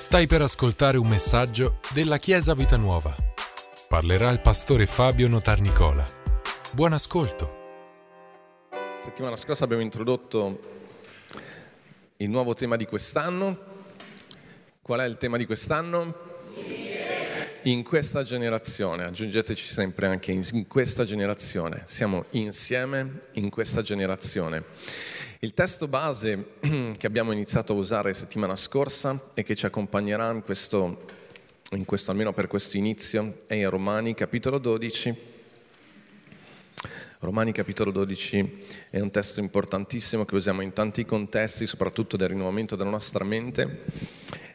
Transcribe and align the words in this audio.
Stai 0.00 0.26
per 0.26 0.40
ascoltare 0.40 0.96
un 0.96 1.06
messaggio 1.06 1.78
della 1.92 2.16
Chiesa 2.16 2.54
Vita 2.54 2.78
Nuova. 2.78 3.14
Parlerà 3.86 4.30
il 4.30 4.40
pastore 4.40 4.86
Fabio 4.86 5.28
Notarnicola. 5.28 6.02
Buon 6.72 6.94
ascolto. 6.94 7.58
Settimana 8.98 9.36
scorsa 9.36 9.64
abbiamo 9.64 9.82
introdotto 9.82 10.58
il 12.16 12.30
nuovo 12.30 12.54
tema 12.54 12.76
di 12.76 12.86
quest'anno. 12.86 13.58
Qual 14.80 15.00
è 15.00 15.04
il 15.04 15.18
tema 15.18 15.36
di 15.36 15.44
quest'anno? 15.44 16.14
In 17.64 17.82
questa 17.82 18.22
generazione, 18.22 19.04
aggiungeteci 19.04 19.66
sempre 19.66 20.06
anche 20.06 20.32
in 20.32 20.66
questa 20.66 21.04
generazione, 21.04 21.82
siamo 21.84 22.24
insieme 22.30 23.18
in 23.34 23.50
questa 23.50 23.82
generazione. 23.82 24.64
Il 25.42 25.54
testo 25.54 25.88
base 25.88 26.56
che 26.98 27.06
abbiamo 27.06 27.32
iniziato 27.32 27.72
a 27.72 27.76
usare 27.76 28.12
settimana 28.12 28.56
scorsa 28.56 29.30
e 29.32 29.42
che 29.42 29.56
ci 29.56 29.64
accompagnerà 29.64 30.30
in 30.32 30.42
questo, 30.42 30.98
in 31.70 31.86
questo 31.86 32.10
almeno 32.10 32.34
per 32.34 32.46
questo 32.46 32.76
inizio 32.76 33.36
è 33.46 33.54
in 33.54 33.70
Romani 33.70 34.12
capitolo 34.12 34.58
12. 34.58 35.14
Romani 37.20 37.52
capitolo 37.52 37.90
12 37.90 38.66
è 38.90 39.00
un 39.00 39.10
testo 39.10 39.40
importantissimo 39.40 40.26
che 40.26 40.34
usiamo 40.34 40.60
in 40.60 40.74
tanti 40.74 41.06
contesti, 41.06 41.66
soprattutto 41.66 42.18
del 42.18 42.28
rinnovamento 42.28 42.76
della 42.76 42.90
nostra 42.90 43.24
mente. 43.24 43.84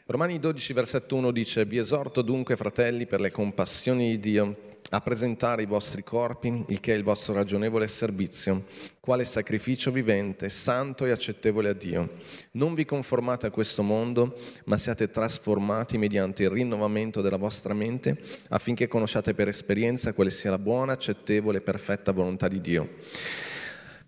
Romani 0.05 0.39
12 0.39 0.73
versetto 0.73 1.15
1 1.15 1.31
dice, 1.31 1.65
vi 1.65 1.79
esorto 1.79 2.21
dunque 2.21 2.55
fratelli 2.55 3.07
per 3.07 3.21
le 3.21 3.31
compassioni 3.31 4.11
di 4.11 4.19
Dio 4.19 4.55
a 4.95 5.01
presentare 5.01 5.61
i 5.61 5.65
vostri 5.65 6.03
corpi, 6.03 6.63
il 6.69 6.79
che 6.79 6.93
è 6.93 6.95
il 6.95 7.03
vostro 7.03 7.33
ragionevole 7.33 7.85
servizio, 7.87 8.63
quale 9.01 9.25
sacrificio 9.25 9.91
vivente, 9.91 10.47
santo 10.47 11.03
e 11.05 11.11
accettevole 11.11 11.67
a 11.67 11.73
Dio. 11.73 12.11
Non 12.51 12.73
vi 12.73 12.85
conformate 12.85 13.45
a 13.45 13.51
questo 13.51 13.83
mondo, 13.83 14.39
ma 14.65 14.77
siate 14.77 15.09
trasformati 15.09 15.97
mediante 15.97 16.43
il 16.43 16.49
rinnovamento 16.49 17.21
della 17.21 17.35
vostra 17.35 17.73
mente, 17.73 18.17
affinché 18.49 18.87
conosciate 18.87 19.33
per 19.33 19.49
esperienza 19.49 20.13
quale 20.13 20.29
sia 20.29 20.51
la 20.51 20.59
buona, 20.59 20.93
accettevole 20.93 21.57
e 21.57 21.61
perfetta 21.61 22.13
volontà 22.13 22.47
di 22.47 22.61
Dio. 22.61 22.89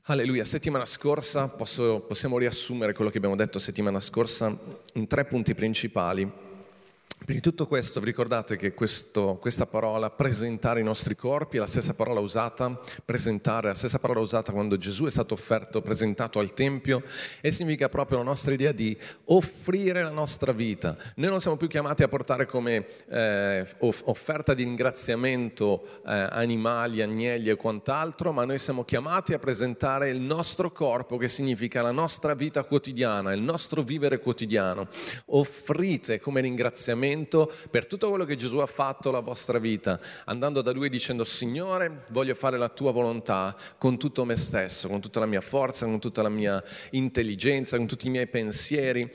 Alleluia, 0.03 0.45
settimana 0.45 0.85
scorsa 0.85 1.49
posso, 1.49 1.99
possiamo 1.99 2.37
riassumere 2.37 2.93
quello 2.93 3.11
che 3.11 3.17
abbiamo 3.17 3.35
detto 3.35 3.59
settimana 3.59 3.99
scorsa 3.99 4.57
in 4.93 5.05
tre 5.05 5.25
punti 5.25 5.53
principali 5.53 6.45
Di 7.25 7.41
tutto 7.41 7.67
questo, 7.67 7.99
vi 7.99 8.05
ricordate 8.05 8.55
che 8.55 8.73
questo, 8.73 9.37
questa 9.41 9.65
parola, 9.65 10.09
presentare 10.09 10.79
i 10.79 10.83
nostri 10.83 11.15
corpi, 11.15 11.57
è 11.57 11.59
la 11.59 11.65
stessa 11.67 11.93
parola 11.93 12.21
usata, 12.21 12.79
presentare, 13.03 13.67
la 13.67 13.73
stessa 13.73 13.99
parola 13.99 14.21
usata 14.21 14.53
quando 14.53 14.77
Gesù 14.77 15.05
è 15.05 15.11
stato 15.11 15.33
offerto, 15.33 15.81
presentato 15.81 16.39
al 16.39 16.53
Tempio, 16.53 17.03
e 17.41 17.51
significa 17.51 17.89
proprio 17.89 18.19
la 18.19 18.23
nostra 18.23 18.53
idea 18.53 18.71
di 18.71 18.95
offrire 19.25 20.03
la 20.03 20.11
nostra 20.11 20.53
vita. 20.53 20.95
Noi 21.15 21.29
non 21.29 21.41
siamo 21.41 21.57
più 21.57 21.67
chiamati 21.67 22.03
a 22.03 22.07
portare 22.07 22.45
come 22.45 22.85
eh, 23.09 23.67
offerta 23.79 24.53
di 24.53 24.63
ringraziamento 24.63 26.01
eh, 26.05 26.27
animali, 26.29 27.01
agnelli 27.01 27.49
e 27.49 27.55
quant'altro, 27.55 28.31
ma 28.31 28.45
noi 28.45 28.59
siamo 28.59 28.85
chiamati 28.85 29.33
a 29.33 29.39
presentare 29.39 30.09
il 30.09 30.21
nostro 30.21 30.71
corpo, 30.71 31.17
che 31.17 31.27
significa 31.27 31.81
la 31.81 31.91
nostra 31.91 32.35
vita 32.35 32.63
quotidiana, 32.63 33.33
il 33.33 33.41
nostro 33.41 33.81
vivere 33.81 34.19
quotidiano. 34.19 34.87
Offrite 35.25 36.21
come 36.21 36.39
ringraziamento 36.39 37.06
ringraziamento 37.07 37.51
per 37.69 37.87
tutto 37.87 38.09
quello 38.09 38.25
che 38.25 38.35
Gesù 38.35 38.57
ha 38.57 38.65
fatto 38.65 39.11
la 39.11 39.19
vostra 39.19 39.57
vita, 39.59 39.99
andando 40.25 40.61
da 40.61 40.71
Lui 40.71 40.89
dicendo 40.89 41.23
Signore, 41.23 42.05
voglio 42.09 42.35
fare 42.35 42.57
la 42.57 42.69
tua 42.69 42.91
volontà 42.91 43.55
con 43.77 43.97
tutto 43.97 44.25
me 44.25 44.35
stesso, 44.35 44.87
con 44.87 44.99
tutta 45.01 45.19
la 45.19 45.25
mia 45.25 45.41
forza, 45.41 45.85
con 45.85 45.99
tutta 45.99 46.21
la 46.21 46.29
mia 46.29 46.61
intelligenza, 46.91 47.77
con 47.77 47.87
tutti 47.87 48.07
i 48.07 48.11
miei 48.11 48.27
pensieri. 48.27 49.09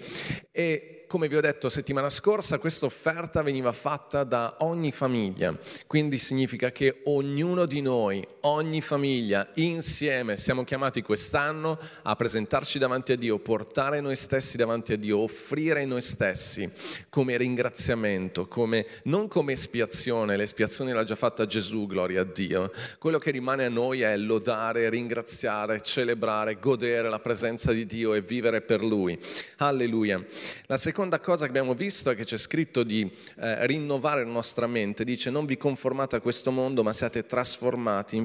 E 0.51 1.02
come 1.13 1.29
vi 1.29 1.37
ho 1.37 1.43
detto 1.43 1.69
settimana 1.69 2.09
scorsa, 2.09 2.59
questa 2.59 2.87
offerta 2.87 3.43
veniva 3.43 3.71
fatta 3.73 4.25
da 4.25 4.57
ogni 4.61 4.93
famiglia, 4.93 5.55
quindi 5.87 6.17
significa 6.17 6.73
che 6.73 7.03
ognuno 7.05 7.67
di 7.67 7.83
noi, 7.83 8.27
ogni 8.41 8.81
famiglia, 8.81 9.47
insieme 9.57 10.39
siamo 10.39 10.65
chiamati 10.65 11.03
quest'anno 11.03 11.79
a 12.05 12.17
presentarci 12.17 12.79
davanti 12.79 13.13
a 13.13 13.17
Dio, 13.17 13.39
portare 13.41 14.01
noi 14.01 14.17
stessi 14.17 14.57
davanti 14.57 14.95
a 14.95 14.97
Dio, 14.97 15.19
offrire 15.19 15.85
noi 15.85 16.01
stessi 16.01 16.67
come 17.11 17.37
ringraziamento, 17.37 18.47
come, 18.47 18.87
non 19.03 19.29
come 19.29 19.53
espiazione, 19.53 20.39
l'espiazione 20.39 20.95
l'ha 20.95 21.05
già 21.05 21.15
fatta 21.15 21.45
Gesù, 21.45 21.87
gloria 21.87 22.23
a 22.23 22.25
Dio. 22.25 22.73
Quello 22.99 23.19
che 23.19 23.33
rimane 23.33 23.67
a 23.67 23.69
noi 23.69 24.01
è 24.01 24.17
lodare, 24.17 24.89
ringraziare, 24.89 25.83
celebrare, 25.83 26.59
godere 26.59 27.11
la 27.11 27.21
presenza 27.21 27.71
di 27.71 27.85
Dio 27.85 28.15
e 28.15 28.23
vivere 28.23 28.63
per 28.63 28.83
Lui. 28.83 29.19
Alleluia. 29.59 30.25
La 30.69 30.79
seconda 30.79 31.01
seconda 31.03 31.19
cosa 31.19 31.45
che 31.47 31.51
abbiamo 31.51 31.75
visto 31.75 32.11
è 32.11 32.15
che 32.15 32.23
c'è 32.23 32.37
scritto 32.37 32.85
di 32.85 33.11
eh, 33.41 33.67
rinnovare 33.67 34.25
la 34.25 34.31
nostra 34.31 34.69
mente, 34.69 35.03
dice 35.03 35.31
non 35.31 35.47
vi 35.47 35.57
conformate 35.57 36.15
a 36.15 36.21
questo 36.21 36.53
mondo 36.53 36.85
ma 36.85 36.93
siate 36.93 37.27
trasformati 37.27 38.25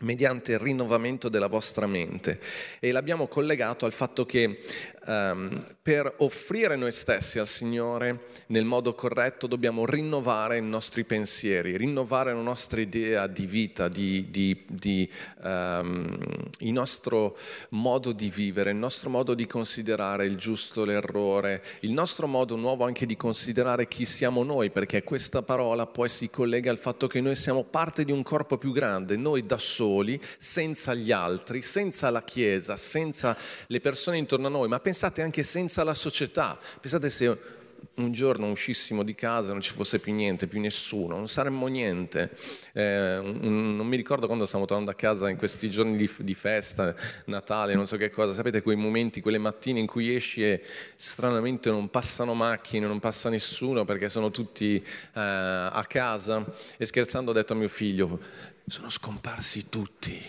mediante 0.00 0.52
il 0.52 0.58
rinnovamento 0.58 1.28
della 1.28 1.48
vostra 1.48 1.86
mente. 1.86 2.40
E 2.80 2.92
l'abbiamo 2.92 3.26
collegato 3.26 3.84
al 3.84 3.92
fatto 3.92 4.24
che 4.24 4.58
um, 5.06 5.64
per 5.82 6.14
offrire 6.18 6.76
noi 6.76 6.92
stessi 6.92 7.38
al 7.38 7.48
Signore 7.48 8.24
nel 8.46 8.64
modo 8.64 8.94
corretto 8.94 9.46
dobbiamo 9.46 9.86
rinnovare 9.86 10.58
i 10.58 10.62
nostri 10.62 11.04
pensieri, 11.04 11.76
rinnovare 11.76 12.32
la 12.32 12.40
nostra 12.40 12.80
idea 12.80 13.26
di 13.26 13.46
vita, 13.46 13.88
di, 13.88 14.30
di, 14.30 14.64
di, 14.68 15.10
um, 15.42 16.16
il 16.58 16.72
nostro 16.72 17.36
modo 17.70 18.12
di 18.12 18.30
vivere, 18.30 18.70
il 18.70 18.76
nostro 18.76 19.10
modo 19.10 19.34
di 19.34 19.46
considerare 19.46 20.26
il 20.26 20.36
giusto, 20.36 20.84
l'errore, 20.84 21.64
il 21.80 21.92
nostro 21.92 22.26
modo 22.26 22.56
nuovo 22.56 22.84
anche 22.84 23.06
di 23.06 23.16
considerare 23.16 23.88
chi 23.88 24.04
siamo 24.04 24.42
noi, 24.42 24.70
perché 24.70 25.02
questa 25.02 25.42
parola 25.42 25.86
poi 25.86 26.08
si 26.08 26.30
collega 26.30 26.70
al 26.70 26.78
fatto 26.78 27.06
che 27.06 27.20
noi 27.20 27.36
siamo 27.36 27.64
parte 27.64 28.04
di 28.04 28.12
un 28.12 28.22
corpo 28.22 28.58
più 28.58 28.72
grande, 28.72 29.16
noi 29.16 29.46
da 29.46 29.58
soli, 29.58 30.20
senza 30.38 30.94
gli 30.94 31.10
altri, 31.10 31.62
senza 31.62 32.10
la 32.10 32.22
Chiesa, 32.22 32.76
senza 32.76 33.36
le 33.66 33.80
persone 33.80 34.18
intorno 34.18 34.46
a 34.46 34.50
noi, 34.50 34.68
ma 34.68 34.80
pensate 34.92 35.22
anche 35.22 35.42
senza 35.42 35.84
la 35.84 35.94
società. 35.94 36.58
Pensate 36.78 37.08
se 37.08 37.60
un 37.94 38.12
giorno 38.12 38.50
uscissimo 38.50 39.02
di 39.02 39.14
casa 39.14 39.52
non 39.52 39.62
ci 39.62 39.72
fosse 39.72 39.98
più 39.98 40.12
niente, 40.12 40.46
più 40.46 40.60
nessuno, 40.60 41.16
non 41.16 41.28
saremmo 41.28 41.66
niente. 41.66 42.30
Eh, 42.74 43.16
un, 43.16 43.74
non 43.74 43.86
mi 43.86 43.96
ricordo 43.96 44.26
quando 44.26 44.44
stiamo 44.44 44.66
tornando 44.66 44.90
a 44.90 44.94
casa 44.94 45.30
in 45.30 45.38
questi 45.38 45.70
giorni 45.70 45.96
di, 45.96 46.10
di, 46.18 46.34
festa, 46.34 46.94
Natale, 47.24 47.74
non 47.74 47.86
so 47.86 47.96
che 47.96 48.10
cosa, 48.10 48.34
sapete 48.34 48.60
quei 48.60 48.76
momenti, 48.76 49.22
quelle 49.22 49.38
mattine 49.38 49.80
in 49.80 49.86
cui 49.86 50.14
esci 50.14 50.44
e 50.44 50.62
stranamente 50.94 51.70
non 51.70 51.88
passano 51.88 52.34
macchine, 52.34 52.86
non 52.86 53.00
passa 53.00 53.30
nessuno 53.30 53.86
perché 53.86 54.10
sono 54.10 54.30
tutti 54.30 54.76
eh, 54.76 54.84
a 55.14 55.84
casa. 55.88 56.44
E 56.76 56.84
scherzando 56.84 57.30
ho 57.30 57.34
detto 57.34 57.54
a 57.54 57.56
mio 57.56 57.68
figlio, 57.68 58.20
sono 58.66 58.90
scomparsi 58.90 59.70
tutti, 59.70 60.20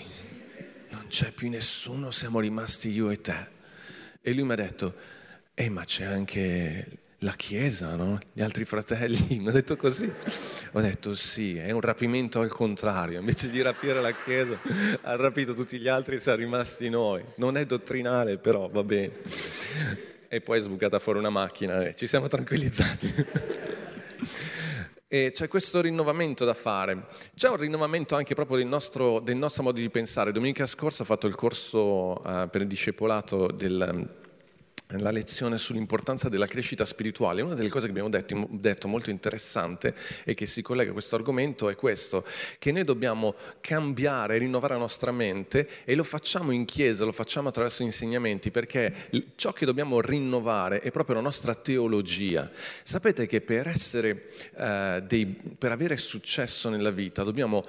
non 0.92 1.08
c'è 1.10 1.32
più 1.32 1.50
nessuno, 1.50 2.12
siamo 2.12 2.40
rimasti 2.40 2.90
io 2.90 3.10
e 3.10 3.20
te. 3.20 3.53
E 4.26 4.34
lui 4.34 4.46
mi 4.46 4.54
ha 4.54 4.56
detto, 4.56 4.94
eh 5.54 5.70
ma 5.70 5.84
c'è 5.84 6.06
anche 6.06 6.88
la 7.20 7.34
Chiesa, 7.34 7.96
no? 7.96 8.18
Gli 8.32 8.42
altri 8.42 8.64
fratelli, 8.64 9.40
mi 9.42 9.50
ha 9.50 9.52
detto 9.52 9.76
così. 9.76 10.10
Ho 10.72 10.80
detto 10.80 11.14
sì, 11.14 11.58
è 11.58 11.72
un 11.72 11.82
rapimento 11.82 12.40
al 12.40 12.50
contrario, 12.50 13.20
invece 13.20 13.50
di 13.50 13.62
rapire 13.62 14.00
la 14.00 14.14
Chiesa 14.14 14.58
ha 15.02 15.18
rapito 15.18 15.54
tutti 15.54 15.78
gli 15.78 15.90
altri 15.90 16.16
e 16.16 16.20
siamo 16.20 16.38
rimasti 16.38 16.88
noi. 16.88 17.22
Non 17.36 17.58
è 17.58 17.66
dottrinale, 17.66 18.38
però 18.38 18.70
va 18.70 18.84
bene. 18.86 19.12
E 20.30 20.40
poi 20.40 20.60
è 20.60 20.62
sbucata 20.62 21.00
fuori 21.00 21.20
una 21.20 21.30
macchina 21.30 21.86
e 21.86 21.94
ci 21.94 22.08
siamo 22.08 22.30
tranquillizzati. 22.30 23.82
E 25.14 25.30
c'è 25.32 25.48
questo 25.48 25.80
rinnovamento 25.80 26.44
da 26.44 26.56
fare. 26.56 27.06
C'è 27.36 27.48
un 27.48 27.58
rinnovamento 27.58 28.16
anche 28.16 28.34
proprio 28.34 28.58
del 28.58 28.66
nostro, 28.66 29.20
del 29.20 29.36
nostro 29.36 29.62
modo 29.62 29.80
di 29.80 29.88
pensare. 29.92 30.32
Domenica 30.32 30.66
scorsa 30.66 31.04
ho 31.04 31.06
fatto 31.06 31.28
il 31.28 31.36
corso 31.36 32.14
uh, 32.14 32.50
per 32.50 32.62
il 32.62 32.68
discepolato 32.68 33.46
del 33.46 34.23
la 35.00 35.12
lezione 35.12 35.58
sull'importanza 35.58 36.30
della 36.30 36.46
crescita 36.46 36.86
spirituale. 36.86 37.42
Una 37.42 37.56
delle 37.56 37.70
cose 37.70 37.86
che 37.86 37.92
abbiamo 37.92 38.10
detto, 38.10 38.48
detto, 38.52 38.88
molto 38.88 39.10
interessante 39.10 39.96
e 40.24 40.34
che 40.34 40.46
si 40.46 40.62
collega 40.62 40.92
a 40.92 40.94
questo 40.94 41.16
argomento 41.16 41.70
è 41.70 41.76
questo, 41.76 42.24
che 42.60 42.72
noi 42.72 42.84
dobbiamo 42.84 43.34
cambiare, 43.62 44.38
rinnovare 44.38 44.74
la 44.74 44.80
nostra 44.80 45.12
mente 45.12 45.68
e 45.84 45.96
lo 45.96 46.04
facciamo 46.04 46.52
in 46.52 46.66
chiesa, 46.66 47.06
lo 47.06 47.12
facciamo 47.12 47.50
attraverso 47.50 47.84
insegnamenti, 47.84 48.52
perché 48.52 48.94
ciò 49.36 49.52
che 49.52 49.66
dobbiamo 49.66 50.02
rinnovare 50.02 50.82
è 50.82 50.92
proprio 50.92 51.16
la 51.16 51.22
nostra 51.22 51.56
teologia. 51.56 52.50
Sapete 52.84 53.26
che 53.26 53.42
per, 53.42 53.68
essere, 53.68 54.28
eh, 54.58 55.04
dei, 55.08 55.26
per 55.26 55.72
avere 55.72 55.98
successo 55.98 56.70
nella 56.70 56.92
vita 56.92 57.24
dobbiamo 57.24 57.64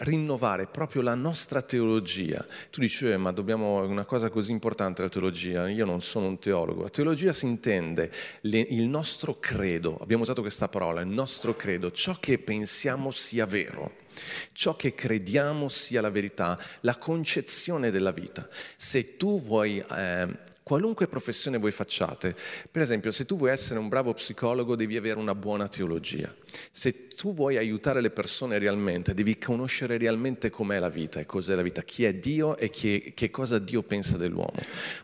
rinnovare 0.00 0.66
proprio 0.66 1.02
la 1.02 1.14
nostra 1.14 1.62
teologia. 1.62 2.44
Tu 2.70 2.80
dici, 2.80 3.08
eh, 3.10 3.16
ma 3.16 3.32
dobbiamo 3.32 3.82
una 3.82 4.04
cosa 4.04 4.28
così 4.28 4.52
importante 4.52 5.02
la 5.02 5.08
teologia, 5.08 5.68
io 5.68 5.84
non 5.84 6.00
sono 6.00 6.26
un 6.26 6.38
teologo 6.38 6.57
teologo. 6.58 6.82
La 6.82 6.88
teologia 6.88 7.32
si 7.32 7.46
intende 7.46 8.10
le, 8.42 8.58
il 8.58 8.88
nostro 8.88 9.38
credo, 9.38 9.96
abbiamo 10.00 10.22
usato 10.22 10.40
questa 10.40 10.68
parola, 10.68 11.00
il 11.00 11.08
nostro 11.08 11.54
credo, 11.54 11.90
ciò 11.92 12.16
che 12.18 12.38
pensiamo 12.38 13.10
sia 13.10 13.46
vero. 13.46 14.06
Ciò 14.50 14.74
che 14.74 14.94
crediamo 14.94 15.68
sia 15.68 16.00
la 16.00 16.10
verità, 16.10 16.58
la 16.80 16.96
concezione 16.96 17.92
della 17.92 18.10
vita. 18.10 18.48
Se 18.74 19.16
tu 19.16 19.40
vuoi 19.40 19.78
eh, 19.78 20.26
Qualunque 20.68 21.08
professione 21.08 21.56
voi 21.56 21.70
facciate, 21.70 22.36
per 22.70 22.82
esempio 22.82 23.10
se 23.10 23.24
tu 23.24 23.38
vuoi 23.38 23.52
essere 23.52 23.78
un 23.78 23.88
bravo 23.88 24.12
psicologo 24.12 24.76
devi 24.76 24.98
avere 24.98 25.18
una 25.18 25.34
buona 25.34 25.66
teologia. 25.66 26.30
Se 26.70 27.08
tu 27.08 27.32
vuoi 27.32 27.56
aiutare 27.56 28.02
le 28.02 28.10
persone 28.10 28.58
realmente, 28.58 29.14
devi 29.14 29.38
conoscere 29.38 29.96
realmente 29.96 30.50
com'è 30.50 30.78
la 30.78 30.90
vita 30.90 31.20
e 31.20 31.26
cos'è 31.26 31.54
la 31.54 31.62
vita, 31.62 31.82
chi 31.82 32.04
è 32.04 32.12
Dio 32.12 32.58
e 32.58 32.68
chi, 32.68 33.12
che 33.14 33.30
cosa 33.30 33.58
Dio 33.58 33.82
pensa 33.82 34.18
dell'uomo. 34.18 34.52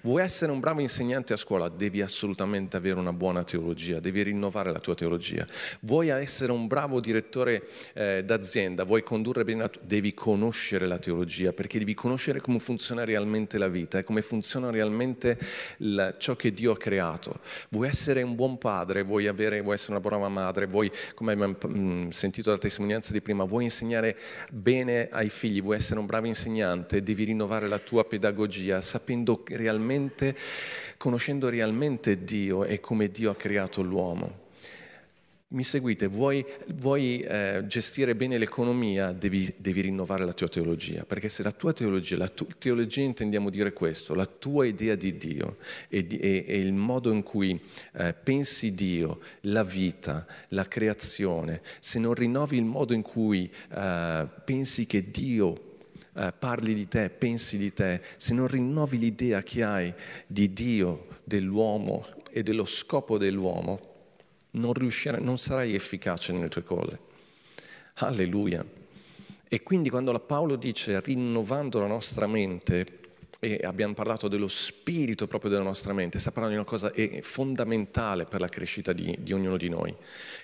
Vuoi 0.02 0.22
essere 0.22 0.52
un 0.52 0.60
bravo 0.60 0.80
insegnante 0.80 1.32
a 1.32 1.36
scuola, 1.38 1.70
devi 1.70 2.02
assolutamente 2.02 2.76
avere 2.76 3.00
una 3.00 3.14
buona 3.14 3.42
teologia, 3.42 4.00
devi 4.00 4.22
rinnovare 4.22 4.70
la 4.70 4.78
tua 4.78 4.94
teologia. 4.94 5.46
Vuoi 5.80 6.08
essere 6.08 6.52
un 6.52 6.66
bravo 6.66 7.00
direttore 7.00 7.66
eh, 7.94 8.22
d'azienda, 8.22 8.84
vuoi 8.84 9.02
condurre 9.02 9.44
bene 9.44 9.62
la 9.62 9.68
tua, 9.68 9.80
devi 9.82 10.12
conoscere 10.12 10.86
la 10.86 10.98
teologia, 10.98 11.54
perché 11.54 11.78
devi 11.78 11.94
conoscere 11.94 12.42
come 12.42 12.58
funziona 12.58 13.02
realmente 13.04 13.56
la 13.56 13.68
vita 13.68 13.98
e 13.98 14.04
come 14.04 14.20
funziona 14.20 14.68
realmente 14.68 15.38
la, 15.78 16.16
ciò 16.16 16.36
che 16.36 16.52
Dio 16.52 16.72
ha 16.72 16.76
creato. 16.76 17.40
Vuoi 17.70 17.88
essere 17.88 18.22
un 18.22 18.34
buon 18.34 18.58
padre, 18.58 19.02
vuoi, 19.02 19.26
avere, 19.26 19.60
vuoi 19.60 19.74
essere 19.74 19.92
una 19.92 20.00
brava 20.00 20.28
madre, 20.28 20.66
vuoi, 20.66 20.90
come 21.14 21.32
abbiamo 21.32 21.56
mm, 21.66 22.08
sentito 22.08 22.50
dalla 22.50 22.60
testimonianza 22.60 23.12
di 23.12 23.20
prima, 23.20 23.44
vuoi 23.44 23.64
insegnare 23.64 24.16
bene 24.50 25.08
ai 25.10 25.28
figli, 25.28 25.62
vuoi 25.62 25.76
essere 25.76 26.00
un 26.00 26.06
bravo 26.06 26.26
insegnante, 26.26 27.02
devi 27.02 27.24
rinnovare 27.24 27.68
la 27.68 27.78
tua 27.78 28.04
pedagogia 28.04 28.80
sapendo 28.80 29.42
realmente, 29.46 30.36
conoscendo 30.96 31.48
realmente 31.48 32.24
Dio 32.24 32.64
e 32.64 32.80
come 32.80 33.08
Dio 33.08 33.30
ha 33.30 33.36
creato 33.36 33.82
l'uomo. 33.82 34.43
Mi 35.54 35.62
seguite, 35.62 36.08
vuoi, 36.08 36.44
vuoi 36.74 37.20
eh, 37.20 37.62
gestire 37.68 38.16
bene 38.16 38.38
l'economia, 38.38 39.12
devi, 39.12 39.54
devi, 39.56 39.82
rinnovare 39.82 40.24
la 40.24 40.32
tua 40.32 40.48
teologia, 40.48 41.04
perché 41.04 41.28
se 41.28 41.44
la 41.44 41.52
tua 41.52 41.72
teologia, 41.72 42.16
la 42.16 42.26
tu, 42.26 42.44
teologia 42.58 43.02
intendiamo 43.02 43.50
dire 43.50 43.72
questo, 43.72 44.16
la 44.16 44.26
tua 44.26 44.66
idea 44.66 44.96
di 44.96 45.16
Dio 45.16 45.58
e, 45.88 46.04
e, 46.10 46.44
e 46.48 46.58
il 46.58 46.72
modo 46.72 47.12
in 47.12 47.22
cui 47.22 47.60
eh, 47.92 48.14
pensi 48.14 48.74
Dio, 48.74 49.20
la 49.42 49.62
vita, 49.62 50.26
la 50.48 50.66
creazione, 50.66 51.62
se 51.78 52.00
non 52.00 52.14
rinnovi 52.14 52.56
il 52.56 52.64
modo 52.64 52.92
in 52.92 53.02
cui 53.02 53.48
eh, 53.76 54.28
pensi 54.44 54.86
che 54.86 55.08
Dio 55.08 55.70
Uh, 56.14 56.32
parli 56.38 56.74
di 56.74 56.86
te, 56.86 57.10
pensi 57.10 57.58
di 57.58 57.72
te, 57.72 58.00
se 58.16 58.34
non 58.34 58.46
rinnovi 58.46 58.98
l'idea 58.98 59.42
che 59.42 59.64
hai 59.64 59.92
di 60.28 60.52
Dio, 60.52 61.08
dell'uomo 61.24 62.06
e 62.30 62.44
dello 62.44 62.64
scopo 62.64 63.18
dell'uomo, 63.18 63.93
non, 64.54 64.72
riuscirai, 64.72 65.22
non 65.22 65.38
sarai 65.38 65.74
efficace 65.74 66.32
nelle 66.32 66.48
tue 66.48 66.62
cose. 66.62 66.98
Alleluia. 67.94 68.64
E 69.48 69.62
quindi 69.62 69.90
quando 69.90 70.18
Paolo 70.18 70.56
dice 70.56 71.00
rinnovando 71.00 71.78
la 71.80 71.86
nostra 71.86 72.26
mente, 72.26 73.03
e 73.40 73.60
abbiamo 73.62 73.94
parlato 73.94 74.28
dello 74.28 74.48
spirito 74.48 75.26
proprio 75.26 75.50
della 75.50 75.62
nostra 75.62 75.92
mente, 75.92 76.18
sta 76.18 76.30
parlando 76.30 76.56
di 76.56 76.60
una 76.60 76.70
cosa 76.70 76.92
fondamentale 77.20 78.24
per 78.24 78.40
la 78.40 78.48
crescita 78.48 78.92
di, 78.92 79.16
di, 79.20 79.32
ognuno 79.32 79.56
di 79.56 79.68
noi. 79.68 79.94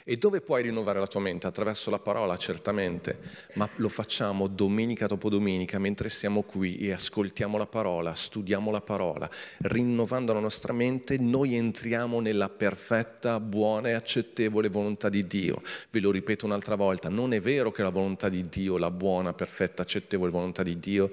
E 0.05 0.17
dove 0.17 0.41
puoi 0.41 0.63
rinnovare 0.63 0.99
la 0.99 1.07
tua 1.07 1.21
mente? 1.21 1.47
Attraverso 1.47 1.91
la 1.91 1.99
parola, 1.99 2.37
certamente, 2.37 3.19
ma 3.55 3.69
lo 3.77 3.89
facciamo 3.89 4.47
domenica 4.49 5.07
dopo 5.07 5.29
domenica 5.29 5.79
mentre 5.79 6.09
siamo 6.09 6.43
qui 6.43 6.77
e 6.77 6.93
ascoltiamo 6.93 7.57
la 7.57 7.67
parola, 7.67 8.15
studiamo 8.15 8.71
la 8.71 8.81
parola, 8.81 9.31
rinnovando 9.63 10.33
la 10.33 10.41
nostra 10.41 10.73
mente, 10.73 11.19
noi 11.19 11.55
entriamo 11.55 12.21
nella 12.21 12.49
perfetta, 12.49 13.41
buona 13.41 13.89
e 13.89 13.93
accettevole 13.93 14.69
volontà 14.69 15.09
di 15.09 15.27
Dio. 15.27 15.63
Ve 15.91 16.01
lo 16.01 16.11
ripeto 16.11 16.47
un'altra 16.47 16.75
volta, 16.75 17.09
non 17.09 17.33
è 17.33 17.41
vero 17.41 17.71
che 17.71 17.83
la 17.83 17.91
volontà 17.91 18.29
di 18.29 18.49
Dio, 18.49 18.79
la 18.79 18.91
buona, 18.91 19.33
perfetta, 19.33 19.83
accettevole 19.83 20.31
volontà 20.31 20.63
di 20.63 20.79
Dio, 20.79 21.11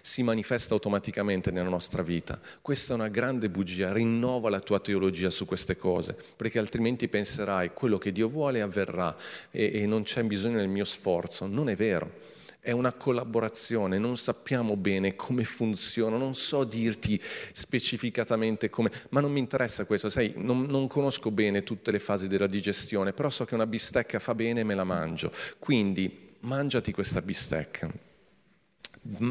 si 0.00 0.22
manifesta 0.22 0.74
automaticamente 0.74 1.17
continuamente 1.18 1.50
nella 1.50 1.68
nostra 1.68 2.02
vita. 2.02 2.38
Questa 2.62 2.92
è 2.92 2.96
una 2.96 3.08
grande 3.08 3.50
bugia, 3.50 3.92
rinnova 3.92 4.50
la 4.50 4.60
tua 4.60 4.78
teologia 4.78 5.30
su 5.30 5.46
queste 5.46 5.76
cose, 5.76 6.16
perché 6.36 6.60
altrimenti 6.60 7.08
penserai 7.08 7.70
quello 7.70 7.98
che 7.98 8.12
Dio 8.12 8.28
vuole 8.28 8.62
avverrà 8.62 9.16
e, 9.50 9.82
e 9.82 9.86
non 9.86 10.02
c'è 10.02 10.22
bisogno 10.22 10.58
del 10.58 10.68
mio 10.68 10.84
sforzo. 10.84 11.46
Non 11.46 11.68
è 11.68 11.74
vero 11.74 12.36
è 12.60 12.72
una 12.72 12.92
collaborazione, 12.92 13.98
non 13.98 14.18
sappiamo 14.18 14.76
bene 14.76 15.16
come 15.16 15.44
funziona, 15.44 16.18
non 16.18 16.34
so 16.34 16.64
dirti 16.64 17.18
specificatamente 17.52 18.68
come, 18.68 18.90
ma 19.10 19.20
non 19.20 19.32
mi 19.32 19.38
interessa 19.38 19.86
questo, 19.86 20.10
sai, 20.10 20.34
non, 20.36 20.62
non, 20.62 20.86
conosco 20.86 21.30
bene 21.30 21.62
tutte 21.62 21.90
le 21.90 21.98
fasi 21.98 22.26
della 22.26 22.46
digestione, 22.46 23.14
però 23.14 23.30
so 23.30 23.46
che 23.46 23.54
una 23.54 23.66
bistecca 23.66 24.18
fa 24.18 24.34
bene 24.34 24.60
e 24.60 24.64
me 24.64 24.74
la 24.74 24.84
mangio, 24.84 25.32
quindi 25.58 26.26
mangiati 26.40 26.92
questa 26.92 27.22
bistecca 27.22 28.07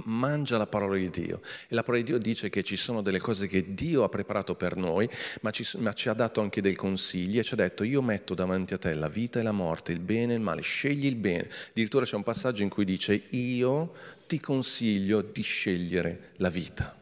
mangia 0.06 0.58
la 0.58 0.68
parola 0.68 0.98
di 0.98 1.10
Dio 1.10 1.42
e 1.68 1.76
la 1.76 1.84
parola 1.84 2.04
di 2.04 2.10
Dio 2.10 2.18
dice 2.18 2.50
che 2.50 2.64
ci 2.64 2.76
sono 2.76 3.02
delle 3.02 3.20
cose 3.20 3.48
che 3.48 3.74
Dio 3.74 4.04
ha 4.04 4.10
preparato 4.10 4.56
per 4.56 4.76
noi, 4.76 5.10
ma 5.42 5.52
ci, 5.52 5.66
ma 5.78 5.94
ci, 5.94 6.10
ha 6.10 6.14
dato 6.14 6.42
anche 6.42 6.62
dei 6.62 6.76
consigli 6.76 7.40
e 7.40 7.44
ci 7.44 7.54
ha 7.54 7.58
detto 7.58 7.84
io 7.84 8.02
metto 8.02 8.34
davanti 8.34 8.74
a 8.74 8.78
te 8.78 8.94
la 8.94 9.10
vita 9.10 9.40
e 9.40 9.44
la 9.44 9.52
morte, 9.52 9.92
il 9.92 10.00
bene 10.00 10.34
e 10.34 10.36
il 10.38 10.42
male, 10.42 10.62
scegli 10.62 11.06
il 11.06 11.16
bene. 11.16 11.50
Addirittura 11.70 12.06
c'è 12.06 12.16
un 12.16 12.24
passaggio 12.24 12.64
in 12.64 12.70
cui 12.70 12.86
dice 12.86 13.14
io 13.30 13.94
ti 14.28 14.40
consiglio 14.40 15.22
di 15.22 15.42
scegliere 15.42 16.32
la 16.38 16.50
vita. 16.50 16.96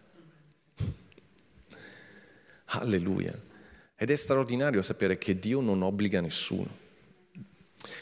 Alleluia. 2.66 3.34
Ed 3.96 4.10
è 4.10 4.16
straordinario 4.16 4.82
sapere 4.82 5.18
che 5.18 5.40
Dio 5.40 5.62
non 5.62 5.82
obbliga 5.82 6.20
nessuno. 6.20 6.84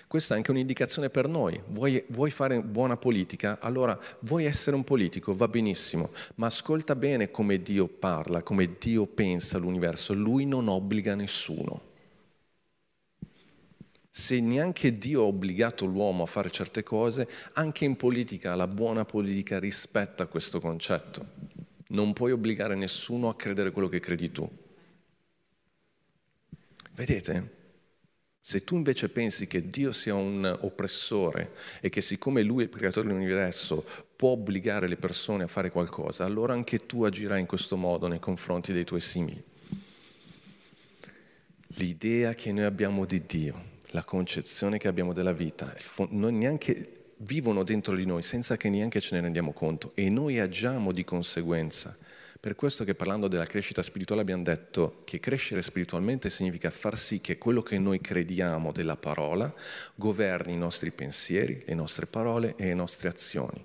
Questa 0.07 0.33
è 0.33 0.37
anche 0.37 0.51
un'indicazione 0.51 1.09
per 1.09 1.27
noi. 1.27 1.61
Vuoi, 1.67 2.03
vuoi, 2.07 2.31
fare 2.31 2.61
buona 2.61 2.97
politica? 2.97 3.59
Allora 3.59 3.97
vuoi 4.19 4.45
essere 4.45 4.75
un 4.75 4.83
politico? 4.83 5.35
Va 5.35 5.47
benissimo, 5.47 6.11
ma 6.35 6.47
ascolta 6.47 6.95
bene 6.95 7.31
come 7.31 7.61
Dio 7.61 7.87
parla, 7.87 8.41
come 8.41 8.77
Dio 8.79 9.05
pensa 9.05 9.57
l'universo. 9.57 10.13
Lui 10.13 10.45
non 10.45 10.67
obbliga 10.67 11.15
nessuno. 11.15 11.81
Se 14.09 14.39
neanche 14.39 14.97
Dio 14.97 15.21
ha 15.21 15.25
obbligato 15.25 15.85
l'uomo 15.85 16.23
a 16.23 16.27
fare 16.27 16.51
certe 16.51 16.83
cose, 16.83 17.27
anche 17.53 17.83
in 17.83 17.95
politica 17.95 18.53
la 18.55 18.67
buona 18.67 19.05
politica 19.05 19.57
rispetta 19.57 20.27
questo 20.27 20.59
concetto. 20.59 21.25
Non 21.87 22.13
puoi 22.13 22.31
obbligare 22.31 22.75
nessuno 22.75 23.29
a 23.29 23.35
credere 23.35 23.71
quello 23.71 23.89
che 23.89 23.99
credi 23.99 24.31
tu. 24.31 24.47
Vedete? 26.91 27.62
Se 28.45 28.65
tu 28.65 28.75
invece 28.75 29.07
pensi 29.07 29.47
che 29.47 29.69
Dio 29.69 29.93
sia 29.93 30.15
un 30.15 30.43
oppressore 30.63 31.53
e 31.79 31.87
che 31.87 32.01
siccome 32.01 32.43
Lui 32.43 32.63
è 32.63 32.67
il 32.67 32.75
creatore 32.75 33.07
dell'universo 33.07 33.85
può 34.17 34.31
obbligare 34.31 34.89
le 34.89 34.97
persone 34.97 35.43
a 35.43 35.47
fare 35.47 35.71
qualcosa, 35.71 36.25
allora 36.25 36.51
anche 36.51 36.79
tu 36.79 37.05
agirai 37.05 37.39
in 37.39 37.45
questo 37.45 37.77
modo 37.77 38.07
nei 38.07 38.19
confronti 38.19 38.73
dei 38.73 38.83
tuoi 38.83 38.99
simili. 38.99 39.41
L'idea 41.75 42.33
che 42.35 42.51
noi 42.51 42.65
abbiamo 42.65 43.05
di 43.05 43.23
Dio, 43.25 43.77
la 43.91 44.03
concezione 44.03 44.77
che 44.77 44.89
abbiamo 44.89 45.13
della 45.13 45.31
vita, 45.31 45.73
non 46.09 46.37
neanche 46.37 47.13
vivono 47.19 47.63
dentro 47.63 47.95
di 47.95 48.05
noi 48.05 48.23
senza 48.23 48.57
che 48.57 48.69
neanche 48.69 48.99
ce 48.99 49.15
ne 49.15 49.21
rendiamo 49.21 49.53
conto 49.53 49.93
e 49.95 50.09
noi 50.09 50.41
agiamo 50.41 50.91
di 50.91 51.05
conseguenza. 51.05 51.97
Per 52.43 52.55
questo 52.55 52.83
che 52.83 52.93
parlando 52.93 53.29
della 53.29 53.45
crescita 53.45 53.81
spirituale 53.81 54.21
abbiamo 54.21 54.43
detto 54.43 55.03
che 55.05 55.21
crescere 55.21 55.61
spiritualmente 55.61 56.29
significa 56.29 56.69
far 56.71 56.97
sì 56.97 57.21
che 57.21 57.37
quello 57.37 57.61
che 57.61 57.79
noi 57.79 58.01
crediamo 58.01 58.73
della 58.73 58.97
parola 58.97 59.49
governi 59.95 60.51
i 60.51 60.57
nostri 60.57 60.91
pensieri, 60.91 61.63
le 61.65 61.73
nostre 61.73 62.05
parole 62.05 62.55
e 62.57 62.65
le 62.65 62.73
nostre 62.73 63.07
azioni. 63.07 63.63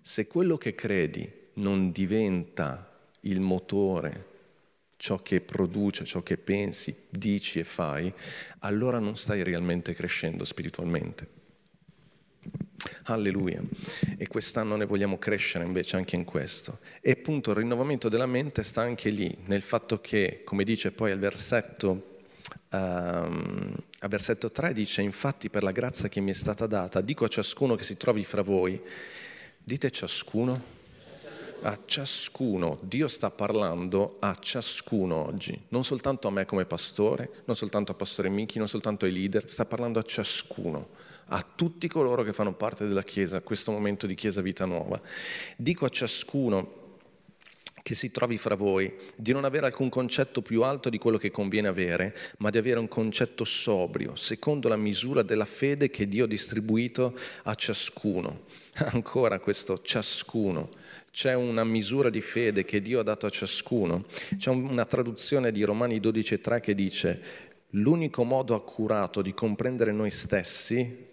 Se 0.00 0.26
quello 0.26 0.56
che 0.56 0.74
credi 0.74 1.30
non 1.56 1.92
diventa 1.92 2.98
il 3.24 3.40
motore, 3.40 4.24
ciò 4.96 5.20
che 5.20 5.42
produce, 5.42 6.06
ciò 6.06 6.22
che 6.22 6.38
pensi, 6.38 7.08
dici 7.10 7.58
e 7.58 7.64
fai, 7.64 8.10
allora 8.60 8.98
non 8.98 9.18
stai 9.18 9.42
realmente 9.42 9.92
crescendo 9.92 10.46
spiritualmente. 10.46 11.39
Alleluia. 13.04 13.62
E 14.16 14.26
quest'anno 14.26 14.76
ne 14.76 14.86
vogliamo 14.86 15.18
crescere 15.18 15.64
invece 15.64 15.96
anche 15.96 16.16
in 16.16 16.24
questo. 16.24 16.78
E 17.00 17.12
appunto 17.12 17.50
il 17.50 17.56
rinnovamento 17.56 18.08
della 18.08 18.26
mente 18.26 18.62
sta 18.62 18.82
anche 18.82 19.10
lì, 19.10 19.36
nel 19.46 19.62
fatto 19.62 20.00
che, 20.00 20.42
come 20.44 20.64
dice 20.64 20.92
poi 20.92 21.10
al 21.12 21.18
versetto, 21.18 22.18
um, 22.70 23.74
al 24.00 24.08
versetto 24.08 24.50
3, 24.50 24.72
dice, 24.72 25.02
infatti 25.02 25.50
per 25.50 25.62
la 25.62 25.72
grazia 25.72 26.08
che 26.08 26.20
mi 26.20 26.30
è 26.30 26.34
stata 26.34 26.66
data, 26.66 27.00
dico 27.00 27.24
a 27.24 27.28
ciascuno 27.28 27.74
che 27.74 27.84
si 27.84 27.96
trovi 27.96 28.24
fra 28.24 28.42
voi, 28.42 28.80
dite 29.62 29.90
ciascuno, 29.90 30.78
a 31.62 31.78
ciascuno, 31.84 32.78
Dio 32.82 33.08
sta 33.08 33.30
parlando 33.30 34.16
a 34.20 34.36
ciascuno 34.38 35.26
oggi, 35.26 35.58
non 35.68 35.84
soltanto 35.84 36.28
a 36.28 36.30
me 36.30 36.44
come 36.44 36.64
pastore, 36.64 37.42
non 37.44 37.56
soltanto 37.56 37.92
a 37.92 37.94
pastore 37.94 38.28
Michi, 38.28 38.58
non 38.58 38.68
soltanto 38.68 39.04
ai 39.04 39.12
leader, 39.12 39.48
sta 39.48 39.64
parlando 39.64 39.98
a 39.98 40.02
ciascuno 40.02 40.88
a 41.32 41.46
tutti 41.54 41.86
coloro 41.88 42.22
che 42.22 42.32
fanno 42.32 42.54
parte 42.54 42.86
della 42.86 43.02
Chiesa, 43.02 43.40
questo 43.40 43.70
momento 43.70 44.06
di 44.06 44.14
Chiesa 44.14 44.40
Vita 44.40 44.64
Nuova. 44.64 45.00
Dico 45.56 45.84
a 45.84 45.88
ciascuno 45.88 46.79
che 47.82 47.94
si 47.94 48.10
trovi 48.10 48.38
fra 48.38 48.54
voi, 48.54 48.94
di 49.16 49.32
non 49.32 49.44
avere 49.44 49.66
alcun 49.66 49.88
concetto 49.88 50.42
più 50.42 50.62
alto 50.62 50.90
di 50.90 50.98
quello 50.98 51.16
che 51.16 51.30
conviene 51.30 51.68
avere, 51.68 52.16
ma 52.38 52.50
di 52.50 52.58
avere 52.58 52.78
un 52.78 52.88
concetto 52.88 53.44
sobrio, 53.44 54.14
secondo 54.14 54.68
la 54.68 54.76
misura 54.76 55.22
della 55.22 55.44
fede 55.44 55.90
che 55.90 56.06
Dio 56.08 56.24
ha 56.24 56.28
distribuito 56.28 57.16
a 57.44 57.54
ciascuno. 57.54 58.42
Ancora 58.92 59.38
questo 59.38 59.80
ciascuno. 59.82 60.68
C'è 61.10 61.34
una 61.34 61.64
misura 61.64 62.08
di 62.08 62.20
fede 62.20 62.64
che 62.64 62.80
Dio 62.80 63.00
ha 63.00 63.02
dato 63.02 63.26
a 63.26 63.30
ciascuno. 63.30 64.04
C'è 64.36 64.50
una 64.50 64.84
traduzione 64.84 65.50
di 65.50 65.64
Romani 65.64 65.98
12.3 65.98 66.60
che 66.60 66.74
dice 66.74 67.22
l'unico 67.70 68.24
modo 68.24 68.54
accurato 68.54 69.22
di 69.22 69.34
comprendere 69.34 69.92
noi 69.92 70.10
stessi, 70.10 71.08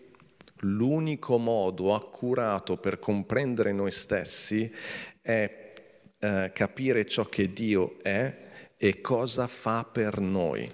l'unico 0.62 1.38
modo 1.38 1.94
accurato 1.94 2.78
per 2.78 3.00
comprendere 3.00 3.72
noi 3.72 3.92
stessi 3.92 4.72
è 5.22 5.67
eh, 6.20 6.52
capire 6.54 7.06
ciò 7.06 7.28
che 7.30 7.52
Dio 7.54 7.98
è 8.02 8.46
e 8.78 9.02
cosa 9.02 9.48
fa 9.48 9.84
per 9.84 10.20
noi. 10.20 10.72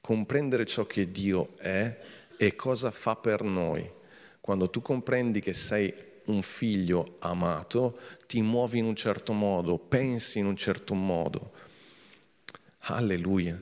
Comprendere 0.00 0.64
ciò 0.66 0.86
che 0.86 1.10
Dio 1.10 1.56
è 1.58 1.98
e 2.36 2.54
cosa 2.54 2.90
fa 2.90 3.16
per 3.16 3.42
noi. 3.42 3.88
Quando 4.40 4.70
tu 4.70 4.80
comprendi 4.82 5.40
che 5.40 5.52
sei 5.52 5.92
un 6.26 6.42
figlio 6.42 7.16
amato, 7.20 7.98
ti 8.26 8.42
muovi 8.42 8.78
in 8.78 8.84
un 8.84 8.94
certo 8.94 9.32
modo, 9.32 9.78
pensi 9.78 10.38
in 10.38 10.46
un 10.46 10.56
certo 10.56 10.94
modo. 10.94 11.52
Alleluia. 12.78 13.60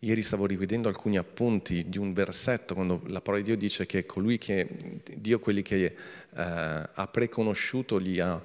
Ieri 0.00 0.22
stavo 0.22 0.46
rivedendo 0.46 0.88
alcuni 0.88 1.16
appunti 1.16 1.88
di 1.88 1.98
un 1.98 2.12
versetto 2.12 2.74
quando 2.74 3.02
la 3.06 3.20
parola 3.20 3.42
di 3.42 3.48
Dio 3.48 3.56
dice 3.56 3.84
che 3.84 4.06
colui 4.06 4.38
che 4.38 4.68
Dio 5.16 5.40
quelli 5.40 5.62
che 5.62 5.84
eh, 5.86 5.92
ha 6.32 7.08
preconosciuto 7.10 7.96
li 7.96 8.20
ha 8.20 8.40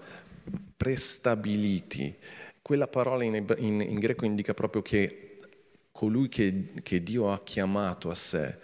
prestabiliti. 0.76 2.16
Quella 2.62 2.88
parola 2.88 3.24
in, 3.24 3.46
in, 3.58 3.82
in 3.82 4.00
greco 4.00 4.26
indica 4.26 4.54
proprio 4.54 4.82
che 4.82 5.40
colui 5.92 6.28
che, 6.28 6.74
che, 6.82 7.04
Dio 7.04 7.32
ha 7.32 7.42
chiamato 7.44 8.10
a 8.10 8.16
sé, 8.16 8.58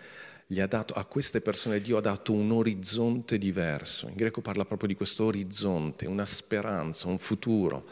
gli 0.48 0.60
ha 0.60 0.68
dato, 0.68 0.94
a 0.94 1.06
queste 1.06 1.42
persone 1.42 1.80
Dio 1.80 1.98
ha 1.98 2.02
dato 2.02 2.34
un 2.34 2.52
orizzonte 2.52 3.38
diverso. 3.38 4.08
In 4.08 4.16
greco 4.16 4.42
parla 4.42 4.66
proprio 4.66 4.90
di 4.90 4.96
questo 4.96 5.26
orizzonte, 5.26 6.08
una 6.08 6.26
speranza, 6.26 7.08
un 7.08 7.18
futuro, 7.18 7.86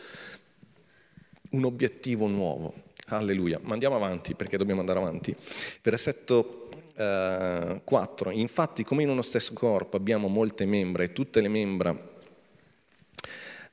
un 1.52 1.64
obiettivo 1.66 2.28
nuovo. 2.28 2.74
Alleluia. 3.10 3.60
Ma 3.62 3.74
andiamo 3.74 3.96
avanti 3.96 4.34
perché 4.34 4.58
dobbiamo 4.58 4.82
andare 4.82 5.00
avanti. 5.00 5.34
Versetto 5.82 6.70
eh, 6.96 7.82
4. 7.84 8.32
Infatti, 8.32 8.84
come 8.84 9.04
in 9.04 9.10
uno 9.10 9.22
stesso 9.22 9.54
corpo 9.54 9.96
abbiamo 9.96 10.28
molte 10.28 10.66
membra 10.66 11.04
e 11.04 11.14
tutte 11.14 11.40
le 11.40 11.48
membra 11.48 12.16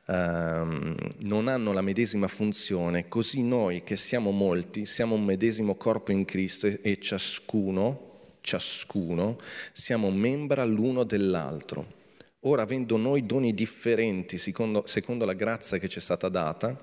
Uh, 0.07 0.95
non 1.21 1.49
hanno 1.49 1.73
la 1.73 1.81
medesima 1.81 2.29
funzione, 2.29 3.09
così 3.09 3.43
noi 3.43 3.83
che 3.85 3.97
siamo 3.97 4.33
molti 4.33 4.85
siamo 4.85 5.15
un 5.15 5.25
medesimo 5.25 5.77
corpo 5.77 6.13
in 6.13 6.27
Cristo 6.27 6.67
e, 6.67 6.79
e 6.83 7.01
ciascuno, 7.01 8.11
ciascuno 8.43 9.39
siamo 9.73 10.11
membra 10.11 10.65
l'uno 10.67 11.05
dell'altro. 11.05 12.03
Ora, 12.41 12.63
avendo 12.63 12.99
noi 12.99 13.25
doni 13.25 13.55
differenti 13.55 14.37
secondo, 14.37 14.83
secondo 14.87 15.25
la 15.25 15.33
grazia 15.33 15.79
che 15.79 15.89
ci 15.89 15.99
è 15.99 16.03
stata 16.03 16.29
data, 16.29 16.79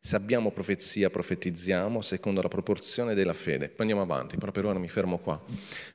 se 0.00 0.16
abbiamo 0.16 0.50
profezia, 0.50 1.10
profetizziamo 1.10 2.00
secondo 2.00 2.40
la 2.40 2.48
proporzione 2.48 3.12
della 3.12 3.34
fede. 3.34 3.68
Poi 3.68 3.86
andiamo 3.86 4.00
avanti, 4.00 4.38
però 4.38 4.50
per 4.50 4.64
ora 4.64 4.78
mi 4.78 4.88
fermo 4.88 5.18
qua. 5.18 5.38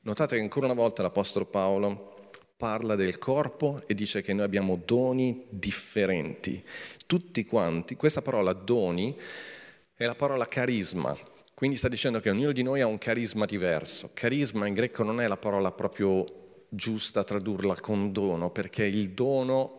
Notate 0.02 0.36
che 0.36 0.42
ancora 0.42 0.66
una 0.66 0.74
volta 0.76 1.02
l'Apostolo 1.02 1.46
Paolo 1.46 2.14
parla 2.58 2.96
del 2.96 3.18
corpo 3.18 3.80
e 3.86 3.94
dice 3.94 4.20
che 4.20 4.32
noi 4.32 4.44
abbiamo 4.44 4.82
doni 4.84 5.44
differenti. 5.48 6.60
Tutti 7.06 7.44
quanti, 7.44 7.94
questa 7.94 8.20
parola 8.20 8.52
doni 8.52 9.16
è 9.94 10.04
la 10.04 10.16
parola 10.16 10.48
carisma, 10.48 11.16
quindi 11.54 11.76
sta 11.76 11.88
dicendo 11.88 12.18
che 12.18 12.30
ognuno 12.30 12.50
di 12.50 12.64
noi 12.64 12.80
ha 12.80 12.86
un 12.86 12.98
carisma 12.98 13.44
diverso. 13.46 14.10
Carisma 14.12 14.66
in 14.66 14.74
greco 14.74 15.04
non 15.04 15.20
è 15.20 15.28
la 15.28 15.36
parola 15.36 15.70
proprio 15.70 16.26
giusta 16.68 17.22
tradurla 17.22 17.76
con 17.80 18.10
dono, 18.10 18.50
perché 18.50 18.84
il 18.84 19.10
dono 19.10 19.78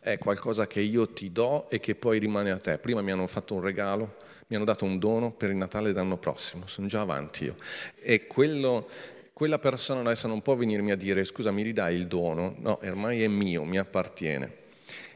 è 0.00 0.18
qualcosa 0.18 0.66
che 0.66 0.80
io 0.80 1.08
ti 1.08 1.30
do 1.30 1.70
e 1.70 1.78
che 1.78 1.94
poi 1.94 2.18
rimane 2.18 2.50
a 2.50 2.58
te. 2.58 2.78
Prima 2.78 3.02
mi 3.02 3.12
hanno 3.12 3.28
fatto 3.28 3.54
un 3.54 3.60
regalo, 3.60 4.16
mi 4.48 4.56
hanno 4.56 4.64
dato 4.64 4.84
un 4.84 4.98
dono 4.98 5.30
per 5.30 5.50
il 5.50 5.56
Natale 5.56 5.92
dell'anno 5.92 6.18
prossimo, 6.18 6.66
sono 6.66 6.88
già 6.88 7.02
avanti 7.02 7.44
io. 7.44 7.54
E 8.00 8.26
quello 8.26 8.88
quella 9.36 9.58
persona 9.58 10.00
adesso 10.00 10.28
non 10.28 10.40
può 10.40 10.56
venirmi 10.56 10.92
a 10.92 10.96
dire 10.96 11.22
scusa 11.26 11.50
mi 11.50 11.60
ridai 11.60 11.94
il 11.94 12.06
dono, 12.06 12.54
no, 12.60 12.78
ormai 12.82 13.22
è 13.22 13.28
mio, 13.28 13.64
mi 13.64 13.76
appartiene. 13.76 14.50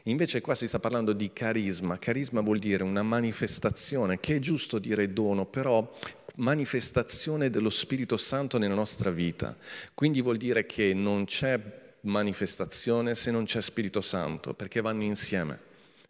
Invece 0.03 0.41
qua 0.41 0.53
si 0.53 0.67
sta 0.67 0.77
parlando 0.77 1.11
di 1.11 1.33
carisma, 1.33 1.97
carisma 1.97 2.41
vuol 2.41 2.59
dire 2.59 2.83
una 2.83 3.01
manifestazione, 3.01 4.19
che 4.19 4.35
è 4.35 4.39
giusto 4.39 4.77
dire 4.77 5.11
dono, 5.11 5.47
però 5.47 5.91
manifestazione 6.35 7.49
dello 7.49 7.71
Spirito 7.71 8.15
Santo 8.15 8.59
nella 8.59 8.75
nostra 8.75 9.09
vita. 9.09 9.57
Quindi 9.95 10.21
vuol 10.21 10.37
dire 10.37 10.67
che 10.67 10.93
non 10.93 11.25
c'è 11.25 11.59
manifestazione 12.01 13.15
se 13.15 13.31
non 13.31 13.45
c'è 13.45 13.59
Spirito 13.59 14.01
Santo, 14.01 14.53
perché 14.53 14.81
vanno 14.81 15.01
insieme. 15.01 15.57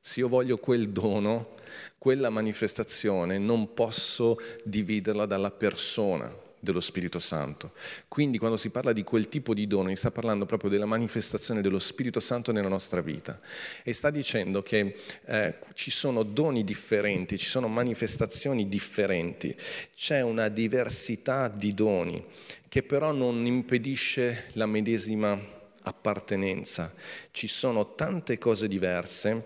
Se 0.02 0.20
io 0.20 0.28
voglio 0.28 0.58
quel 0.58 0.90
dono, 0.90 1.56
quella 1.98 2.30
manifestazione, 2.30 3.38
non 3.38 3.74
posso 3.74 4.38
dividerla 4.66 5.26
dalla 5.26 5.52
persona 5.52 6.41
dello 6.62 6.80
Spirito 6.80 7.20
Santo. 7.20 7.74
Quindi 8.08 8.38
quando 8.38 8.56
si 8.56 8.70
parla 8.70 8.94
di 8.94 9.04
quel 9.04 9.28
tipo 9.28 9.54
di 9.54 9.68
dono, 9.68 9.94
sta 9.96 10.12
parlando 10.12 10.46
proprio 10.46 10.70
della 10.70 10.86
manifestazione 10.86 11.62
dello 11.62 11.80
Spirito 11.80 12.22
Santo 12.22 12.54
nella 12.54 12.70
nostra 12.70 13.02
vita. 13.02 13.38
E 13.84 13.92
sta 13.92 14.10
dicendo 14.10 14.62
che 14.62 14.96
eh, 15.26 15.56
ci 15.74 15.92
sono 15.92 16.24
doni 16.24 16.64
differenti, 16.64 17.38
ci 17.38 17.48
sono 17.48 17.68
manifestazioni 17.68 18.70
differenti, 18.70 19.54
c'è 19.94 20.22
una 20.22 20.48
diversità 20.48 21.50
di 21.50 21.74
doni 21.74 22.24
che 22.70 22.84
però 22.84 23.12
non 23.12 23.46
impedisce 23.46 24.46
la 24.54 24.66
medesima 24.66 25.38
appartenenza. 25.84 26.94
Ci 27.32 27.48
sono 27.48 27.96
tante 27.96 28.38
cose 28.38 28.68
diverse, 28.68 29.44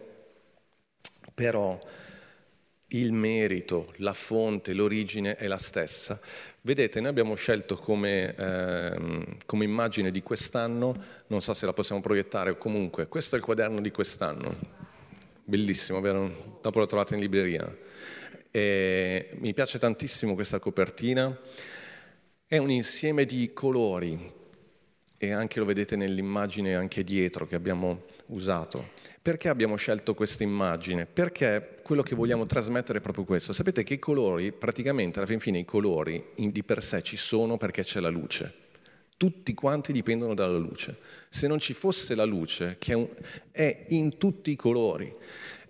però 1.34 1.80
il 2.90 3.12
merito, 3.12 3.94
la 3.98 4.14
fonte, 4.14 4.74
l'origine 4.74 5.36
è 5.36 5.48
la 5.48 5.58
stessa. 5.58 6.20
Vedete, 6.66 7.00
noi 7.00 7.12
abbiamo 7.12 7.36
scelto 7.36 7.76
come, 7.76 8.34
ehm, 8.34 9.38
come, 9.46 9.66
immagine 9.66 10.10
di 10.10 10.24
quest'anno, 10.24 10.96
non 11.28 11.40
so 11.40 11.54
se 11.54 11.68
la 11.68 11.74
possiamo 11.74 12.02
proiettare 12.02 12.58
comunque, 12.58 13.08
questo 13.08 13.36
è 13.36 13.38
il 13.38 13.46
quaderno 13.46 13.80
di 13.82 13.92
quest'anno, 13.92 14.56
bellissimo, 15.44 16.02
vero? 16.02 16.58
Dopo 16.64 16.80
lo 16.80 16.88
trovate 16.88 17.14
in 17.14 17.22
libreria. 17.22 17.72
E 18.50 19.30
mi 19.34 19.54
piace 19.54 19.78
tantissimo 19.78 20.34
questa 20.34 20.58
copertina, 20.58 21.40
è 22.48 22.58
un 22.58 22.72
insieme 22.72 23.26
di 23.26 23.54
colori 23.54 24.34
e 25.20 25.32
anche 25.34 25.60
lo 25.60 25.66
vedete 25.66 25.96
nell'immagine 25.96 26.74
anche 26.74 27.04
dietro 27.04 27.46
che 27.46 27.54
abbiamo 27.54 28.06
usato. 28.30 28.90
Perché 29.26 29.50
abbiamo 29.50 29.76
scelto 29.76 30.14
questa 30.14 30.44
immagine? 30.44 31.08
Perché 31.08 31.78
quello 31.82 32.04
che 32.04 32.14
vogliamo 32.14 32.46
trasmettere 32.46 33.00
è 33.00 33.02
proprio 33.02 33.24
questo. 33.24 33.54
Sapete 33.54 33.82
che 33.82 33.96
i 33.96 33.98
colori, 33.98 34.52
praticamente 34.52 35.18
alla 35.18 35.28
fin 35.28 35.40
fine 35.40 35.58
i 35.58 35.66
colori 35.66 36.26
di 36.36 36.62
per 36.62 36.84
sé 36.84 37.02
ci 37.02 37.18
sono 37.18 37.58
perché 37.58 37.82
c'è 37.82 38.00
la 38.02 38.10
luce. 38.10 38.54
Tutti 39.18 39.56
quanti 39.56 39.92
dipendono 39.92 40.36
dalla 40.36 40.60
luce. 40.60 40.96
Se 41.28 41.48
non 41.48 41.58
ci 41.58 41.74
fosse 41.74 42.14
la 42.14 42.24
luce, 42.24 42.76
che 42.78 43.10
è 43.50 43.86
in 43.88 44.20
tutti 44.20 44.52
i 44.52 44.56
colori, 44.56 45.12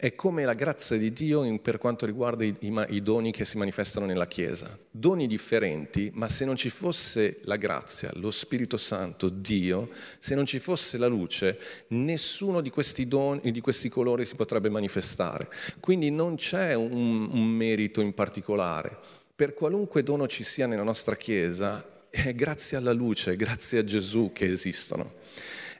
è 0.06 0.14
come 0.14 0.46
la 0.46 0.54
grazia 0.54 0.98
di 0.98 1.12
Dio 1.12 1.60
per 1.60 1.80
quanto 1.80 2.06
riguarda 2.06 2.44
i, 2.44 2.56
i, 2.60 2.86
i, 2.90 3.02
doni 3.02 3.32
che 3.32 3.44
si 3.44 3.58
manifestano 3.58 4.06
nella 4.06 4.28
Chiesa. 4.28 4.78
Doni 4.92 5.26
differenti, 5.26 6.12
ma 6.14 6.30
se 6.30 6.46
non 6.46 6.56
ci 6.56 6.70
fosse 6.70 7.40
la 7.46 7.56
grazia, 7.56 8.12
lo 8.14 8.30
Spirito 8.30 8.78
Santo, 8.78 9.30
Dio, 9.30 9.90
se 10.20 10.36
non 10.36 10.46
ci 10.46 10.60
fosse 10.60 11.00
la 11.00 11.08
luce, 11.08 11.58
nessuno 11.88 12.62
di 12.62 12.70
questi 12.70 13.08
doni, 13.08 13.50
di 13.50 13.62
questi 13.62 13.90
colori 13.90 14.26
si 14.26 14.36
potrebbe 14.36 14.70
manifestare. 14.70 15.50
Quindi 15.80 16.12
non 16.12 16.36
c'è 16.36 16.76
un, 16.76 17.28
un 17.32 17.46
merito 17.48 18.02
in 18.02 18.14
particolare. 18.14 18.96
Per 19.36 19.56
qualunque 19.56 20.04
dono 20.04 20.28
ci 20.28 20.44
sia 20.44 20.68
nella 20.68 20.84
nostra 20.84 21.16
Chiesa, 21.16 21.84
è 22.12 22.34
grazie 22.36 22.78
alla 22.78 22.94
luce, 22.94 23.36
grazie 23.36 23.80
a 23.80 23.84
Gesù 23.84 24.32
che 24.32 24.46
esistono. 24.46 25.14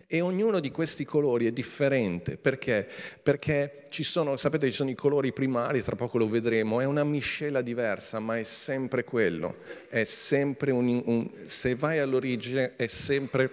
E 0.08 0.22
ognuno 0.22 0.60
di 0.60 0.70
questi 0.70 1.04
colori 1.04 1.48
è 1.48 1.52
differente 1.52 2.38
perché? 2.38 2.88
Perché 3.24 3.86
ci 3.90 4.04
sono, 4.04 4.38
sapete, 4.38 4.68
ci 4.70 4.76
sono 4.76 4.92
i 4.92 4.96
colori 4.96 5.34
primari, 5.34 5.82
tra 5.82 5.96
poco 5.96 6.20
lo 6.20 6.30
vedremo, 6.30 6.80
è 6.80 6.86
una 6.86 7.04
miscela 7.04 7.62
diversa, 7.62 8.20
ma 8.20 8.38
è 8.38 8.44
sempre 8.44 9.04
quello. 9.04 9.56
È 9.90 10.04
sempre 10.04 10.70
un, 10.70 11.02
un 11.06 11.30
se 11.46 11.74
vai 11.74 11.98
all'origine 11.98 12.74
è 12.76 12.86
sempre, 12.86 13.50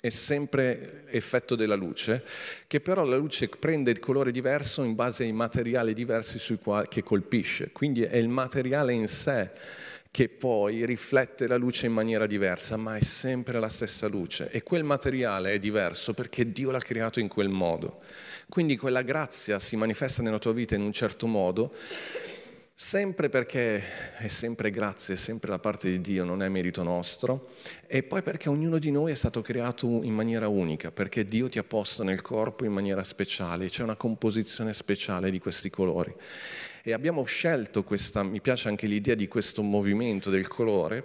è 0.00 0.08
sempre 0.08 1.04
effetto 1.10 1.54
della 1.54 1.76
luce, 1.76 2.24
che 2.66 2.80
però 2.80 3.04
la 3.04 3.16
luce 3.16 3.48
prende 3.48 3.92
il 3.92 4.00
colore 4.00 4.32
diverso 4.32 4.82
in 4.82 4.96
base 4.96 5.22
ai 5.22 5.32
materiali 5.32 5.94
diversi 5.94 6.40
quali 6.58 6.88
che 6.88 7.04
colpisce. 7.04 7.70
Quindi 7.70 8.02
è 8.02 8.16
il 8.16 8.28
materiale 8.28 8.92
in 8.92 9.06
sé 9.06 9.48
che 10.14 10.28
poi 10.28 10.86
riflette 10.86 11.48
la 11.48 11.56
luce 11.56 11.86
in 11.86 11.92
maniera 11.92 12.24
diversa, 12.26 12.76
ma 12.76 12.96
è 12.96 13.02
sempre 13.02 13.58
la 13.58 13.68
stessa 13.68 14.06
luce. 14.06 14.48
E 14.52 14.62
quel 14.62 14.84
materiale 14.84 15.54
è 15.54 15.58
diverso 15.58 16.14
perché 16.14 16.52
Dio 16.52 16.70
l'ha 16.70 16.78
creato 16.78 17.18
in 17.18 17.26
quel 17.26 17.48
modo. 17.48 18.00
Quindi 18.48 18.76
quella 18.76 19.02
grazia 19.02 19.58
si 19.58 19.74
manifesta 19.74 20.22
nella 20.22 20.38
tua 20.38 20.52
vita 20.52 20.76
in 20.76 20.82
un 20.82 20.92
certo 20.92 21.26
modo, 21.26 21.74
sempre 22.72 23.28
perché 23.28 23.82
è 24.18 24.28
sempre 24.28 24.70
grazia, 24.70 25.14
è 25.14 25.16
sempre 25.16 25.50
da 25.50 25.58
parte 25.58 25.90
di 25.90 26.00
Dio, 26.00 26.22
non 26.22 26.44
è 26.44 26.48
merito 26.48 26.84
nostro, 26.84 27.48
e 27.88 28.04
poi 28.04 28.22
perché 28.22 28.48
ognuno 28.48 28.78
di 28.78 28.92
noi 28.92 29.10
è 29.10 29.16
stato 29.16 29.42
creato 29.42 29.84
in 30.04 30.14
maniera 30.14 30.46
unica, 30.46 30.92
perché 30.92 31.24
Dio 31.24 31.48
ti 31.48 31.58
ha 31.58 31.64
posto 31.64 32.04
nel 32.04 32.22
corpo 32.22 32.64
in 32.64 32.72
maniera 32.72 33.02
speciale, 33.02 33.68
c'è 33.68 33.82
una 33.82 33.96
composizione 33.96 34.74
speciale 34.74 35.32
di 35.32 35.40
questi 35.40 35.70
colori. 35.70 36.14
E 36.86 36.92
abbiamo 36.92 37.24
scelto 37.24 37.82
questa, 37.82 38.22
mi 38.22 38.42
piace 38.42 38.68
anche 38.68 38.86
l'idea 38.86 39.14
di 39.14 39.26
questo 39.26 39.62
movimento 39.62 40.28
del 40.28 40.46
colore. 40.48 41.02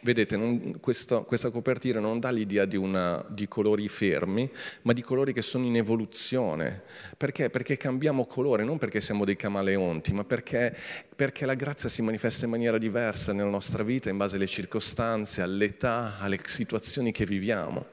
Vedete, 0.00 0.36
non, 0.36 0.78
questa, 0.78 1.20
questa, 1.20 1.48
copertina 1.48 2.00
non 2.00 2.20
dà 2.20 2.28
l'idea 2.28 2.66
di, 2.66 2.76
una, 2.76 3.24
di, 3.30 3.48
colori 3.48 3.88
fermi, 3.88 4.46
ma 4.82 4.92
di 4.92 5.00
colori 5.00 5.32
che 5.32 5.40
sono 5.40 5.64
in 5.64 5.76
evoluzione. 5.76 6.82
Perché? 7.16 7.48
Perché 7.48 7.78
cambiamo 7.78 8.26
colore, 8.26 8.62
non 8.62 8.76
perché 8.76 9.00
siamo 9.00 9.24
dei 9.24 9.36
camaleonti, 9.36 10.12
ma 10.12 10.24
perché, 10.24 10.76
perché 11.16 11.46
la 11.46 11.54
grazia 11.54 11.88
si 11.88 12.02
manifesta 12.02 12.44
in 12.44 12.50
maniera 12.50 12.76
diversa 12.76 13.32
nella 13.32 13.48
nostra 13.48 13.82
vita 13.82 14.10
in 14.10 14.18
base 14.18 14.36
alle 14.36 14.46
circostanze, 14.46 15.40
all'età, 15.40 16.18
alle 16.20 16.38
situazioni 16.44 17.10
che 17.10 17.24
viviamo. 17.24 17.86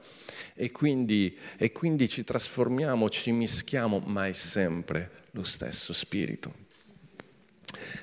E 0.56 0.72
quindi, 0.72 1.38
e 1.58 1.72
quindi 1.72 2.10
ci 2.10 2.26
trasformiamo, 2.26 3.08
ci 3.08 3.32
mischiamo, 3.32 4.00
ma 4.08 4.28
è 4.28 4.34
sempre 4.34 5.10
lo 5.32 5.46
stesso 5.46 5.94
spirito 5.94 6.63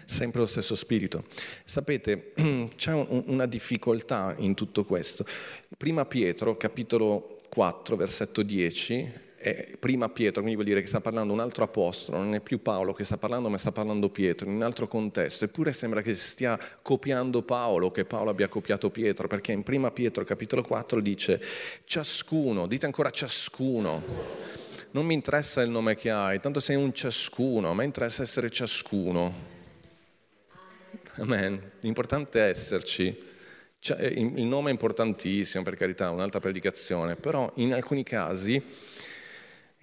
sempre 0.05 0.41
lo 0.41 0.47
stesso 0.47 0.75
spirito. 0.75 1.25
Sapete, 1.65 2.33
c'è 2.77 2.93
un, 2.93 3.25
una 3.27 3.47
difficoltà 3.47 4.35
in 4.39 4.55
tutto 4.55 4.85
questo. 4.85 5.25
Prima 5.77 6.05
Pietro, 6.05 6.57
capitolo 6.57 7.39
4, 7.49 7.97
versetto 7.97 8.43
10, 8.43 9.29
è 9.41 9.75
prima 9.79 10.11
Pietro, 10.11 10.43
quindi 10.43 10.55
vuol 10.55 10.67
dire 10.67 10.83
che 10.83 10.87
sta 10.87 11.00
parlando 11.00 11.33
un 11.33 11.41
altro 11.41 11.65
apostolo, 11.65 12.19
non 12.19 12.35
è 12.35 12.41
più 12.41 12.61
Paolo 12.61 12.93
che 12.93 13.05
sta 13.05 13.17
parlando, 13.17 13.49
ma 13.49 13.57
sta 13.57 13.73
parlando 13.73 14.11
Pietro 14.11 14.47
in 14.47 14.55
un 14.55 14.62
altro 14.62 14.87
contesto. 14.87 15.47
Eppure 15.47 15.73
sembra 15.73 16.03
che 16.03 16.15
stia 16.15 16.59
copiando 16.83 17.43
Paolo, 17.43 17.91
che 17.91 18.05
Paolo 18.05 18.29
abbia 18.29 18.49
copiato 18.49 18.91
Pietro, 18.91 19.29
perché 19.29 19.53
in 19.53 19.62
prima 19.62 19.91
Pietro, 19.91 20.25
capitolo 20.25 20.61
4, 20.61 21.00
dice 21.00 21.43
ciascuno, 21.85 22.67
dite 22.67 22.85
ancora 22.85 23.11
ciascuno. 23.11 24.03
Non 24.91 25.07
mi 25.07 25.15
interessa 25.15 25.62
il 25.62 25.71
nome 25.71 25.95
che 25.95 26.11
hai, 26.11 26.39
tanto 26.39 26.61
sei 26.61 26.77
un 26.77 26.93
ciascuno, 26.93 27.71
a 27.71 27.75
me 27.75 27.85
interessa 27.85 28.23
essere 28.23 28.50
ciascuno. 28.50 29.60
Amen. 31.17 31.61
L'importante 31.81 32.40
è 32.40 32.49
esserci. 32.49 33.29
Cioè, 33.79 34.02
il 34.05 34.45
nome 34.45 34.69
è 34.69 34.73
importantissimo, 34.73 35.64
per 35.64 35.75
carità, 35.75 36.11
un'altra 36.11 36.38
predicazione, 36.38 37.17
però 37.17 37.50
in 37.57 37.73
alcuni 37.73 38.02
casi, 38.02 38.62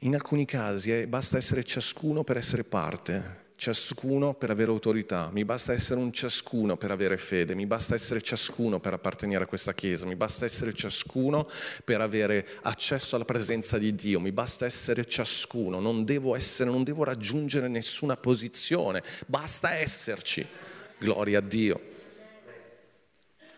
in 0.02 0.14
alcuni 0.14 0.46
casi 0.46 0.92
eh, 0.92 1.08
basta 1.08 1.38
essere 1.38 1.64
ciascuno 1.64 2.24
per 2.24 2.38
essere 2.38 2.64
parte, 2.64 3.46
ciascuno 3.56 4.36
per 4.36 4.52
avere 4.52 4.70
autorità, 4.70 5.32
mi 5.34 5.44
basta 5.44 5.74
essere 5.74 6.00
un 6.00 6.12
ciascuno 6.12 6.78
per 6.78 6.92
avere 6.92 7.18
fede, 7.18 7.56
mi 7.56 7.66
basta 7.66 7.96
essere 7.96 8.22
ciascuno 8.22 8.80
per 8.80 8.94
appartenere 8.94 9.46
a 9.46 9.48
questa 9.48 9.74
Chiesa, 9.74 10.06
mi 10.06 10.16
basta 10.16 10.46
essere 10.46 10.76
ciascuno 10.76 11.48
per 11.84 12.00
avere 12.00 12.48
accesso 12.62 13.16
alla 13.16 13.26
presenza 13.26 13.80
di 13.80 13.96
Dio, 13.96 14.20
mi 14.20 14.32
basta 14.32 14.68
essere 14.68 15.08
ciascuno, 15.08 15.80
non 15.80 16.06
devo, 16.06 16.36
essere, 16.36 16.70
non 16.70 16.84
devo 16.84 17.04
raggiungere 17.04 17.68
nessuna 17.68 18.16
posizione, 18.16 19.02
basta 19.26 19.74
esserci 19.74 20.46
gloria 20.98 21.40
a 21.40 21.42
Dio. 21.42 21.96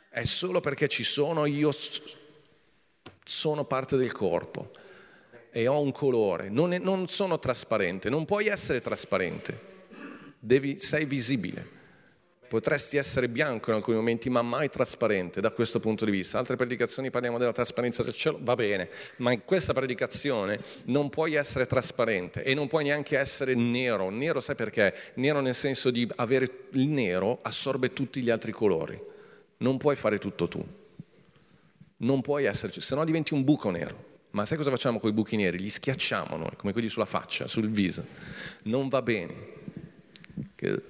È 0.09 0.23
solo 0.23 0.59
perché 0.59 0.87
ci 0.87 1.03
sono 1.03 1.45
io 1.45 1.71
sono 3.23 3.63
parte 3.63 3.95
del 3.95 4.11
corpo 4.11 4.71
e 5.51 5.67
ho 5.67 5.79
un 5.81 5.91
colore, 5.91 6.49
non, 6.49 6.73
è, 6.73 6.79
non 6.79 7.07
sono 7.07 7.39
trasparente, 7.39 8.09
non 8.09 8.25
puoi 8.25 8.47
essere 8.47 8.81
trasparente, 8.81 9.67
Devi, 10.39 10.79
sei 10.79 11.05
visibile. 11.05 11.77
Potresti 12.49 12.97
essere 12.97 13.29
bianco 13.29 13.69
in 13.69 13.75
alcuni 13.75 13.97
momenti, 13.97 14.27
ma 14.27 14.41
mai 14.41 14.69
trasparente 14.69 15.39
da 15.39 15.51
questo 15.51 15.79
punto 15.79 16.03
di 16.03 16.09
vista. 16.09 16.39
Altre 16.39 16.55
predicazioni 16.55 17.11
parliamo 17.11 17.37
della 17.37 17.51
trasparenza 17.51 18.01
del 18.01 18.13
cielo, 18.13 18.39
va 18.41 18.55
bene, 18.55 18.89
ma 19.17 19.31
in 19.31 19.45
questa 19.45 19.71
predicazione 19.71 20.59
non 20.85 21.09
puoi 21.09 21.35
essere 21.35 21.67
trasparente 21.67 22.41
e 22.41 22.55
non 22.55 22.67
puoi 22.67 22.85
neanche 22.85 23.19
essere 23.19 23.53
nero. 23.53 24.09
Nero 24.09 24.41
sai 24.41 24.55
perché? 24.55 24.95
Nero 25.15 25.41
nel 25.41 25.53
senso 25.53 25.91
di 25.91 26.09
avere 26.15 26.49
il 26.71 26.87
nero 26.87 27.37
assorbe 27.43 27.93
tutti 27.93 28.19
gli 28.21 28.31
altri 28.31 28.51
colori. 28.51 28.99
Non 29.57 29.77
puoi 29.77 29.95
fare 29.95 30.17
tutto 30.17 30.47
tu. 30.47 30.65
Non 31.97 32.21
puoi 32.21 32.45
esserci, 32.45 32.81
se 32.81 32.95
no 32.95 33.05
diventi 33.05 33.35
un 33.35 33.43
buco 33.43 33.69
nero. 33.69 34.07
Ma 34.31 34.45
sai 34.45 34.57
cosa 34.57 34.71
facciamo 34.71 34.99
con 34.99 35.11
i 35.11 35.13
buchi 35.13 35.35
neri? 35.35 35.59
Li 35.59 35.69
schiacciamo 35.69 36.35
noi, 36.35 36.55
come 36.57 36.71
quelli 36.71 36.89
sulla 36.89 37.05
faccia, 37.05 37.47
sul 37.47 37.69
viso. 37.69 38.03
Non 38.63 38.87
va 38.87 39.03
bene. 39.03 39.33
Che 40.55 40.81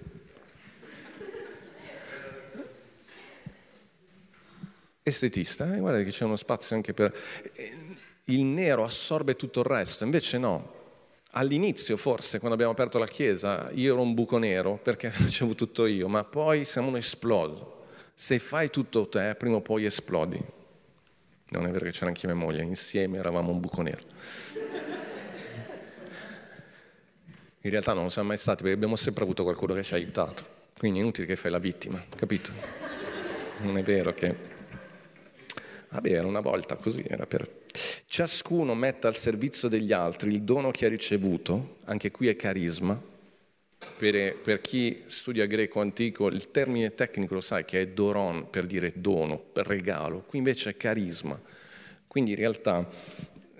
estetista, 5.03 5.73
eh, 5.75 5.79
guarda 5.79 6.03
che 6.03 6.11
c'è 6.11 6.23
uno 6.23 6.35
spazio 6.35 6.75
anche 6.75 6.93
per... 6.93 7.15
Eh, 7.53 7.97
il 8.25 8.43
nero 8.43 8.83
assorbe 8.83 9.35
tutto 9.35 9.61
il 9.61 9.65
resto, 9.65 10.03
invece 10.03 10.37
no. 10.37 10.77
All'inizio 11.31 11.97
forse, 11.97 12.37
quando 12.37 12.53
abbiamo 12.53 12.71
aperto 12.71 12.97
la 12.97 13.07
chiesa, 13.07 13.69
io 13.73 13.93
ero 13.93 14.01
un 14.01 14.13
buco 14.13 14.37
nero 14.37 14.77
perché 14.77 15.09
facevo 15.11 15.55
tutto 15.55 15.85
io, 15.85 16.07
ma 16.07 16.23
poi 16.23 16.65
siamo 16.65 16.87
un 16.87 16.97
esploso. 16.97 17.77
Se 18.13 18.37
fai 18.39 18.69
tutto 18.69 19.07
te, 19.07 19.35
prima 19.37 19.55
o 19.55 19.61
poi 19.61 19.85
esplodi. 19.85 20.41
Non 21.51 21.65
è 21.65 21.71
vero 21.71 21.85
che 21.85 21.91
c'era 21.91 22.07
anche 22.07 22.27
mia 22.27 22.35
moglie, 22.35 22.61
insieme 22.61 23.17
eravamo 23.17 23.51
un 23.51 23.59
buco 23.59 23.81
nero. 23.81 24.03
In 27.61 27.71
realtà 27.71 27.93
non 27.93 28.09
siamo 28.11 28.29
mai 28.29 28.37
stati 28.37 28.61
perché 28.61 28.75
abbiamo 28.75 28.95
sempre 28.95 29.23
avuto 29.23 29.43
qualcuno 29.43 29.73
che 29.73 29.83
ci 29.83 29.93
ha 29.93 29.97
aiutato. 29.97 30.57
Quindi 30.77 30.99
è 30.99 31.01
inutile 31.01 31.25
che 31.25 31.35
fai 31.35 31.51
la 31.51 31.59
vittima, 31.59 32.03
capito? 32.15 32.51
Non 33.61 33.77
è 33.77 33.83
vero 33.83 34.13
che 34.13 34.48
Vabbè, 35.91 36.11
era 36.11 36.27
una 36.27 36.39
volta 36.39 36.75
così, 36.75 37.03
era 37.07 37.25
per... 37.25 37.47
Ciascuno 38.05 38.75
metta 38.75 39.07
al 39.07 39.15
servizio 39.15 39.67
degli 39.67 39.91
altri 39.91 40.33
il 40.33 40.43
dono 40.43 40.71
che 40.71 40.85
ha 40.85 40.89
ricevuto, 40.89 41.77
anche 41.85 42.11
qui 42.11 42.27
è 42.27 42.35
carisma. 42.35 42.99
Per, 43.97 44.35
per 44.37 44.61
chi 44.61 45.03
studia 45.07 45.45
greco 45.45 45.79
antico, 45.79 46.27
il 46.27 46.51
termine 46.51 46.93
tecnico 46.93 47.35
lo 47.35 47.41
sai 47.41 47.65
che 47.65 47.81
è 47.81 47.87
doron, 47.87 48.49
per 48.49 48.65
dire 48.65 48.93
dono, 48.95 49.37
per 49.37 49.67
regalo. 49.67 50.23
Qui 50.27 50.37
invece 50.37 50.71
è 50.71 50.77
carisma. 50.77 51.39
Quindi 52.07 52.31
in 52.31 52.37
realtà 52.37 52.87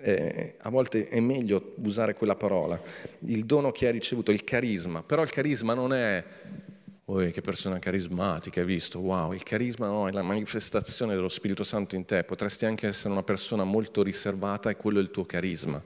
eh, 0.02 0.54
a 0.58 0.70
volte 0.70 1.08
è 1.08 1.20
meglio 1.20 1.74
usare 1.82 2.14
quella 2.14 2.36
parola, 2.36 2.80
il 3.20 3.44
dono 3.44 3.72
che 3.72 3.88
ha 3.88 3.90
ricevuto, 3.90 4.30
il 4.30 4.44
carisma, 4.44 5.02
però 5.02 5.22
il 5.22 5.30
carisma 5.30 5.74
non 5.74 5.92
è 5.92 6.24
Oh, 7.12 7.28
che 7.28 7.40
persona 7.40 7.80
carismatica, 7.80 8.60
hai 8.60 8.66
visto? 8.66 9.00
Wow, 9.00 9.32
il 9.32 9.42
carisma 9.42 9.88
no, 9.88 10.06
è 10.06 10.12
la 10.12 10.22
manifestazione 10.22 11.16
dello 11.16 11.28
Spirito 11.28 11.64
Santo 11.64 11.96
in 11.96 12.04
te. 12.04 12.22
Potresti 12.22 12.66
anche 12.66 12.86
essere 12.86 13.10
una 13.10 13.24
persona 13.24 13.64
molto 13.64 14.04
riservata 14.04 14.70
e 14.70 14.76
quello 14.76 15.00
è 15.00 15.02
il 15.02 15.10
tuo 15.10 15.24
carisma. 15.24 15.82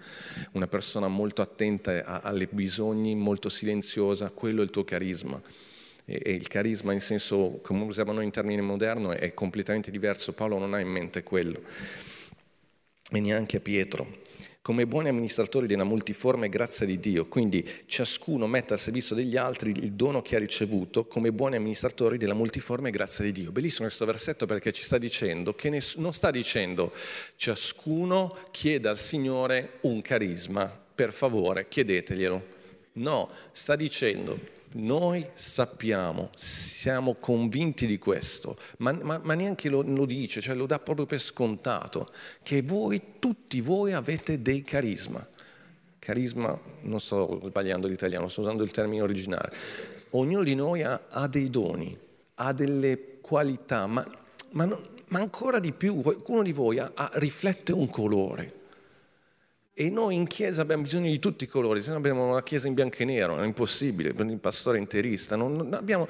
Una 0.52 0.66
persona 0.66 1.08
molto 1.08 1.40
attenta 1.40 2.20
alle 2.20 2.46
bisogni, 2.46 3.14
molto 3.14 3.48
silenziosa, 3.48 4.28
quello 4.32 4.60
è 4.60 4.64
il 4.64 4.70
tuo 4.70 4.84
carisma. 4.84 5.40
E, 6.04 6.20
e 6.22 6.34
il 6.34 6.46
carisma 6.46 6.92
in 6.92 7.00
senso, 7.00 7.58
come 7.62 7.84
usiamo 7.84 8.12
noi 8.12 8.24
in 8.24 8.30
termine 8.30 8.60
moderno, 8.60 9.12
è 9.12 9.32
completamente 9.32 9.90
diverso. 9.90 10.34
Paolo 10.34 10.58
non 10.58 10.74
ha 10.74 10.80
in 10.80 10.88
mente 10.88 11.22
quello. 11.22 11.62
E 13.10 13.20
neanche 13.20 13.60
Pietro 13.60 14.23
come 14.64 14.86
buoni 14.86 15.10
amministratori 15.10 15.66
della 15.66 15.84
multiforme 15.84 16.48
grazia 16.48 16.86
di 16.86 16.98
Dio. 16.98 17.26
Quindi 17.26 17.68
ciascuno 17.84 18.46
mette 18.46 18.72
al 18.72 18.78
servizio 18.78 19.14
degli 19.14 19.36
altri 19.36 19.72
il 19.76 19.92
dono 19.92 20.22
che 20.22 20.36
ha 20.36 20.38
ricevuto 20.38 21.04
come 21.04 21.32
buoni 21.32 21.56
amministratori 21.56 22.16
della 22.16 22.32
multiforme 22.32 22.88
grazia 22.88 23.24
di 23.24 23.32
Dio. 23.32 23.52
Bellissimo 23.52 23.88
questo 23.88 24.06
versetto 24.06 24.46
perché 24.46 24.72
ci 24.72 24.82
sta 24.82 24.96
dicendo 24.96 25.54
che 25.54 25.68
non 25.96 26.14
sta 26.14 26.30
dicendo 26.30 26.90
ciascuno 27.36 28.34
chieda 28.52 28.88
al 28.88 28.98
Signore 28.98 29.80
un 29.82 30.00
carisma, 30.00 30.64
per 30.94 31.12
favore 31.12 31.68
chiedeteglielo. 31.68 32.46
No, 32.92 33.28
sta 33.52 33.76
dicendo 33.76 34.38
noi 34.76 35.24
sappiamo, 35.34 36.30
siamo 36.34 37.14
convinti 37.14 37.86
di 37.86 37.98
questo, 37.98 38.56
ma, 38.78 38.92
ma, 38.92 39.20
ma 39.22 39.34
neanche 39.34 39.68
lo, 39.68 39.82
lo, 39.82 40.04
dice, 40.04 40.40
cioè 40.40 40.54
lo 40.54 40.66
dà 40.66 40.78
proprio 40.78 41.06
per 41.06 41.20
scontato, 41.20 42.06
che 42.42 42.62
voi, 42.62 43.00
tutti 43.18 43.60
voi 43.60 43.92
avete 43.92 44.42
dei 44.42 44.62
carisma. 44.62 45.26
Carisma, 45.98 46.58
non 46.82 47.00
sto 47.00 47.40
sbagliando 47.46 47.86
l'italiano, 47.86 48.28
sto 48.28 48.40
usando 48.40 48.62
il 48.62 48.70
termine 48.70 49.02
originale. 49.02 49.52
Ognuno 50.10 50.42
di 50.42 50.54
noi 50.54 50.82
ha, 50.82 51.02
ha 51.08 51.28
dei 51.28 51.50
doni, 51.50 51.96
ha 52.36 52.52
delle 52.52 53.20
qualità, 53.20 53.86
ma, 53.86 54.04
ma, 54.50 54.66
ma, 54.66 55.18
ancora 55.18 55.60
di 55.60 55.72
più, 55.72 56.00
qualcuno 56.00 56.42
di 56.42 56.52
voi 56.52 56.78
ha, 56.78 56.92
riflette 57.14 57.72
un 57.72 57.88
colore 57.88 58.62
E 59.76 59.90
noi 59.90 60.14
in 60.14 60.28
chiesa 60.28 60.62
abbiamo 60.62 60.84
bisogno 60.84 61.10
di 61.10 61.18
tutti 61.18 61.42
i 61.42 61.46
colori, 61.48 61.82
se 61.82 61.90
no 61.90 61.96
abbiamo 61.96 62.28
una 62.28 62.44
chiesa 62.44 62.68
in 62.68 62.74
bianco 62.74 62.98
e 62.98 63.04
nero, 63.06 63.40
è 63.40 63.44
impossibile, 63.44 64.10
il 64.16 64.38
pastore 64.38 64.78
interista. 64.78 65.34
Non, 65.34 65.52
non 65.52 65.74
abbiamo, 65.74 66.06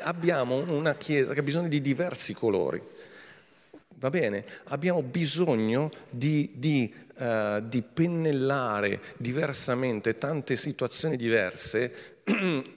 abbiamo 0.00 0.56
una 0.70 0.94
chiesa 0.96 1.32
che 1.32 1.40
ha 1.40 1.42
bisogno 1.42 1.68
di 1.68 1.80
diversi 1.80 2.34
colori. 2.34 2.78
Va 3.96 4.10
bene? 4.10 4.44
Abbiamo 4.64 5.00
bisogno 5.00 5.90
di, 6.10 6.52
di, 6.56 6.92
uh, 7.18 7.60
di 7.62 7.82
pennellare 7.82 9.00
diversamente 9.16 10.18
tante 10.18 10.56
situazioni 10.56 11.16
diverse 11.16 12.09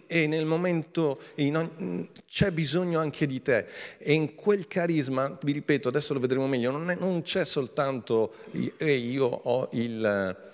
e 0.07 0.27
nel 0.27 0.45
momento 0.45 1.19
in, 1.35 2.07
c'è 2.27 2.51
bisogno 2.51 2.99
anche 2.99 3.25
di 3.25 3.41
te. 3.41 3.65
E 3.97 4.13
in 4.13 4.35
quel 4.35 4.67
carisma, 4.67 5.37
vi 5.41 5.51
ripeto, 5.51 5.89
adesso 5.89 6.13
lo 6.13 6.19
vedremo 6.19 6.47
meglio, 6.47 6.71
non, 6.71 6.89
è, 6.89 6.95
non 6.95 7.21
c'è 7.21 7.45
soltanto 7.45 8.33
eh, 8.77 8.93
io 8.93 9.25
ho 9.25 9.69
il 9.71 10.51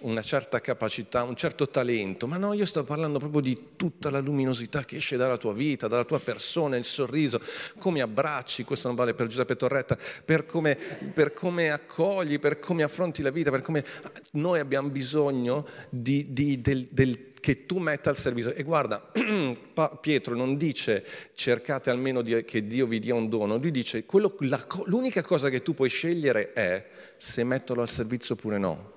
una 0.00 0.22
certa 0.22 0.60
capacità, 0.60 1.22
un 1.22 1.36
certo 1.36 1.68
talento, 1.68 2.26
ma 2.26 2.36
no, 2.36 2.52
io 2.52 2.64
sto 2.64 2.84
parlando 2.84 3.18
proprio 3.18 3.40
di 3.40 3.70
tutta 3.76 4.10
la 4.10 4.20
luminosità 4.20 4.84
che 4.84 4.96
esce 4.96 5.16
dalla 5.16 5.36
tua 5.36 5.52
vita, 5.52 5.88
dalla 5.88 6.04
tua 6.04 6.20
persona, 6.20 6.76
il 6.76 6.84
sorriso, 6.84 7.40
come 7.78 8.00
abbracci, 8.00 8.64
questo 8.64 8.88
non 8.88 8.96
vale 8.96 9.14
per 9.14 9.26
Giuseppe 9.26 9.56
Torretta, 9.56 9.96
per 10.24 10.46
come, 10.46 10.76
per 11.12 11.32
come 11.32 11.70
accogli, 11.70 12.38
per 12.38 12.58
come 12.58 12.82
affronti 12.82 13.22
la 13.22 13.30
vita, 13.30 13.50
per 13.50 13.62
come 13.62 13.84
noi 14.32 14.60
abbiamo 14.60 14.88
bisogno 14.88 15.66
di, 15.90 16.26
di, 16.30 16.60
del, 16.60 16.86
del 16.90 17.28
che 17.40 17.66
tu 17.66 17.78
metta 17.78 18.10
al 18.10 18.16
servizio. 18.16 18.52
E 18.52 18.62
guarda, 18.62 19.10
Pietro 20.00 20.34
non 20.34 20.56
dice 20.56 21.04
cercate 21.34 21.90
almeno 21.90 22.22
che 22.22 22.66
Dio 22.66 22.86
vi 22.86 22.98
dia 22.98 23.14
un 23.14 23.28
dono, 23.28 23.56
lui 23.56 23.70
dice 23.70 24.04
quello, 24.04 24.34
la, 24.40 24.64
l'unica 24.86 25.22
cosa 25.22 25.48
che 25.48 25.62
tu 25.62 25.74
puoi 25.74 25.88
scegliere 25.88 26.52
è 26.52 26.86
se 27.18 27.44
metterlo 27.44 27.82
al 27.82 27.88
servizio 27.88 28.34
oppure 28.34 28.58
no. 28.58 28.96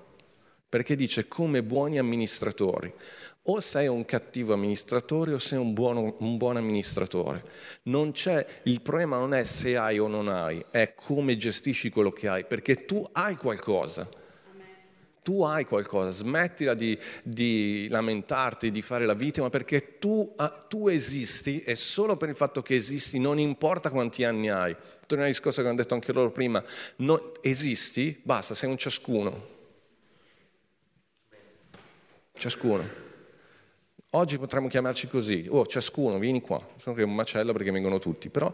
Perché 0.68 0.96
dice 0.96 1.28
come 1.28 1.62
buoni 1.62 1.98
amministratori, 1.98 2.90
o 3.46 3.60
sei 3.60 3.88
un 3.88 4.04
cattivo 4.04 4.54
amministratore 4.54 5.34
o 5.34 5.38
sei 5.38 5.58
un, 5.58 5.72
buono, 5.72 6.16
un 6.20 6.36
buon 6.36 6.56
amministratore. 6.56 7.42
il 8.64 8.80
problema 8.80 9.18
non 9.18 9.34
è 9.34 9.44
se 9.44 9.76
hai 9.76 9.98
o 9.98 10.06
non 10.06 10.28
hai, 10.28 10.64
è 10.70 10.94
come 10.94 11.36
gestisci 11.36 11.90
quello 11.90 12.10
che 12.10 12.28
hai, 12.28 12.44
perché 12.46 12.84
tu 12.84 13.06
hai 13.12 13.36
qualcosa 13.36 14.08
tu 15.22 15.42
hai 15.42 15.64
qualcosa, 15.64 16.10
smettila 16.10 16.74
di, 16.74 16.98
di, 17.22 17.86
lamentarti, 17.88 18.72
di 18.72 18.82
fare 18.82 19.06
la 19.06 19.14
vittima, 19.14 19.50
perché 19.50 19.98
tu, 19.98 20.32
ah, 20.36 20.48
tu, 20.48 20.88
esisti 20.88 21.62
e 21.62 21.76
solo 21.76 22.16
per 22.16 22.28
il 22.28 22.34
fatto 22.34 22.60
che 22.60 22.74
esisti, 22.74 23.20
non 23.20 23.38
importa 23.38 23.90
quanti 23.90 24.24
anni 24.24 24.50
hai. 24.50 24.74
Torniamo 25.06 25.24
al 25.24 25.30
discorso 25.30 25.62
che 25.62 25.68
hanno 25.68 25.76
detto 25.76 25.94
anche 25.94 26.12
loro 26.12 26.30
prima, 26.30 26.62
non, 26.96 27.20
esisti, 27.40 28.18
basta, 28.22 28.54
sei 28.54 28.68
un 28.68 28.76
ciascuno. 28.76 29.50
Ciascuno. 32.34 33.00
Oggi 34.14 34.38
potremmo 34.38 34.68
chiamarci 34.68 35.06
così, 35.08 35.46
oh 35.48 35.64
ciascuno, 35.64 36.18
vieni 36.18 36.40
qua, 36.40 36.60
sono 36.76 36.94
che 36.94 37.02
è 37.02 37.04
un 37.04 37.14
macello 37.14 37.52
perché 37.52 37.70
vengono 37.70 37.98
tutti, 37.98 38.28
però 38.28 38.52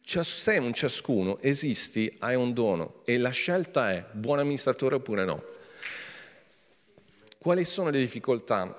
sei 0.00 0.58
un 0.58 0.72
ciascuno, 0.72 1.38
esisti, 1.40 2.14
hai 2.20 2.36
un 2.36 2.52
dono 2.52 3.02
e 3.04 3.18
la 3.18 3.30
scelta 3.30 3.90
è 3.90 4.04
buon 4.12 4.38
amministratore 4.38 4.94
oppure 4.94 5.24
no. 5.24 5.42
Quali 7.44 7.66
sono 7.66 7.90
le 7.90 7.98
difficoltà? 7.98 8.74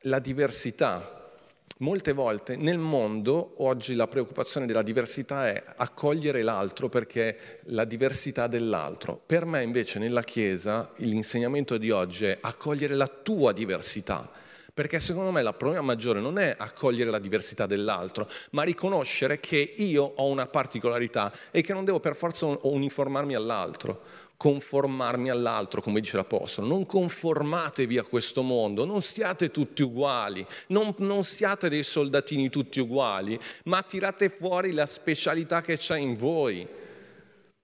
La 0.00 0.18
diversità. 0.18 1.30
Molte 1.76 2.12
volte 2.12 2.56
nel 2.56 2.76
mondo 2.76 3.54
oggi 3.58 3.94
la 3.94 4.08
preoccupazione 4.08 4.66
della 4.66 4.82
diversità 4.82 5.46
è 5.46 5.62
accogliere 5.76 6.42
l'altro 6.42 6.88
perché 6.88 7.60
la 7.66 7.84
diversità 7.84 8.48
dell'altro. 8.48 9.22
Per 9.24 9.44
me 9.44 9.62
invece 9.62 10.00
nella 10.00 10.24
Chiesa 10.24 10.90
l'insegnamento 10.96 11.78
di 11.78 11.92
oggi 11.92 12.24
è 12.24 12.38
accogliere 12.40 12.96
la 12.96 13.06
tua 13.06 13.52
diversità. 13.52 14.28
Perché 14.74 14.98
secondo 14.98 15.30
me 15.30 15.40
il 15.40 15.54
problema 15.56 15.82
maggiore 15.82 16.18
non 16.20 16.40
è 16.40 16.56
accogliere 16.58 17.10
la 17.10 17.20
diversità 17.20 17.66
dell'altro, 17.66 18.28
ma 18.50 18.64
riconoscere 18.64 19.38
che 19.38 19.58
io 19.76 20.02
ho 20.02 20.26
una 20.26 20.46
particolarità 20.46 21.32
e 21.52 21.60
che 21.60 21.72
non 21.72 21.84
devo 21.84 22.00
per 22.00 22.16
forza 22.16 22.46
uniformarmi 22.62 23.36
all'altro 23.36 24.17
conformarmi 24.38 25.30
all'altro, 25.30 25.82
come 25.82 26.00
dice 26.00 26.16
l'Apostolo. 26.16 26.68
Non 26.68 26.86
conformatevi 26.86 27.98
a 27.98 28.04
questo 28.04 28.42
mondo, 28.42 28.86
non 28.86 29.02
siate 29.02 29.50
tutti 29.50 29.82
uguali, 29.82 30.46
non, 30.68 30.94
non 30.98 31.24
siate 31.24 31.68
dei 31.68 31.82
soldatini 31.82 32.48
tutti 32.48 32.78
uguali, 32.80 33.38
ma 33.64 33.82
tirate 33.82 34.28
fuori 34.30 34.72
la 34.72 34.86
specialità 34.86 35.60
che 35.60 35.76
c'è 35.76 35.98
in 35.98 36.14
voi, 36.14 36.66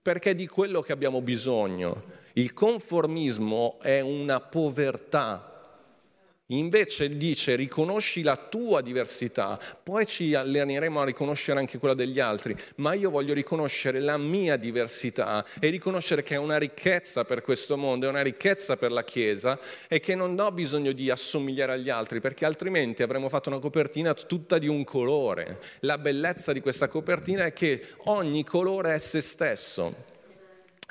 perché 0.03 0.31
è 0.31 0.35
di 0.35 0.49
quello 0.49 0.83
che 0.83 0.93
abbiamo 0.93 1.23
bisogno. 1.23 2.03
Il 2.33 2.53
conformismo 2.53 3.79
è 3.81 4.01
una 4.01 4.41
povertà 4.41 5.54
Invece 6.48 7.09
dice 7.16 7.54
riconosci 7.54 8.20
la 8.20 8.37
tua 8.37 8.83
diversità, 8.83 9.59
poi 9.83 10.04
ci 10.04 10.35
alleneremo 10.35 11.00
a 11.00 11.04
riconoscere 11.07 11.59
anche 11.59 11.78
quella 11.78 11.94
degli 11.94 12.20
altri, 12.20 12.54
ma 12.76 12.92
io 12.92 13.09
voglio 13.09 13.33
riconoscere 13.33 13.98
la 13.98 14.18
mia 14.18 14.57
diversità 14.57 15.42
e 15.59 15.70
riconoscere 15.70 16.22
che 16.22 16.35
è 16.35 16.38
una 16.38 16.59
ricchezza 16.59 17.24
per 17.24 17.40
questo 17.40 17.78
mondo, 17.78 18.04
è 18.04 18.11
una 18.11 18.20
ricchezza 18.20 18.76
per 18.76 18.92
la 18.92 19.04
Chiesa 19.04 19.59
e 19.88 20.00
che 20.00 20.14
non 20.14 20.38
ho 20.38 20.52
bisogno 20.52 20.92
di 20.92 21.09
assomigliare 21.09 21.72
agli 21.72 21.88
altri 21.88 22.20
perché 22.20 22.44
altrimenti 22.44 23.02
avremmo 23.02 23.30
fatto 23.30 23.48
una 23.48 23.59
copertina 23.59 24.12
tutta 24.12 24.59
di 24.59 24.68
un 24.68 24.85
colore. 24.85 25.59
La 25.80 25.96
bellezza 25.96 26.52
di 26.52 26.61
questa 26.61 26.88
copertina 26.88 27.46
è 27.46 27.54
che 27.54 27.83
ogni 28.04 28.44
colore 28.44 28.92
è 28.92 28.98
se 28.98 29.22
stesso. 29.22 30.12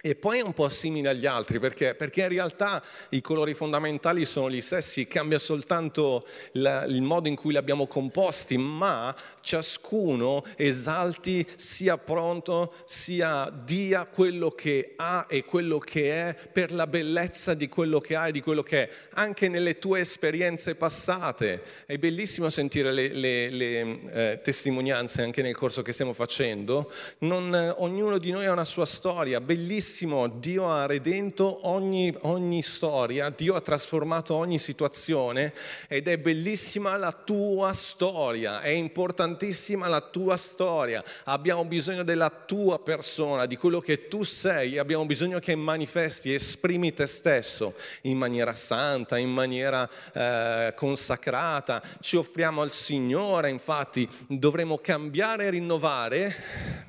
E 0.06 0.16
poi 0.16 0.40
è 0.40 0.42
un 0.42 0.52
po' 0.52 0.68
simile 0.68 1.08
agli 1.08 1.26
altri 1.26 1.62
perché, 1.62 1.96
perché 1.96 2.24
in 2.24 2.28
realtà 2.28 2.84
i 3.12 3.22
colori 3.22 3.54
fondamentali 3.54 4.26
sono 4.26 4.50
gli 4.50 4.60
stessi, 4.60 5.08
cambia 5.08 5.40
soltanto 5.40 6.28
la, 6.56 6.84
il 6.84 7.02
modo 7.02 7.30
in 7.30 7.38
cui 7.38 7.54
li 7.54 7.58
abbiamo 7.58 7.88
composti, 7.88 8.58
ma 8.58 9.16
ciascuno 9.40 10.44
esalti, 10.58 11.48
sia 11.56 11.98
pronto, 11.98 12.74
sia 12.84 13.50
dia 13.50 14.04
quello 14.04 14.50
che 14.52 14.92
ha 14.98 15.26
e 15.30 15.46
quello 15.46 15.78
che 15.78 16.12
è 16.12 16.36
per 16.52 16.74
la 16.74 16.86
bellezza 16.86 17.54
di 17.54 17.70
quello 17.70 18.02
che 18.02 18.18
ha 18.18 18.28
e 18.28 18.34
di 18.34 18.42
quello 18.42 18.62
che 18.62 18.84
è, 18.84 18.90
anche 19.12 19.48
nelle 19.48 19.80
tue 19.80 20.02
esperienze 20.02 20.76
passate. 20.76 21.64
È 21.86 21.98
bellissimo 21.98 22.50
sentire 22.50 22.92
le, 22.92 23.08
le, 23.08 23.50
le 23.50 24.00
eh, 24.12 24.40
testimonianze 24.44 25.22
anche 25.22 25.42
nel 25.42 25.56
corso 25.56 25.82
che 25.82 25.94
stiamo 25.94 26.12
facendo. 26.12 26.92
Non, 27.20 27.56
eh, 27.56 27.74
ognuno 27.78 28.18
di 28.18 28.32
noi 28.32 28.48
ha 28.48 28.52
una 28.52 28.66
sua 28.66 28.86
storia, 28.86 29.40
bellissima 29.40 29.92
bellissimo, 29.94 30.28
Dio 30.28 30.72
ha 30.72 30.88
redento 30.88 31.68
ogni, 31.68 32.12
ogni 32.22 32.64
storia, 32.64 33.30
Dio 33.30 33.54
ha 33.54 33.62
trasformato 33.62 34.34
ogni 34.34 34.58
situazione 34.58 35.54
ed 35.88 36.08
è 36.08 36.18
bellissima 36.18 36.98
la 36.98 37.12
tua 37.12 37.72
storia, 37.74 38.62
è 38.62 38.70
importantissima 38.70 39.88
la 39.88 40.02
tua 40.02 40.36
storia. 40.36 41.04
Abbiamo 41.26 41.64
bisogno 41.66 42.02
della 42.02 42.32
tua 42.32 42.80
persona, 42.80 43.46
di 43.46 43.56
quello 43.56 43.80
che 43.80 44.08
tu 44.08 44.24
sei, 44.24 44.80
abbiamo 44.80 45.06
bisogno 45.06 45.38
che 45.38 45.54
manifesti, 45.54 46.34
esprimi 46.34 46.92
te 46.92 47.06
stesso 47.06 47.76
in 48.04 48.18
maniera 48.18 48.56
santa, 48.56 49.20
in 49.20 49.30
maniera 49.30 49.88
eh, 50.14 50.74
consacrata. 50.76 51.84
Ci 52.02 52.16
offriamo 52.16 52.64
al 52.64 52.72
Signore, 52.72 53.52
infatti 53.52 54.10
dovremo 54.26 54.80
cambiare 54.80 55.46
e 55.46 55.50
rinnovare, 55.52 56.36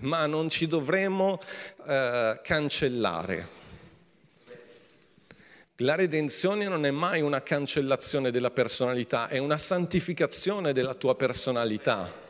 ma 0.00 0.24
non 0.24 0.48
ci 0.48 0.66
dovremo 0.66 1.38
eh, 1.86 2.40
cancellare. 2.42 3.62
La 5.78 5.96
redenzione 5.96 6.68
non 6.68 6.86
è 6.86 6.90
mai 6.90 7.20
una 7.20 7.42
cancellazione 7.42 8.30
della 8.30 8.50
personalità, 8.50 9.28
è 9.28 9.38
una 9.38 9.58
santificazione 9.58 10.72
della 10.72 10.94
tua 10.94 11.16
personalità. 11.16 12.23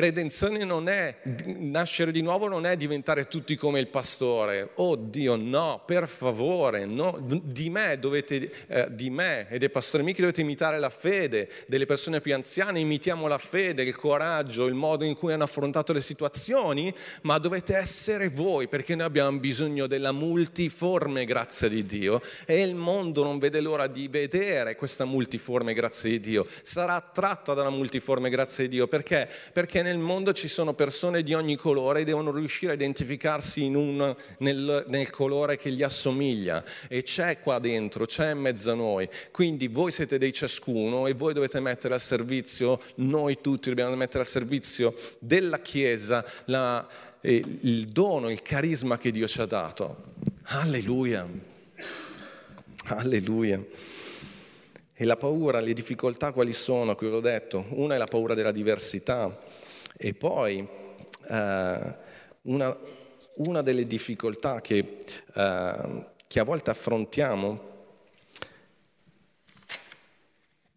Redenzione 0.00 0.64
non 0.64 0.88
è, 0.88 1.16
nascere 1.46 2.12
di 2.12 2.22
nuovo 2.22 2.48
non 2.48 2.66
è 2.66 2.76
diventare 2.76 3.26
tutti 3.26 3.56
come 3.56 3.80
il 3.80 3.88
pastore. 3.88 4.70
Oh 4.74 4.96
Dio, 4.96 5.36
no, 5.36 5.82
per 5.86 6.06
favore, 6.06 6.84
no. 6.84 7.18
di, 7.20 7.70
me 7.70 7.98
dovete, 7.98 8.50
eh, 8.66 8.88
di 8.90 9.10
me 9.10 9.48
e 9.48 9.58
dei 9.58 9.70
pastori 9.70 10.02
mica 10.02 10.20
dovete 10.20 10.42
imitare 10.42 10.78
la 10.78 10.90
fede, 10.90 11.48
delle 11.66 11.86
persone 11.86 12.20
più 12.20 12.34
anziane 12.34 12.80
imitiamo 12.80 13.26
la 13.26 13.38
fede, 13.38 13.82
il 13.82 13.96
coraggio, 13.96 14.66
il 14.66 14.74
modo 14.74 15.04
in 15.04 15.14
cui 15.14 15.32
hanno 15.32 15.44
affrontato 15.44 15.92
le 15.92 16.00
situazioni, 16.00 16.92
ma 17.22 17.38
dovete 17.38 17.74
essere 17.76 18.28
voi, 18.28 18.68
perché 18.68 18.94
noi 18.94 19.06
abbiamo 19.06 19.38
bisogno 19.38 19.86
della 19.86 20.12
multiforme 20.12 21.24
grazia 21.24 21.68
di 21.68 21.84
Dio 21.86 22.20
e 22.44 22.60
il 22.62 22.74
mondo 22.74 23.22
non 23.22 23.38
vede 23.38 23.60
l'ora 23.60 23.86
di 23.86 24.08
vedere 24.08 24.76
questa 24.76 25.04
multiforme 25.04 25.74
grazia 25.74 26.10
di 26.10 26.20
Dio. 26.20 26.46
Sarà 26.62 26.94
attratta 26.96 27.54
dalla 27.54 27.70
multiforme 27.70 28.30
grazia 28.30 28.64
di 28.64 28.70
Dio, 28.70 28.86
perché? 28.86 29.28
Perché 29.52 29.70
perché 29.70 29.82
nel 29.90 29.98
mondo 29.98 30.32
ci 30.32 30.46
sono 30.46 30.72
persone 30.72 31.24
di 31.24 31.34
ogni 31.34 31.56
colore 31.56 32.00
e 32.00 32.04
devono 32.04 32.30
riuscire 32.30 32.70
a 32.70 32.74
identificarsi 32.74 33.62
un, 33.62 34.14
nel, 34.38 34.84
nel 34.86 35.10
colore 35.10 35.56
che 35.56 35.72
gli 35.72 35.82
assomiglia 35.82 36.64
e 36.88 37.02
c'è 37.02 37.40
qua 37.40 37.58
dentro, 37.58 38.06
c'è 38.06 38.30
in 38.30 38.38
mezzo 38.38 38.70
a 38.70 38.74
noi. 38.74 39.08
Quindi 39.32 39.66
voi 39.66 39.90
siete 39.90 40.16
dei 40.16 40.32
ciascuno 40.32 41.08
e 41.08 41.14
voi 41.14 41.34
dovete 41.34 41.58
mettere 41.58 41.94
al 41.94 42.00
servizio, 42.00 42.80
noi 42.96 43.40
tutti 43.40 43.68
dobbiamo 43.68 43.96
mettere 43.96 44.20
al 44.20 44.28
servizio 44.28 44.94
della 45.18 45.58
Chiesa 45.58 46.24
la, 46.44 46.86
il 47.22 47.88
dono, 47.88 48.30
il 48.30 48.42
carisma 48.42 48.96
che 48.96 49.10
Dio 49.10 49.26
ci 49.26 49.40
ha 49.40 49.46
dato. 49.46 50.02
Alleluia. 50.44 51.28
Alleluia. 52.84 53.60
E 54.94 55.04
la 55.04 55.16
paura, 55.16 55.58
le 55.60 55.72
difficoltà 55.72 56.30
quali 56.30 56.52
sono? 56.52 56.94
Qui 56.94 57.08
l'ho 57.08 57.20
detto. 57.20 57.64
Una 57.70 57.96
è 57.96 57.98
la 57.98 58.06
paura 58.06 58.34
della 58.34 58.52
diversità 58.52 59.36
e 60.02 60.14
poi 60.14 60.66
eh, 61.28 61.94
una, 62.42 62.76
una, 63.34 63.62
delle 63.62 63.86
difficoltà 63.86 64.62
che, 64.62 64.98
eh, 65.34 66.06
che 66.26 66.40
a 66.40 66.44
volte 66.44 66.70
affrontiamo 66.70 67.68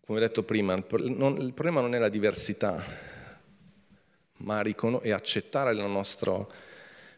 come 0.05 0.17
ho 0.17 0.21
detto 0.21 0.43
prima, 0.43 0.73
il 0.73 1.51
problema 1.55 1.79
non 1.79 1.95
è 1.95 1.97
la 1.97 2.09
diversità, 2.09 2.83
ma 4.39 4.61
è 4.61 5.11
accettare 5.11 5.73
la 5.73 5.87
nostra, 5.87 6.45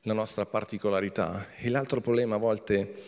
la 0.04 0.14
nostra 0.14 0.46
particolarità. 0.46 1.48
E 1.58 1.70
l'altro 1.70 2.00
problema 2.00 2.36
a 2.36 2.38
volte 2.38 3.02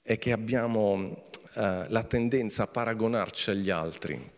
è 0.00 0.16
che 0.16 0.32
abbiamo 0.32 1.22
eh, 1.56 1.84
la 1.88 2.02
tendenza 2.04 2.62
a 2.62 2.68
paragonarci 2.68 3.50
agli 3.50 3.68
altri. 3.68 4.35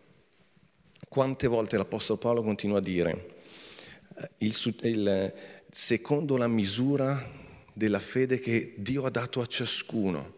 Quante 1.09 1.47
volte 1.47 1.75
l'Apostolo 1.75 2.19
Paolo 2.19 2.43
continua 2.43 2.77
a 2.77 2.81
dire, 2.81 3.35
eh, 4.15 4.29
il, 4.45 4.55
il, 4.83 5.33
secondo 5.71 6.37
la 6.37 6.47
misura 6.47 7.19
della 7.73 7.97
fede 7.97 8.37
che 8.37 8.75
Dio 8.77 9.05
ha 9.05 9.09
dato 9.09 9.41
a 9.41 9.47
ciascuno, 9.47 10.33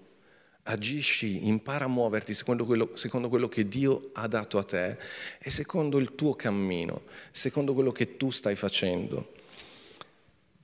agisci, 0.64 1.46
impara 1.46 1.86
a 1.86 1.88
muoverti 1.90 2.34
secondo 2.34 2.66
quello, 2.66 2.92
secondo 2.94 3.28
quello, 3.28 3.50
che 3.50 3.68
Dio 3.68 4.12
ha 4.14 4.30
dato 4.30 4.58
a 4.58 4.64
te 4.64 4.98
e 5.40 5.50
secondo 5.50 5.98
il 5.98 6.16
tuo 6.16 6.36
cammino, 6.36 7.02
secondo 7.32 7.74
quello 7.74 7.92
che 7.92 8.16
tu 8.16 8.30
stai 8.30 8.56
facendo. 8.56 9.34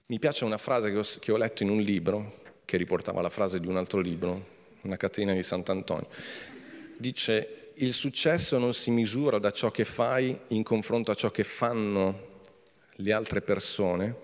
Mi 0.06 0.20
piace 0.20 0.46
una 0.46 0.58
frase 0.58 0.90
che 0.90 0.98
ho, 1.00 1.06
che 1.20 1.32
ho 1.34 1.38
letto 1.38 1.64
in 1.64 1.70
un 1.70 1.82
libro, 1.82 2.44
che 2.64 2.78
riportava 2.78 3.20
la 3.20 3.30
frase 3.30 3.60
di 3.60 3.68
un 3.68 3.76
altro 3.76 4.00
libro, 4.00 4.56
una 4.84 4.96
catena 4.96 5.34
di 5.34 5.44
Sant'Antonio. 5.44 6.08
Dice, 6.96 7.67
il 7.80 7.94
successo 7.94 8.58
non 8.58 8.74
si 8.74 8.90
misura 8.90 9.38
da 9.38 9.52
ciò 9.52 9.70
che 9.70 9.86
fai 9.86 10.38
in 10.48 10.64
confronto 10.64 11.12
a 11.12 11.16
ciò 11.16 11.30
che 11.30 11.44
fanno 11.44 12.40
le 12.96 13.14
altre 13.14 13.42
persone, 13.42 14.16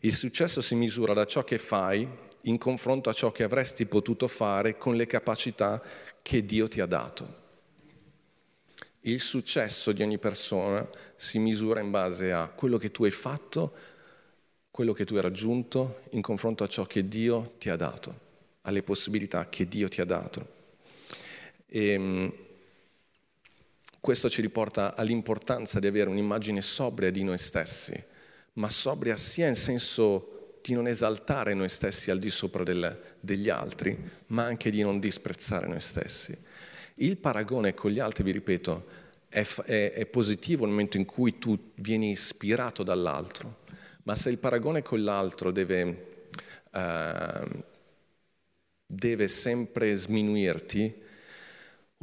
il 0.00 0.12
successo 0.12 0.60
si 0.60 0.74
misura 0.74 1.12
da 1.12 1.24
ciò 1.24 1.42
che 1.42 1.58
fai 1.58 2.06
in 2.42 2.58
confronto 2.58 3.10
a 3.10 3.12
ciò 3.12 3.32
che 3.32 3.42
avresti 3.42 3.86
potuto 3.86 4.28
fare 4.28 4.76
con 4.76 4.94
le 4.94 5.06
capacità 5.06 5.82
che 6.22 6.44
Dio 6.44 6.68
ti 6.68 6.80
ha 6.80 6.86
dato. 6.86 7.42
Il 9.00 9.20
successo 9.20 9.92
di 9.92 10.02
ogni 10.02 10.18
persona 10.18 10.86
si 11.16 11.38
misura 11.38 11.80
in 11.80 11.90
base 11.90 12.32
a 12.32 12.46
quello 12.48 12.78
che 12.78 12.90
tu 12.90 13.04
hai 13.04 13.10
fatto, 13.10 13.72
quello 14.70 14.92
che 14.92 15.04
tu 15.04 15.16
hai 15.16 15.22
raggiunto 15.22 16.02
in 16.10 16.22
confronto 16.22 16.62
a 16.62 16.68
ciò 16.68 16.84
che 16.84 17.08
Dio 17.08 17.54
ti 17.58 17.70
ha 17.70 17.76
dato 17.76 18.22
alle 18.62 18.82
possibilità 18.82 19.48
che 19.48 19.66
Dio 19.66 19.88
ti 19.88 20.00
ha 20.00 20.06
dato. 20.06 20.52
E, 21.66 21.88
ehm, 21.88 22.32
questo 24.04 24.28
ci 24.28 24.42
riporta 24.42 24.94
all'importanza 24.94 25.80
di 25.80 25.86
avere 25.86 26.10
un'immagine 26.10 26.60
sobria 26.60 27.10
di 27.10 27.24
noi 27.24 27.38
stessi, 27.38 27.98
ma 28.52 28.68
sobria 28.68 29.16
sia 29.16 29.48
in 29.48 29.56
senso 29.56 30.58
di 30.62 30.74
non 30.74 30.86
esaltare 30.86 31.54
noi 31.54 31.70
stessi 31.70 32.10
al 32.10 32.18
di 32.18 32.28
sopra 32.28 32.64
del, 32.64 33.14
degli 33.18 33.48
altri, 33.48 33.98
ma 34.26 34.44
anche 34.44 34.70
di 34.70 34.82
non 34.82 35.00
disprezzare 35.00 35.66
noi 35.66 35.80
stessi. 35.80 36.36
Il 36.96 37.16
paragone 37.16 37.72
con 37.72 37.92
gli 37.92 37.98
altri, 37.98 38.24
vi 38.24 38.32
ripeto, 38.32 38.84
è, 39.26 39.40
è, 39.40 39.92
è 39.92 40.04
positivo 40.04 40.66
nel 40.66 40.74
momento 40.74 40.98
in 40.98 41.06
cui 41.06 41.38
tu 41.38 41.58
vieni 41.76 42.10
ispirato 42.10 42.82
dall'altro, 42.82 43.60
ma 44.02 44.14
se 44.14 44.28
il 44.28 44.36
paragone 44.36 44.82
con 44.82 45.02
l'altro 45.02 45.50
deve... 45.50 46.26
Uh, 46.74 47.72
deve 48.86 49.28
sempre 49.28 49.96
sminuirti 49.96 51.02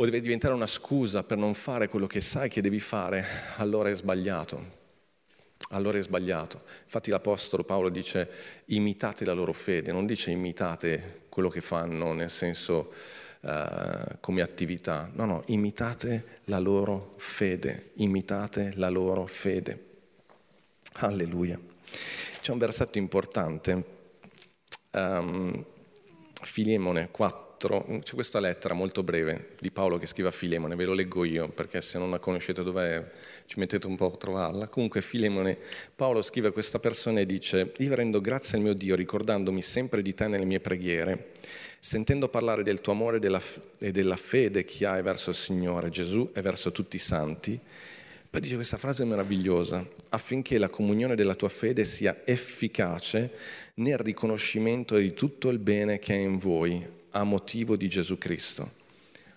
o 0.01 0.05
deve 0.05 0.19
diventare 0.19 0.55
una 0.55 0.65
scusa 0.65 1.21
per 1.21 1.37
non 1.37 1.53
fare 1.53 1.87
quello 1.87 2.07
che 2.07 2.21
sai 2.21 2.49
che 2.49 2.61
devi 2.61 2.79
fare, 2.79 3.23
allora 3.57 3.89
è 3.89 3.95
sbagliato. 3.95 4.79
Allora 5.69 5.99
è 5.99 6.01
sbagliato. 6.01 6.63
Infatti 6.83 7.11
l'Apostolo 7.11 7.63
Paolo 7.63 7.89
dice 7.89 8.27
imitate 8.65 9.25
la 9.25 9.33
loro 9.33 9.53
fede, 9.53 9.91
non 9.91 10.07
dice 10.07 10.31
imitate 10.31 11.25
quello 11.29 11.49
che 11.49 11.61
fanno 11.61 12.13
nel 12.13 12.31
senso 12.31 12.91
uh, 13.41 14.17
come 14.19 14.41
attività. 14.41 15.07
No, 15.13 15.25
no, 15.25 15.43
imitate 15.47 16.39
la 16.45 16.57
loro 16.57 17.13
fede, 17.17 17.91
imitate 17.97 18.73
la 18.77 18.89
loro 18.89 19.27
fede. 19.27 19.85
Alleluia. 20.93 21.59
C'è 22.41 22.51
un 22.51 22.57
versetto 22.57 22.97
importante. 22.97 23.83
Um, 24.93 25.63
Filemone 26.41 27.09
4, 27.11 27.50
c'è 27.67 28.13
questa 28.15 28.39
lettera 28.39 28.73
molto 28.73 29.03
breve 29.03 29.49
di 29.59 29.69
Paolo 29.69 29.97
che 29.97 30.07
scrive 30.07 30.29
a 30.29 30.31
Filemone, 30.31 30.75
ve 30.75 30.85
lo 30.85 30.93
leggo 30.93 31.23
io 31.23 31.47
perché 31.49 31.79
se 31.81 31.99
non 31.99 32.09
la 32.09 32.17
conoscete 32.17 32.63
dov'è 32.63 33.03
ci 33.45 33.59
mettete 33.59 33.85
un 33.85 33.95
po' 33.95 34.13
a 34.13 34.17
trovarla. 34.17 34.67
Comunque 34.67 35.01
Filemone, 35.01 35.57
Paolo 35.95 36.23
scrive 36.23 36.47
a 36.47 36.51
questa 36.51 36.79
persona 36.79 37.19
e 37.19 37.27
dice, 37.27 37.71
io 37.77 37.93
rendo 37.93 38.19
grazie 38.19 38.57
al 38.57 38.63
mio 38.63 38.73
Dio 38.73 38.95
ricordandomi 38.95 39.61
sempre 39.61 40.01
di 40.01 40.15
te 40.15 40.27
nelle 40.27 40.45
mie 40.45 40.59
preghiere, 40.59 41.33
sentendo 41.79 42.29
parlare 42.29 42.63
del 42.63 42.81
tuo 42.81 42.93
amore 42.93 43.19
e 43.77 43.91
della 43.91 44.15
fede 44.15 44.65
che 44.65 44.85
hai 44.87 45.03
verso 45.03 45.29
il 45.29 45.35
Signore 45.35 45.89
Gesù 45.89 46.31
e 46.33 46.41
verso 46.41 46.71
tutti 46.71 46.95
i 46.95 46.99
santi. 46.99 47.59
Poi 48.29 48.41
dice 48.41 48.55
questa 48.55 48.77
frase 48.77 49.05
meravigliosa, 49.05 49.85
affinché 50.09 50.57
la 50.57 50.69
comunione 50.69 51.15
della 51.15 51.35
tua 51.35 51.49
fede 51.49 51.85
sia 51.85 52.21
efficace 52.25 53.31
nel 53.75 53.97
riconoscimento 53.97 54.95
di 54.95 55.13
tutto 55.13 55.49
il 55.49 55.59
bene 55.59 55.99
che 55.99 56.13
è 56.13 56.17
in 56.17 56.39
voi 56.39 56.99
a 57.11 57.23
motivo 57.23 57.75
di 57.75 57.87
Gesù 57.89 58.17
Cristo. 58.17 58.79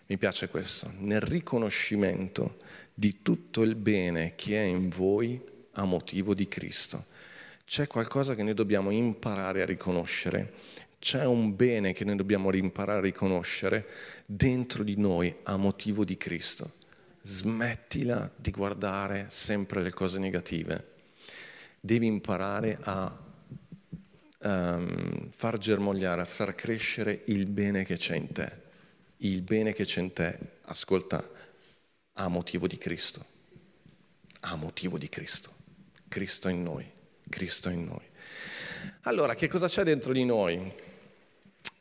Mi 0.06 0.18
piace 0.18 0.48
questo, 0.48 0.92
nel 0.98 1.20
riconoscimento 1.20 2.58
di 2.92 3.22
tutto 3.22 3.62
il 3.62 3.74
bene 3.74 4.34
che 4.34 4.60
è 4.60 4.64
in 4.64 4.88
voi 4.88 5.40
a 5.72 5.84
motivo 5.84 6.34
di 6.34 6.46
Cristo. 6.46 7.06
C'è 7.64 7.86
qualcosa 7.86 8.34
che 8.34 8.42
noi 8.42 8.54
dobbiamo 8.54 8.90
imparare 8.90 9.62
a 9.62 9.66
riconoscere, 9.66 10.52
c'è 10.98 11.24
un 11.24 11.56
bene 11.56 11.92
che 11.92 12.04
noi 12.04 12.16
dobbiamo 12.16 12.54
imparare 12.54 12.98
a 12.98 13.02
riconoscere 13.02 13.86
dentro 14.26 14.82
di 14.82 14.96
noi 14.96 15.34
a 15.44 15.56
motivo 15.56 16.04
di 16.04 16.16
Cristo. 16.16 16.72
Smettila 17.22 18.30
di 18.36 18.50
guardare 18.50 19.26
sempre 19.28 19.82
le 19.82 19.92
cose 19.92 20.18
negative. 20.18 20.92
Devi 21.80 22.06
imparare 22.06 22.78
a 22.82 23.23
um, 24.44 25.30
far 25.30 25.58
germogliare, 25.58 26.20
a 26.20 26.26
far 26.26 26.54
crescere 26.54 27.22
il 27.26 27.46
bene 27.46 27.84
che 27.84 27.96
c'è 27.96 28.16
in 28.16 28.32
te. 28.32 28.62
Il 29.18 29.42
bene 29.42 29.72
che 29.72 29.84
c'è 29.84 30.00
in 30.00 30.12
te, 30.12 30.38
ascolta, 30.62 31.26
ha 32.14 32.28
motivo 32.28 32.66
di 32.66 32.78
Cristo. 32.78 33.24
Ha 34.40 34.56
motivo 34.56 34.98
di 34.98 35.08
Cristo. 35.08 35.50
Cristo 36.08 36.48
in 36.48 36.62
noi. 36.62 36.88
Cristo 37.28 37.70
in 37.70 37.84
noi. 37.84 38.12
Allora, 39.02 39.34
che 39.34 39.48
cosa 39.48 39.66
c'è 39.66 39.82
dentro 39.82 40.12
di 40.12 40.24
noi? 40.24 40.72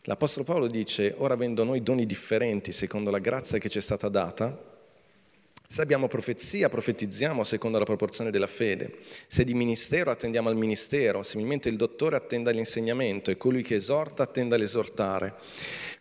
L'Apostolo 0.04 0.46
Paolo 0.46 0.68
dice, 0.68 1.14
ora 1.18 1.34
avendo 1.34 1.64
noi 1.64 1.84
doni 1.84 2.06
differenti 2.06 2.72
secondo 2.72 3.10
la 3.10 3.20
grazia 3.20 3.58
che 3.58 3.70
ci 3.70 3.78
è 3.78 3.82
stata 3.82 4.10
data, 4.10 4.73
se 5.74 5.82
abbiamo 5.82 6.08
profezia, 6.08 6.70
profetizziamo 6.70 7.44
secondo 7.44 7.80
la 7.80 7.84
proporzione 7.84 8.30
della 8.30 8.46
fede. 8.46 8.96
Se 9.26 9.44
di 9.44 9.56
ministero, 9.56 10.12
attendiamo 10.12 10.48
al 10.48 10.56
ministero. 10.56 11.24
Similmente 11.24 11.68
il 11.68 11.78
dottore 11.78 12.16
attenda 12.16 12.52
l'insegnamento 12.52 13.32
e 13.32 13.38
colui 13.38 13.64
che 13.64 13.74
esorta 13.74 14.22
attenda 14.22 14.56
l'esortare. 14.56 15.34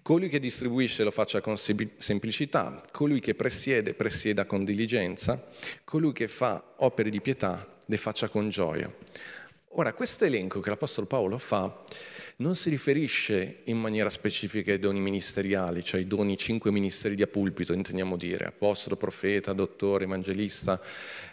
Colui 0.02 0.28
che 0.28 0.40
distribuisce 0.40 1.04
lo 1.04 1.10
faccia 1.10 1.40
con 1.40 1.56
semplicità. 1.56 2.82
Colui 2.90 3.18
che 3.20 3.34
presiede, 3.34 3.94
presieda 3.94 4.44
con 4.44 4.62
diligenza. 4.66 5.42
Colui 5.84 6.12
che 6.12 6.28
fa 6.28 6.74
opere 6.76 7.08
di 7.08 7.22
pietà, 7.22 7.66
le 7.86 7.96
faccia 7.96 8.28
con 8.28 8.50
gioia. 8.50 8.94
Ora, 9.68 9.94
questo 9.94 10.26
elenco 10.26 10.60
che 10.60 10.68
l'Apostolo 10.68 11.06
Paolo 11.06 11.38
fa 11.38 11.82
non 12.42 12.56
si 12.56 12.70
riferisce 12.70 13.60
in 13.64 13.78
maniera 13.78 14.10
specifica 14.10 14.72
ai 14.72 14.80
doni 14.80 14.98
ministeriali, 14.98 15.82
cioè 15.82 16.00
ai 16.00 16.08
doni 16.08 16.36
cinque 16.36 16.72
ministeri 16.72 17.14
di 17.14 17.24
pulpito, 17.28 17.72
intendiamo 17.72 18.16
dire, 18.16 18.46
apostolo, 18.46 18.96
profeta, 18.96 19.52
dottore, 19.52 20.04
evangelista 20.04 20.80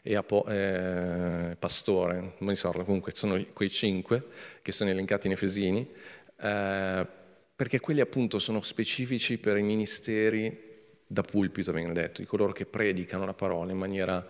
e 0.03 0.15
apo- 0.15 0.45
eh, 0.47 1.55
pastore, 1.57 2.19
non 2.19 2.33
mi 2.39 2.53
ricordo, 2.53 2.85
comunque 2.85 3.11
sono 3.15 3.43
quei 3.51 3.69
cinque 3.69 4.23
che 4.61 4.71
sono 4.71 4.91
elencati 4.91 5.25
in 5.25 5.33
Efesini, 5.33 5.87
eh, 6.41 7.07
perché 7.55 7.79
quelli 7.79 8.01
appunto 8.01 8.37
sono 8.37 8.61
specifici 8.61 9.39
per 9.39 9.57
i 9.57 9.63
ministeri 9.63 10.67
da 11.07 11.23
pulpito, 11.23 11.73
viene 11.73 11.91
detto, 11.91 12.21
di 12.21 12.27
coloro 12.27 12.51
che 12.51 12.67
predicano 12.67 13.25
la 13.25 13.33
parola 13.33 13.71
in 13.71 13.79
maniera 13.79 14.25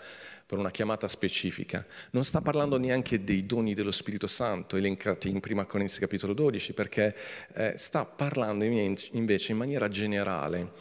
per 0.49 0.57
una 0.57 0.71
chiamata 0.71 1.07
specifica. 1.07 1.85
Non 2.09 2.25
sta 2.25 2.41
parlando 2.41 2.79
neanche 2.79 3.23
dei 3.23 3.45
doni 3.45 3.75
dello 3.75 3.91
Spirito 3.91 4.25
Santo 4.25 4.77
elencati 4.77 5.29
in 5.29 5.39
1 5.47 5.65
Corinzi 5.67 5.99
capitolo 5.99 6.33
12, 6.33 6.73
perché 6.73 7.15
eh, 7.53 7.75
sta 7.77 8.03
parlando 8.03 8.63
invece 8.63 9.51
in 9.51 9.57
maniera 9.59 9.87
generale. 9.89 10.71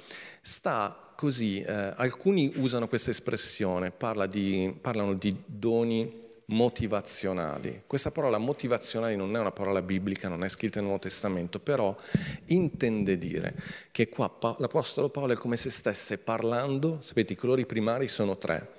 Sta 0.40 1.12
così, 1.14 1.60
eh, 1.60 1.92
alcuni 1.96 2.50
usano 2.56 2.88
questa 2.88 3.10
espressione, 3.10 3.90
parla 3.90 4.24
di, 4.24 4.74
parlano 4.80 5.12
di 5.12 5.36
doni 5.44 6.18
motivazionali. 6.46 7.82
Questa 7.86 8.10
parola 8.10 8.38
motivazionali 8.38 9.16
non 9.16 9.36
è 9.36 9.38
una 9.38 9.52
parola 9.52 9.82
biblica, 9.82 10.30
non 10.30 10.44
è 10.44 10.48
scritta 10.48 10.76
nel 10.78 10.88
Nuovo 10.88 11.02
Testamento, 11.02 11.60
però 11.60 11.94
intende 12.46 13.18
dire 13.18 13.54
che 13.90 14.08
qua 14.08 14.34
l'Apostolo 14.56 15.10
Paolo 15.10 15.34
è 15.34 15.36
come 15.36 15.58
se 15.58 15.68
stesse 15.68 16.16
parlando, 16.16 17.00
sapete 17.02 17.34
i 17.34 17.36
colori 17.36 17.66
primari 17.66 18.08
sono 18.08 18.38
tre, 18.38 18.77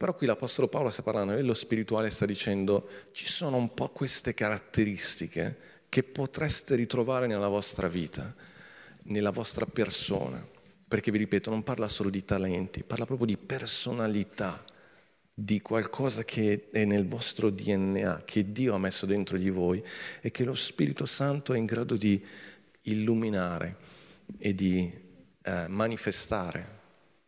però 0.00 0.14
qui 0.14 0.26
l'Apostolo 0.26 0.66
Paolo 0.66 0.90
sta 0.90 1.02
parlando 1.02 1.32
a 1.32 1.34
livello 1.34 1.52
spirituale, 1.52 2.08
sta 2.08 2.24
dicendo 2.24 2.88
ci 3.12 3.26
sono 3.26 3.58
un 3.58 3.74
po' 3.74 3.90
queste 3.90 4.32
caratteristiche 4.32 5.58
che 5.90 6.02
potreste 6.02 6.74
ritrovare 6.74 7.26
nella 7.26 7.48
vostra 7.48 7.86
vita, 7.86 8.34
nella 9.08 9.28
vostra 9.28 9.66
persona, 9.66 10.42
perché 10.88 11.10
vi 11.10 11.18
ripeto, 11.18 11.50
non 11.50 11.62
parla 11.62 11.86
solo 11.86 12.08
di 12.08 12.24
talenti, 12.24 12.82
parla 12.82 13.04
proprio 13.04 13.26
di 13.26 13.36
personalità 13.36 14.64
di 15.34 15.60
qualcosa 15.60 16.24
che 16.24 16.68
è 16.70 16.86
nel 16.86 17.06
vostro 17.06 17.50
DNA, 17.50 18.22
che 18.24 18.52
Dio 18.52 18.74
ha 18.74 18.78
messo 18.78 19.04
dentro 19.04 19.36
di 19.36 19.50
voi 19.50 19.84
e 20.22 20.30
che 20.30 20.44
lo 20.44 20.54
Spirito 20.54 21.04
Santo 21.04 21.52
è 21.52 21.58
in 21.58 21.66
grado 21.66 21.96
di 21.96 22.24
illuminare 22.84 23.76
e 24.38 24.54
di 24.54 24.90
eh, 25.42 25.68
manifestare 25.68 26.66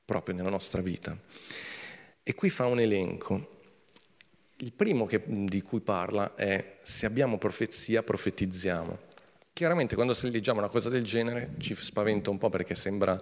proprio 0.06 0.34
nella 0.34 0.48
nostra 0.48 0.80
vita. 0.80 1.14
E 2.24 2.34
qui 2.34 2.50
fa 2.50 2.66
un 2.66 2.78
elenco. 2.78 3.48
Il 4.58 4.72
primo 4.72 5.06
che, 5.06 5.22
di 5.26 5.60
cui 5.60 5.80
parla 5.80 6.36
è 6.36 6.78
se 6.82 7.04
abbiamo 7.04 7.36
profezia, 7.36 8.04
profetizziamo. 8.04 9.10
Chiaramente 9.52 9.96
quando 9.96 10.16
leggiamo 10.22 10.60
una 10.60 10.68
cosa 10.68 10.88
del 10.88 11.02
genere 11.02 11.54
ci 11.58 11.74
spaventa 11.74 12.30
un 12.30 12.38
po' 12.38 12.48
perché 12.48 12.76
sembra 12.76 13.20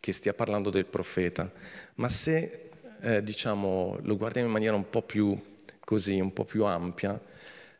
che 0.00 0.12
stia 0.12 0.32
parlando 0.32 0.70
del 0.70 0.86
profeta, 0.86 1.52
ma 1.96 2.08
se 2.08 2.70
eh, 3.02 3.22
diciamo, 3.22 3.98
lo 4.00 4.16
guardiamo 4.16 4.46
in 4.46 4.52
maniera 4.54 4.74
un 4.74 4.88
po' 4.88 5.02
più 5.02 5.38
così, 5.78 6.18
un 6.18 6.32
po' 6.32 6.44
più 6.44 6.64
ampia, 6.64 7.20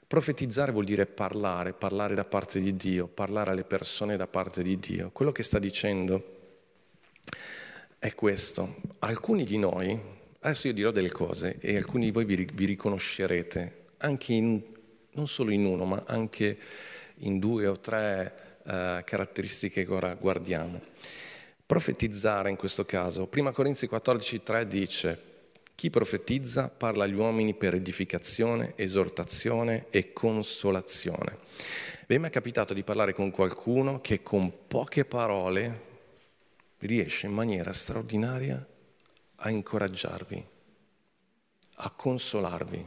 profetizzare 0.07 0.72
vuol 0.72 0.85
dire 0.85 1.07
parlare, 1.07 1.72
parlare 1.72 2.14
da 2.14 2.25
parte 2.25 2.61
di 2.61 2.77
Dio, 2.77 3.07
parlare 3.07 3.51
alle 3.51 3.64
persone 3.64 4.18
da 4.18 4.27
parte 4.27 4.62
di 4.62 4.79
Dio. 4.79 5.11
Quello 5.11 5.33
che 5.33 5.42
sta 5.42 5.59
dicendo 5.59 6.32
è 8.03 8.17
questo. 8.17 8.75
Alcuni 8.99 9.45
di 9.45 9.59
noi, 9.59 9.97
adesso 10.41 10.67
io 10.67 10.73
dirò 10.73 10.91
delle 10.91 11.12
cose 11.12 11.59
e 11.61 11.77
alcuni 11.77 12.07
di 12.07 12.11
voi 12.11 12.25
vi, 12.25 12.49
vi 12.53 12.65
riconoscerete, 12.65 13.91
anche 13.99 14.33
in, 14.33 14.61
non 15.12 15.29
solo 15.29 15.53
in 15.53 15.65
uno, 15.65 15.85
ma 15.85 16.03
anche 16.09 16.59
in 17.19 17.38
due 17.38 17.69
o 17.69 17.79
tre 17.79 18.35
uh, 18.65 18.73
caratteristiche 19.05 19.85
che 19.85 19.93
ora 19.93 20.15
guardiamo. 20.15 20.81
Profetizzare 21.65 22.51
in 22.51 22.57
questo 22.57 22.85
caso, 22.85 23.29
1 23.33 23.53
Corinzi 23.53 23.87
14,3 23.87 24.62
dice, 24.65 25.23
chi 25.77 25.88
profetizza 25.88 26.75
parla 26.77 27.05
agli 27.05 27.15
uomini 27.15 27.55
per 27.55 27.75
edificazione, 27.75 28.73
esortazione 28.75 29.87
e 29.91 30.12
consolazione. 30.12 31.38
Vi 32.09 32.17
è 32.17 32.19
mai 32.19 32.31
capitato 32.31 32.75
di 32.75 32.83
parlare 32.83 33.15
con 33.15 33.31
qualcuno 33.31 34.01
che 34.01 34.25
con 34.25 34.53
poche 34.67 35.05
parole 35.05 35.91
riesce 36.87 37.27
in 37.27 37.33
maniera 37.33 37.73
straordinaria 37.73 38.64
a 39.37 39.51
incoraggiarvi, 39.51 40.47
a 41.75 41.90
consolarvi, 41.90 42.87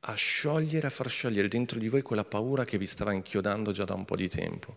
a 0.00 0.14
sciogliere, 0.14 0.86
a 0.86 0.90
far 0.90 1.08
sciogliere 1.08 1.48
dentro 1.48 1.78
di 1.78 1.88
voi 1.88 2.02
quella 2.02 2.24
paura 2.24 2.64
che 2.64 2.78
vi 2.78 2.86
stava 2.86 3.12
inchiodando 3.12 3.72
già 3.72 3.84
da 3.84 3.94
un 3.94 4.04
po' 4.04 4.16
di 4.16 4.28
tempo? 4.28 4.76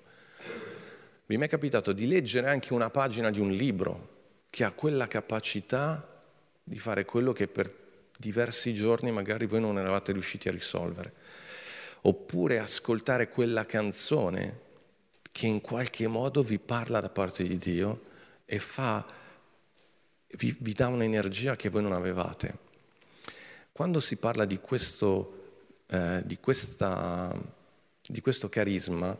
Mi 1.25 1.35
è 1.35 1.37
mai 1.37 1.49
capitato 1.49 1.91
di 1.91 2.07
leggere 2.07 2.49
anche 2.49 2.73
una 2.73 2.89
pagina 2.89 3.29
di 3.29 3.39
un 3.39 3.51
libro 3.51 4.15
che 4.49 4.63
ha 4.63 4.71
quella 4.71 5.07
capacità 5.07 6.21
di 6.63 6.79
fare 6.79 7.03
quello 7.03 7.33
che 7.33 7.47
per 7.47 7.73
diversi 8.17 8.73
giorni 8.73 9.11
magari 9.11 9.45
voi 9.45 9.59
non 9.59 9.77
eravate 9.77 10.13
riusciti 10.13 10.47
a 10.47 10.51
risolvere. 10.51 11.13
Oppure 12.01 12.59
ascoltare 12.59 13.27
quella 13.27 13.65
canzone 13.65 14.65
che 15.37 15.45
in 15.45 15.61
qualche 15.61 16.07
modo 16.07 16.41
vi 16.41 16.57
parla 16.57 16.99
da 16.99 17.09
parte 17.09 17.43
di 17.43 17.57
Dio 17.57 18.01
e 18.43 18.57
fa, 18.57 19.05
vi, 20.29 20.57
vi 20.61 20.73
dà 20.73 20.87
un'energia 20.87 21.55
che 21.55 21.69
voi 21.69 21.83
non 21.83 21.91
avevate. 21.91 22.57
Quando 23.71 23.99
si 23.99 24.15
parla 24.15 24.45
di 24.45 24.57
questo, 24.57 25.59
eh, 25.91 26.23
di 26.25 26.39
questa, 26.39 27.31
di 28.01 28.19
questo 28.19 28.49
carisma, 28.49 29.15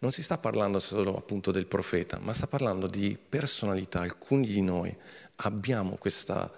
non 0.00 0.10
si 0.10 0.24
sta 0.24 0.36
parlando 0.36 0.80
solo 0.80 1.16
appunto 1.16 1.52
del 1.52 1.66
profeta, 1.66 2.18
ma 2.18 2.32
sta 2.32 2.48
parlando 2.48 2.88
di 2.88 3.16
personalità. 3.16 4.00
Alcuni 4.00 4.48
di 4.48 4.62
noi 4.62 4.92
abbiamo 5.36 5.94
questa, 5.94 6.52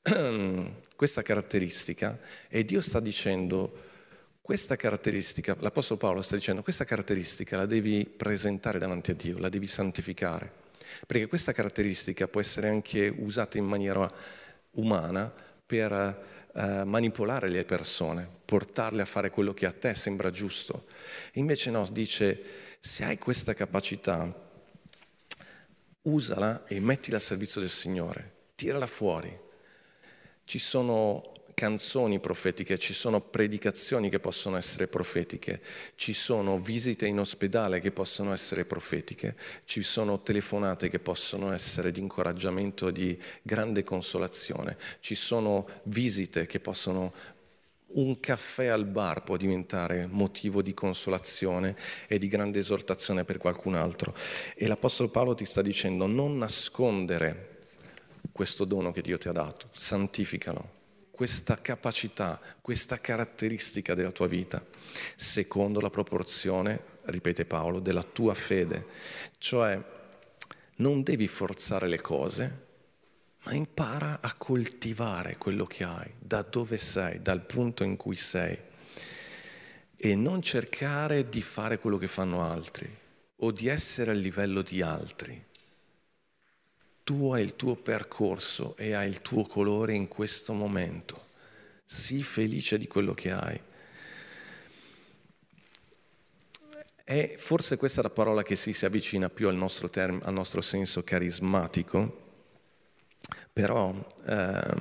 questa 0.96 1.20
caratteristica 1.20 2.18
e 2.48 2.64
Dio 2.64 2.80
sta 2.80 3.00
dicendo 3.00 3.84
questa 4.46 4.76
caratteristica, 4.76 5.56
l'Apostolo 5.58 5.98
Paolo 5.98 6.22
sta 6.22 6.36
dicendo 6.36 6.62
questa 6.62 6.84
caratteristica 6.84 7.56
la 7.56 7.66
devi 7.66 8.06
presentare 8.06 8.78
davanti 8.78 9.10
a 9.10 9.14
Dio, 9.14 9.38
la 9.38 9.48
devi 9.48 9.66
santificare, 9.66 10.48
perché 11.04 11.26
questa 11.26 11.50
caratteristica 11.50 12.28
può 12.28 12.40
essere 12.40 12.68
anche 12.68 13.12
usata 13.18 13.58
in 13.58 13.64
maniera 13.64 14.08
umana 14.74 15.34
per 15.66 15.92
eh, 16.54 16.84
manipolare 16.84 17.48
le 17.48 17.64
persone, 17.64 18.28
portarle 18.44 19.02
a 19.02 19.04
fare 19.04 19.30
quello 19.30 19.52
che 19.52 19.66
a 19.66 19.72
te 19.72 19.96
sembra 19.96 20.30
giusto. 20.30 20.84
E 21.32 21.40
invece 21.40 21.72
no, 21.72 21.84
dice 21.90 22.40
se 22.78 23.02
hai 23.02 23.18
questa 23.18 23.52
capacità, 23.52 24.32
usala 26.02 26.64
e 26.68 26.78
mettila 26.78 27.16
al 27.16 27.22
servizio 27.22 27.60
del 27.60 27.68
Signore, 27.68 28.32
tirala 28.54 28.86
fuori. 28.86 29.36
Ci 30.44 30.60
sono 30.60 31.34
canzoni 31.56 32.20
profetiche, 32.20 32.76
ci 32.76 32.92
sono 32.92 33.18
predicazioni 33.18 34.10
che 34.10 34.20
possono 34.20 34.58
essere 34.58 34.88
profetiche, 34.88 35.62
ci 35.94 36.12
sono 36.12 36.60
visite 36.60 37.06
in 37.06 37.18
ospedale 37.18 37.80
che 37.80 37.92
possono 37.92 38.34
essere 38.34 38.66
profetiche, 38.66 39.34
ci 39.64 39.82
sono 39.82 40.20
telefonate 40.20 40.90
che 40.90 40.98
possono 40.98 41.54
essere 41.54 41.92
di 41.92 42.00
incoraggiamento 42.00 42.88
e 42.88 42.92
di 42.92 43.18
grande 43.40 43.84
consolazione, 43.84 44.76
ci 45.00 45.14
sono 45.14 45.66
visite 45.84 46.44
che 46.44 46.60
possono 46.60 47.14
un 47.86 48.20
caffè 48.20 48.66
al 48.66 48.84
bar 48.84 49.22
può 49.22 49.38
diventare 49.38 50.06
motivo 50.10 50.60
di 50.60 50.74
consolazione 50.74 51.74
e 52.06 52.18
di 52.18 52.28
grande 52.28 52.58
esortazione 52.58 53.24
per 53.24 53.38
qualcun 53.38 53.76
altro. 53.76 54.14
E 54.54 54.66
l'Apostolo 54.66 55.08
Paolo 55.08 55.32
ti 55.32 55.46
sta 55.46 55.62
dicendo 55.62 56.06
non 56.06 56.36
nascondere 56.36 57.60
questo 58.30 58.66
dono 58.66 58.92
che 58.92 59.00
Dio 59.00 59.16
ti 59.16 59.28
ha 59.28 59.32
dato, 59.32 59.70
santificalo, 59.72 60.75
questa 61.16 61.58
capacità, 61.62 62.38
questa 62.60 63.00
caratteristica 63.00 63.94
della 63.94 64.10
tua 64.10 64.26
vita, 64.26 64.62
secondo 65.16 65.80
la 65.80 65.88
proporzione, 65.88 66.78
ripete 67.04 67.46
Paolo, 67.46 67.80
della 67.80 68.02
tua 68.02 68.34
fede. 68.34 68.84
Cioè 69.38 69.82
non 70.76 71.02
devi 71.02 71.26
forzare 71.26 71.88
le 71.88 72.02
cose, 72.02 72.64
ma 73.44 73.54
impara 73.54 74.18
a 74.20 74.34
coltivare 74.34 75.38
quello 75.38 75.64
che 75.64 75.84
hai, 75.84 76.12
da 76.18 76.42
dove 76.42 76.76
sei, 76.76 77.22
dal 77.22 77.40
punto 77.40 77.82
in 77.82 77.96
cui 77.96 78.14
sei 78.14 78.58
e 79.96 80.14
non 80.14 80.42
cercare 80.42 81.30
di 81.30 81.40
fare 81.40 81.78
quello 81.78 81.96
che 81.96 82.08
fanno 82.08 82.42
altri 82.42 82.86
o 83.36 83.50
di 83.52 83.68
essere 83.68 84.10
al 84.10 84.18
livello 84.18 84.60
di 84.60 84.82
altri. 84.82 85.45
Tu 87.06 87.30
hai 87.32 87.44
il 87.44 87.54
tuo 87.54 87.76
percorso 87.76 88.76
e 88.76 88.92
hai 88.92 89.06
il 89.06 89.22
tuo 89.22 89.44
colore 89.44 89.94
in 89.94 90.08
questo 90.08 90.52
momento. 90.52 91.28
Sii 91.84 92.24
felice 92.24 92.78
di 92.78 92.88
quello 92.88 93.14
che 93.14 93.30
hai. 93.30 93.60
E 97.04 97.36
forse 97.38 97.76
questa 97.76 98.00
è 98.00 98.02
la 98.02 98.10
parola 98.10 98.42
che 98.42 98.56
si, 98.56 98.72
si 98.72 98.84
avvicina 98.84 99.30
più 99.30 99.46
al 99.46 99.54
nostro, 99.54 99.88
term- 99.88 100.20
al 100.24 100.32
nostro 100.32 100.60
senso 100.60 101.04
carismatico 101.04 102.24
però 103.56 103.94
eh, 104.26 104.74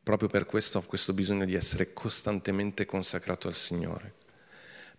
proprio 0.00 0.28
per 0.28 0.46
questo 0.46 0.78
ho 0.78 0.82
questo 0.82 1.12
bisogno 1.12 1.44
di 1.44 1.54
essere 1.56 1.92
costantemente 1.92 2.86
consacrato 2.86 3.48
al 3.48 3.54
Signore. 3.54 4.14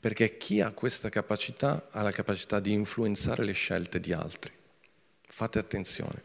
Perché 0.02 0.38
chi 0.38 0.60
ha 0.60 0.72
questa 0.72 1.08
capacità 1.08 1.88
ha 1.92 2.02
la 2.02 2.12
capacità 2.12 2.60
di 2.60 2.74
influenzare 2.74 3.46
le 3.46 3.54
scelte 3.54 4.02
di 4.02 4.12
altri. 4.12 4.57
Fate 5.38 5.60
attenzione. 5.60 6.24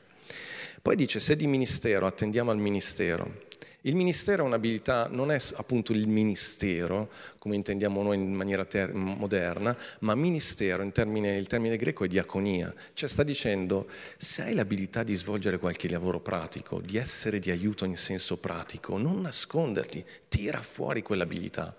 Poi 0.81 0.96
dice, 0.96 1.20
se 1.20 1.37
di 1.37 1.46
ministero 1.46 2.07
attendiamo 2.07 2.51
al 2.51 2.57
ministero, 2.57 3.42
il 3.83 3.94
ministero 3.94 4.42
è 4.42 4.46
un'abilità, 4.46 5.09
non 5.12 5.31
è 5.31 5.37
appunto 5.57 5.92
il 5.92 6.09
ministero, 6.09 7.11
come 7.38 7.57
intendiamo 7.57 8.03
noi 8.03 8.16
in 8.16 8.33
maniera 8.33 8.64
ter- 8.64 8.94
moderna, 8.94 9.77
ma 9.98 10.14
ministero, 10.14 10.90
termine, 10.92 11.37
il 11.37 11.46
termine 11.46 11.77
greco 11.77 12.05
è 12.05 12.09
diaconia, 12.09 12.72
cioè 12.94 13.07
sta 13.07 13.22
dicendo 13.22 13.87
se 14.16 14.44
hai 14.44 14.55
l'abilità 14.55 15.03
di 15.03 15.14
svolgere 15.14 15.59
qualche 15.59 15.90
lavoro 15.90 16.20
pratico, 16.20 16.81
di 16.81 16.96
essere 16.96 17.38
di 17.38 17.51
aiuto 17.51 17.85
in 17.85 17.98
senso 17.98 18.38
pratico, 18.38 18.96
non 18.96 19.20
nasconderti, 19.20 20.03
tira 20.27 20.62
fuori 20.62 21.03
quell'abilità, 21.03 21.77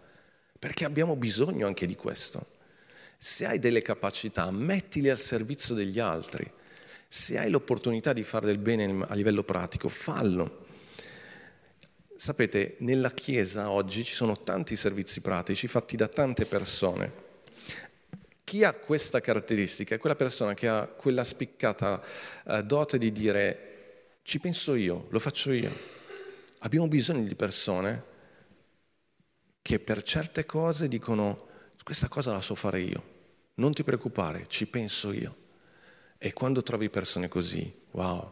perché 0.59 0.85
abbiamo 0.85 1.15
bisogno 1.15 1.65
anche 1.65 1.87
di 1.87 1.95
questo. 1.95 2.45
Se 3.17 3.47
hai 3.47 3.57
delle 3.57 3.81
capacità, 3.81 4.51
mettili 4.51 5.09
al 5.09 5.17
servizio 5.17 5.73
degli 5.73 5.97
altri. 5.97 6.61
Se 7.13 7.37
hai 7.37 7.51
l'opportunità 7.51 8.11
di 8.11 8.23
fare 8.23 8.47
del 8.47 8.57
bene 8.57 9.05
a 9.07 9.13
livello 9.13 9.43
pratico, 9.43 9.87
fallo 9.87 10.65
sapete, 12.15 12.77
nella 12.79 13.11
Chiesa 13.11 13.69
oggi 13.69 14.03
ci 14.03 14.15
sono 14.15 14.41
tanti 14.41 14.75
servizi 14.75 15.21
pratici 15.21 15.67
fatti 15.67 15.95
da 15.95 16.07
tante 16.07 16.47
persone. 16.47 17.11
Chi 18.43 18.63
ha 18.63 18.73
questa 18.73 19.19
caratteristica 19.19 19.93
è 19.93 19.99
quella 19.99 20.15
persona 20.15 20.55
che 20.55 20.67
ha 20.67 20.87
quella 20.87 21.23
spiccata 21.23 22.01
eh, 22.47 22.63
dote 22.63 22.97
di 22.97 23.11
dire 23.11 24.17
ci 24.23 24.39
penso 24.39 24.73
io, 24.73 25.05
lo 25.11 25.19
faccio 25.19 25.51
io. 25.51 25.71
Abbiamo 26.61 26.87
bisogno 26.87 27.27
di 27.27 27.35
persone 27.35 28.03
che 29.61 29.77
per 29.77 30.01
certe 30.01 30.47
cose 30.47 30.87
dicono 30.87 31.47
questa 31.83 32.07
cosa 32.07 32.31
la 32.31 32.41
so 32.41 32.55
fare 32.55 32.81
io, 32.81 33.03
non 33.55 33.71
ti 33.71 33.83
preoccupare, 33.83 34.45
ci 34.47 34.65
penso 34.65 35.11
io. 35.11 35.41
E 36.25 36.31
quando 36.31 36.63
trovi 36.63 36.89
persone 36.89 37.27
così, 37.27 37.69
wow, 37.91 38.31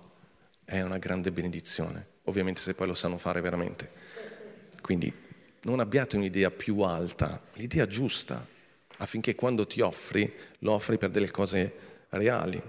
è 0.63 0.79
una 0.81 0.97
grande 0.97 1.29
benedizione, 1.29 2.07
ovviamente 2.25 2.61
se 2.61 2.73
poi 2.73 2.87
lo 2.87 2.93
sanno 2.93 3.17
fare 3.17 3.41
veramente. 3.41 3.89
Quindi 4.81 5.11
non 5.63 5.81
abbiate 5.81 6.15
un'idea 6.15 6.49
più 6.51 6.79
alta, 6.79 7.41
l'idea 7.55 7.85
giusta, 7.87 8.47
affinché 8.95 9.35
quando 9.35 9.67
ti 9.67 9.81
offri, 9.81 10.33
lo 10.59 10.71
offri 10.71 10.97
per 10.97 11.09
delle 11.09 11.31
cose 11.31 11.73
reali 12.11 12.63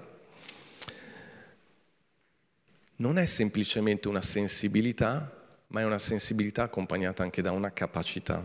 non 2.97 3.16
è 3.16 3.27
semplicemente 3.27 4.09
una 4.09 4.23
sensibilità, 4.23 5.31
ma 5.68 5.83
è 5.83 5.85
una 5.85 6.01
sensibilità 6.01 6.64
accompagnata 6.64 7.23
anche 7.23 7.43
da 7.43 7.53
una 7.53 7.73
capacità. 7.73 8.45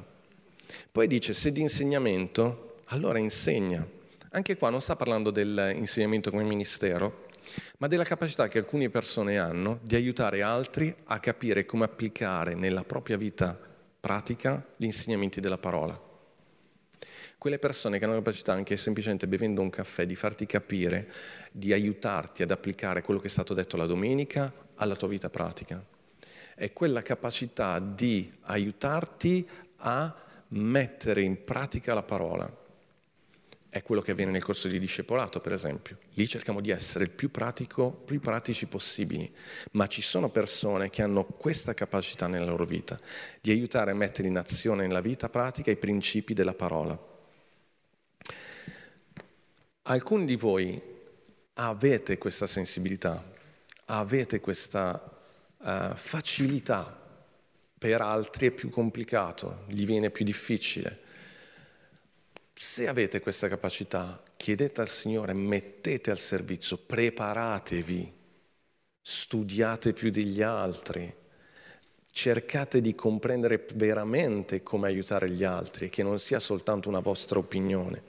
Poi 0.91 1.07
dice, 1.07 1.33
se 1.33 1.51
di 1.51 1.61
insegnamento, 1.61 2.81
allora 2.85 3.17
insegna. 3.17 3.96
Anche 4.31 4.57
qua 4.57 4.69
non 4.69 4.81
sta 4.81 4.97
parlando 4.97 5.31
dell'insegnamento 5.31 6.31
come 6.31 6.43
ministero, 6.43 7.27
ma 7.77 7.87
della 7.87 8.03
capacità 8.03 8.49
che 8.49 8.57
alcune 8.57 8.89
persone 8.89 9.37
hanno 9.37 9.79
di 9.83 9.95
aiutare 9.95 10.41
altri 10.41 10.93
a 11.05 11.19
capire 11.19 11.65
come 11.65 11.85
applicare 11.85 12.53
nella 12.53 12.83
propria 12.83 13.15
vita 13.15 13.57
pratica 13.99 14.65
gli 14.75 14.83
insegnamenti 14.83 15.39
della 15.39 15.57
parola. 15.57 15.97
Quelle 17.37 17.57
persone 17.57 17.97
che 17.97 18.03
hanno 18.03 18.15
la 18.15 18.19
capacità 18.19 18.51
anche 18.51 18.75
semplicemente 18.75 19.27
bevendo 19.27 19.61
un 19.61 19.69
caffè 19.69 20.05
di 20.05 20.15
farti 20.15 20.45
capire, 20.45 21.09
di 21.51 21.71
aiutarti 21.71 22.43
ad 22.43 22.51
applicare 22.51 23.01
quello 23.01 23.21
che 23.21 23.27
è 23.27 23.29
stato 23.29 23.53
detto 23.53 23.77
la 23.77 23.85
domenica 23.85 24.51
alla 24.75 24.95
tua 24.95 25.07
vita 25.07 25.29
pratica. 25.29 25.81
È 26.53 26.73
quella 26.73 27.01
capacità 27.01 27.79
di 27.79 28.29
aiutarti 28.41 29.47
a 29.77 30.13
mettere 30.49 31.21
in 31.21 31.43
pratica 31.45 31.93
la 31.93 32.03
parola. 32.03 32.65
È 33.77 33.83
quello 33.83 34.01
che 34.01 34.09
avviene 34.09 34.31
nel 34.31 34.43
corso 34.43 34.67
di 34.67 34.79
discepolato, 34.79 35.39
per 35.39 35.53
esempio. 35.53 35.99
Lì 36.13 36.27
cerchiamo 36.27 36.61
di 36.61 36.71
essere 36.71 37.03
il 37.03 37.11
più, 37.11 37.29
pratico, 37.29 37.91
più 37.91 38.19
pratici 38.19 38.65
possibili, 38.65 39.31
ma 39.73 39.85
ci 39.85 40.01
sono 40.01 40.31
persone 40.31 40.89
che 40.89 41.03
hanno 41.03 41.23
questa 41.23 41.75
capacità 41.75 42.25
nella 42.25 42.45
loro 42.45 42.65
vita, 42.65 42.99
di 43.39 43.51
aiutare 43.51 43.91
a 43.91 43.93
mettere 43.93 44.29
in 44.29 44.35
azione 44.35 44.87
nella 44.87 44.99
vita 44.99 45.29
pratica 45.29 45.69
i 45.69 45.75
principi 45.75 46.33
della 46.33 46.55
parola. 46.55 46.99
Alcuni 49.83 50.25
di 50.25 50.35
voi 50.35 50.81
avete 51.53 52.17
questa 52.17 52.47
sensibilità, 52.47 53.23
avete 53.85 54.39
questa 54.39 55.19
uh, 55.57 55.93
facilità, 55.93 56.99
per 57.77 58.01
altri 58.01 58.47
è 58.47 58.51
più 58.51 58.71
complicato, 58.71 59.65
gli 59.67 59.85
viene 59.85 60.09
più 60.09 60.25
difficile. 60.25 61.05
Se 62.59 62.87
avete 62.87 63.19
questa 63.19 63.47
capacità, 63.47 64.19
chiedete 64.35 64.81
al 64.81 64.87
Signore, 64.87 65.33
mettete 65.33 66.09
al 66.09 66.17
servizio, 66.17 66.75
preparatevi, 66.77 68.11
studiate 68.99 69.93
più 69.93 70.09
degli 70.09 70.41
altri, 70.41 71.13
cercate 72.11 72.81
di 72.81 72.95
comprendere 72.95 73.63
veramente 73.75 74.63
come 74.63 74.87
aiutare 74.87 75.29
gli 75.29 75.43
altri, 75.43 75.89
che 75.89 76.01
non 76.01 76.17
sia 76.17 76.39
soltanto 76.39 76.89
una 76.89 76.99
vostra 76.99 77.37
opinione. 77.37 78.01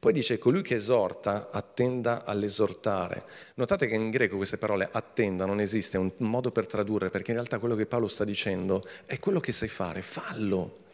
Poi 0.00 0.14
dice 0.14 0.38
colui 0.38 0.62
che 0.62 0.76
esorta 0.76 1.50
attenda 1.50 2.24
all'esortare. 2.24 3.22
Notate 3.56 3.86
che 3.86 3.96
in 3.96 4.08
greco 4.08 4.38
queste 4.38 4.56
parole 4.56 4.88
attenda 4.90 5.44
non 5.44 5.60
esiste 5.60 5.98
un 5.98 6.10
modo 6.20 6.50
per 6.52 6.64
tradurre 6.66 7.10
perché 7.10 7.32
in 7.32 7.36
realtà 7.36 7.58
quello 7.58 7.74
che 7.74 7.84
Paolo 7.84 8.08
sta 8.08 8.24
dicendo 8.24 8.82
è 9.04 9.18
quello 9.18 9.40
che 9.40 9.52
sai 9.52 9.68
fare, 9.68 10.00
fallo. 10.00 10.87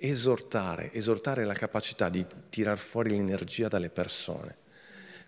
Esortare, 0.00 0.92
esortare 0.92 1.44
la 1.44 1.54
capacità 1.54 2.08
di 2.08 2.24
tirar 2.50 2.78
fuori 2.78 3.10
l'energia 3.10 3.66
dalle 3.66 3.90
persone, 3.90 4.56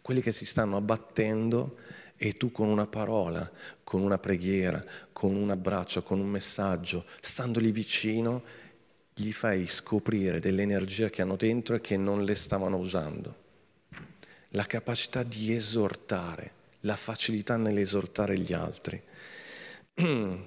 quelli 0.01 0.21
che 0.21 0.31
si 0.31 0.47
stanno 0.47 0.77
abbattendo 0.77 1.77
e 2.17 2.37
tu 2.37 2.53
con 2.53 2.69
una 2.69 2.87
parola, 2.87 3.51
con 3.83 4.01
una 4.01 4.19
preghiera, 4.19 4.81
con 5.11 5.35
un 5.35 5.51
abbraccio, 5.51 6.05
con 6.05 6.21
un 6.21 6.29
messaggio, 6.29 7.05
standogli 7.21 7.73
vicino, 7.73 8.43
gli 9.13 9.33
fai 9.33 9.67
scoprire 9.67 10.39
dell'energia 10.39 11.11
che 11.11 11.23
hanno 11.23 11.37
dentro 11.37 11.75
e 11.75 11.81
che 11.81 11.97
non 11.97 12.23
le 12.23 12.37
stavano 12.37 12.77
usando. 12.77 13.35
La 14.51 14.67
capacità 14.67 15.25
di 15.25 15.53
esortare, 15.53 16.53
la 16.81 16.95
facilità 16.95 17.57
nell'esortare 17.57 18.39
gli 18.39 18.53
altri. 18.53 19.03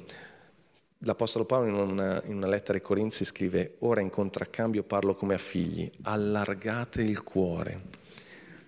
L'Apostolo 1.05 1.43
Paolo 1.43 1.67
in 1.67 1.73
una, 1.73 2.21
in 2.25 2.37
una, 2.37 2.47
lettera 2.47 2.77
ai 2.77 2.83
Corinzi 2.83 3.25
scrive, 3.25 3.75
ora 3.79 3.99
in 3.99 4.09
contraccambio 4.09 4.83
parlo 4.83 5.15
come 5.15 5.33
a 5.33 5.37
figli, 5.37 5.89
allargate 6.03 7.01
il 7.01 7.23
cuore. 7.23 7.81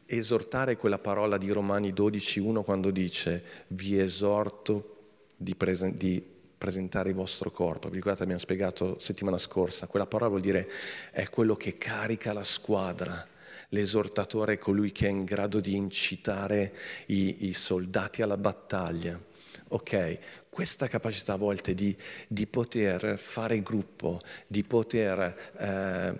Esortare 0.06 0.76
quella 0.76 1.00
parola 1.00 1.38
di 1.38 1.50
Romani 1.52 1.94
12.1 1.94 2.62
quando 2.64 2.92
dice, 2.92 3.42
vi 3.68 3.98
esorto 3.98 4.96
di, 5.38 5.56
presen- 5.56 5.96
di 5.96 6.22
presentare 6.58 7.10
il 7.10 7.16
vostro 7.16 7.52
corpo. 7.52 7.88
Vi 7.88 7.96
ricordate, 7.96 8.24
abbiamo 8.24 8.42
spiegato 8.42 9.00
settimana 9.00 9.38
scorsa, 9.38 9.88
quella 9.88 10.06
parola 10.06 10.30
vuol 10.30 10.42
dire 10.42 10.70
è 11.12 11.30
quello 11.30 11.56
che 11.56 11.78
carica 11.78 12.34
la 12.34 12.44
squadra. 12.44 13.26
L'esortatore 13.70 14.54
è 14.54 14.58
colui 14.58 14.92
che 14.92 15.08
è 15.08 15.10
in 15.10 15.24
grado 15.24 15.62
di 15.62 15.76
incitare 15.76 16.74
i, 17.08 17.48
i 17.48 17.54
soldati 17.54 18.22
alla 18.22 18.38
battaglia. 18.38 19.18
Ok, 19.70 20.20
questa 20.56 20.88
capacità 20.88 21.34
a 21.34 21.36
volte 21.36 21.74
di, 21.74 21.94
di 22.30 22.48
poter 22.48 23.18
fare 23.20 23.62
gruppo, 23.62 24.22
di 24.48 24.64
poter 24.64 25.52
eh, 25.58 26.20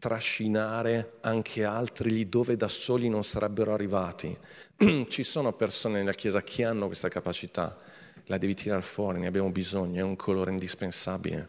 trascinare 0.00 1.12
anche 1.20 1.62
altri 1.62 2.10
lì 2.10 2.28
dove 2.28 2.56
da 2.56 2.66
soli 2.66 3.08
non 3.08 3.22
sarebbero 3.22 3.72
arrivati. 3.72 4.36
Ci 5.06 5.22
sono 5.22 5.52
persone 5.52 5.98
nella 5.98 6.12
Chiesa 6.12 6.42
che 6.42 6.64
hanno 6.64 6.86
questa 6.86 7.08
capacità 7.08 7.76
la 8.24 8.36
devi 8.36 8.54
tirare 8.54 8.82
fuori, 8.82 9.20
ne 9.20 9.28
abbiamo 9.28 9.50
bisogno, 9.50 10.00
è 10.00 10.02
un 10.02 10.16
colore 10.16 10.50
indispensabile. 10.50 11.48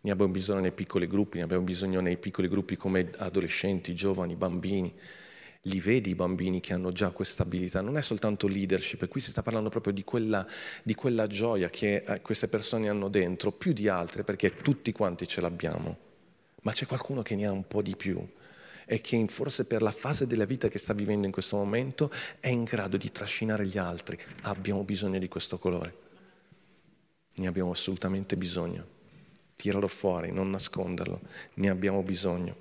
Ne 0.00 0.10
abbiamo 0.10 0.32
bisogno 0.32 0.60
nei 0.60 0.72
piccoli 0.72 1.06
gruppi, 1.06 1.36
ne 1.36 1.44
abbiamo 1.44 1.64
bisogno 1.64 2.00
nei 2.00 2.16
piccoli 2.16 2.48
gruppi 2.48 2.76
come 2.76 3.10
adolescenti, 3.18 3.94
giovani, 3.94 4.36
bambini. 4.36 4.90
Li 5.66 5.80
vedi 5.80 6.10
i 6.10 6.14
bambini 6.14 6.60
che 6.60 6.72
hanno 6.72 6.90
già 6.90 7.10
questa 7.10 7.44
abilità, 7.44 7.80
non 7.80 7.96
è 7.96 8.02
soltanto 8.02 8.48
leadership, 8.48 9.06
qui 9.06 9.20
si 9.20 9.30
sta 9.30 9.42
parlando 9.42 9.68
proprio 9.68 9.92
di 9.92 10.02
quella, 10.02 10.44
di 10.82 10.94
quella 10.94 11.28
gioia 11.28 11.70
che 11.70 12.02
eh, 12.04 12.20
queste 12.20 12.48
persone 12.48 12.88
hanno 12.88 13.08
dentro, 13.08 13.52
più 13.52 13.72
di 13.72 13.86
altre, 13.86 14.24
perché 14.24 14.56
tutti 14.56 14.90
quanti 14.90 15.26
ce 15.28 15.40
l'abbiamo, 15.40 15.96
ma 16.62 16.72
c'è 16.72 16.86
qualcuno 16.86 17.22
che 17.22 17.36
ne 17.36 17.46
ha 17.46 17.52
un 17.52 17.66
po' 17.66 17.80
di 17.80 17.94
più 17.94 18.26
e 18.84 19.00
che 19.00 19.24
forse 19.28 19.64
per 19.64 19.82
la 19.82 19.90
fase 19.90 20.26
della 20.26 20.44
vita 20.44 20.68
che 20.68 20.78
sta 20.78 20.92
vivendo 20.92 21.26
in 21.26 21.32
questo 21.32 21.56
momento 21.56 22.10
è 22.40 22.48
in 22.48 22.64
grado 22.64 22.96
di 22.96 23.10
trascinare 23.10 23.66
gli 23.66 23.78
altri. 23.78 24.18
Abbiamo 24.42 24.82
bisogno 24.82 25.18
di 25.18 25.28
questo 25.28 25.58
colore. 25.58 25.94
Ne 27.36 27.46
abbiamo 27.46 27.70
assolutamente 27.70 28.36
bisogno. 28.36 28.84
Tiralo 29.56 29.88
fuori, 29.88 30.32
non 30.32 30.50
nasconderlo. 30.50 31.20
Ne 31.54 31.70
abbiamo 31.70 32.02
bisogno. 32.02 32.54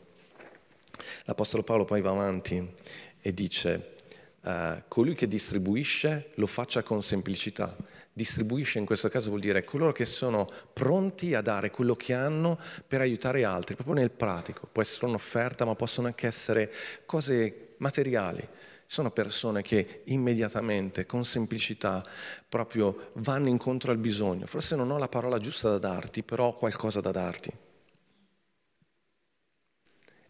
L'Apostolo 1.26 1.64
Paolo 1.64 1.86
poi 1.86 2.02
va 2.02 2.12
avanti 2.12 2.74
e 3.22 3.34
dice, 3.34 3.96
uh, 4.42 4.84
colui 4.88 5.16
che 5.16 5.28
distribuisce 5.28 6.32
lo 6.36 6.48
faccia 6.48 6.84
con 6.84 7.02
semplicità 7.02 7.76
distribuisce 8.14 8.80
in 8.80 8.86
questo 8.86 9.10
caso 9.10 9.30
vuol 9.30 9.42
dire 9.42 9.64
coloro 9.64 9.92
che 9.92 10.06
sono 10.06 10.50
pronti 10.74 11.34
a 11.34 11.42
dare 11.42 11.72
quello 11.72 11.96
che 11.96 12.14
hanno 12.14 12.60
per 12.86 13.02
aiutare 13.02 13.46
altri, 13.46 13.76
proprio 13.76 13.96
nel 13.96 14.12
pratico. 14.12 14.68
Può 14.72 14.82
essere 14.82 15.06
un'offerta, 15.08 15.66
ma 15.66 15.76
possono 15.76 16.08
anche 16.08 16.28
essere 16.28 16.72
cose 17.06 17.76
materiali. 17.78 18.48
Sono 18.86 19.12
persone 19.12 19.62
che 19.62 20.02
immediatamente, 20.06 21.06
con 21.06 21.24
semplicità, 21.24 22.04
proprio 22.50 23.12
vanno 23.14 23.48
incontro 23.48 23.92
al 23.92 23.98
bisogno. 23.98 24.46
Forse 24.46 24.76
non 24.76 24.92
ho 24.92 24.98
la 24.98 25.08
parola 25.08 25.38
giusta 25.38 25.70
da 25.70 25.78
darti, 25.78 26.24
però 26.24 26.48
ho 26.48 26.54
qualcosa 26.54 27.00
da 27.00 27.12
darti. 27.12 27.52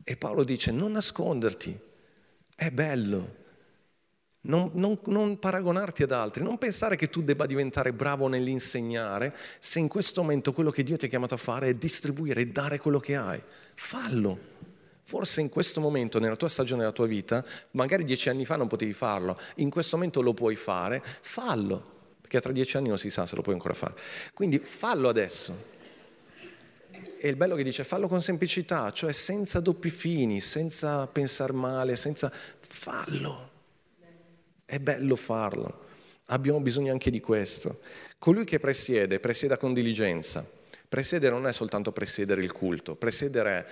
E 0.04 0.18
Paolo 0.18 0.44
dice, 0.44 0.72
non 0.72 0.94
nasconderti, 0.94 1.78
è 2.56 2.70
bello, 2.72 3.40
non, 4.42 4.72
non, 4.74 4.98
non, 5.06 5.38
paragonarti 5.38 6.02
ad 6.04 6.12
altri, 6.12 6.44
non 6.44 6.58
pensare 6.58 6.96
che 6.96 7.10
tu 7.10 7.22
debba 7.22 7.46
diventare 7.46 7.94
bravo 7.94 8.28
nell'insegnare 8.28 9.36
se 9.60 9.78
in 9.78 9.88
questo 9.88 10.22
momento 10.22 10.52
quello 10.52 10.72
che 10.72 10.82
Dio 10.84 10.98
ti 10.98 11.06
ha 11.06 11.10
chiamato 11.10 11.36
a 11.36 11.38
fare 11.38 11.68
è 11.68 11.74
distribuire 11.76 12.42
e 12.42 12.48
dare 12.48 12.80
quello 12.80 13.00
che 13.00 13.16
hai. 13.16 13.40
Fallo. 13.76 14.50
Forse 15.04 15.42
in 15.42 15.50
questo 15.50 15.80
momento, 15.80 16.20
nella 16.20 16.36
tua 16.36 16.48
stagione 16.48 16.80
della 16.82 16.94
tua 16.94 17.06
vita, 17.06 17.44
magari 17.72 18.04
dieci 18.04 18.30
anni 18.30 18.46
fa 18.46 18.56
non 18.56 18.68
potevi 18.68 18.94
farlo, 18.94 19.38
in 19.56 19.70
questo 19.70 19.98
momento 19.98 20.22
lo 20.22 20.34
puoi 20.34 20.56
fare, 20.56 21.04
fallo. 21.04 22.00
perché 22.22 22.40
tra 22.40 22.52
dieci 22.52 22.78
anni 22.78 22.88
non 22.88 22.98
si 22.98 23.10
sa 23.10 23.28
se 23.28 23.36
lo 23.36 23.42
puoi 23.42 23.56
ancora 23.56 23.74
fare. 23.74 23.94
Quindi 24.34 24.58
fallo 24.58 25.10
adesso. 25.10 25.71
E 27.24 27.30
il 27.30 27.36
bello 27.36 27.54
che 27.54 27.62
dice 27.62 27.84
fallo 27.84 28.08
con 28.08 28.20
semplicità, 28.20 28.92
cioè 28.92 29.12
senza 29.12 29.60
doppi 29.60 29.92
fini, 29.92 30.40
senza 30.40 31.06
pensare 31.06 31.54
male, 31.54 31.96
senza... 31.96 32.32
fallo. 32.62 33.50
È 34.66 34.80
bello 34.80 35.16
farlo. 35.16 35.86
Abbiamo 36.28 36.60
bisogno 36.62 36.92
anche 36.92 37.12
di 37.12 37.20
questo. 37.20 37.82
Colui 38.18 38.44
che 38.44 38.60
presiede, 38.60 39.20
presieda 39.20 39.58
con 39.58 39.72
diligenza. 39.72 40.44
Presiedere 40.90 41.36
non 41.36 41.46
è 41.46 41.54
soltanto 41.54 41.92
presiedere 41.92 42.42
il 42.42 42.52
culto, 42.52 42.96
presiedere 42.96 43.52
è 43.52 43.66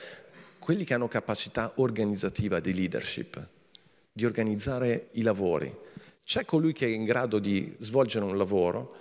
quelli 0.59 0.85
che 0.85 0.93
hanno 0.93 1.07
capacità 1.07 1.71
organizzativa 1.77 2.59
di 2.59 2.75
leadership, 2.75 3.47
di 4.11 4.25
organizzare 4.25 5.07
i 5.13 5.23
lavori. 5.23 5.75
C'è 6.23 6.45
colui 6.45 6.71
che 6.71 6.85
è 6.85 6.89
in 6.89 7.03
grado 7.03 7.39
di 7.39 7.75
svolgere 7.79 8.25
un 8.25 8.37
lavoro, 8.37 8.95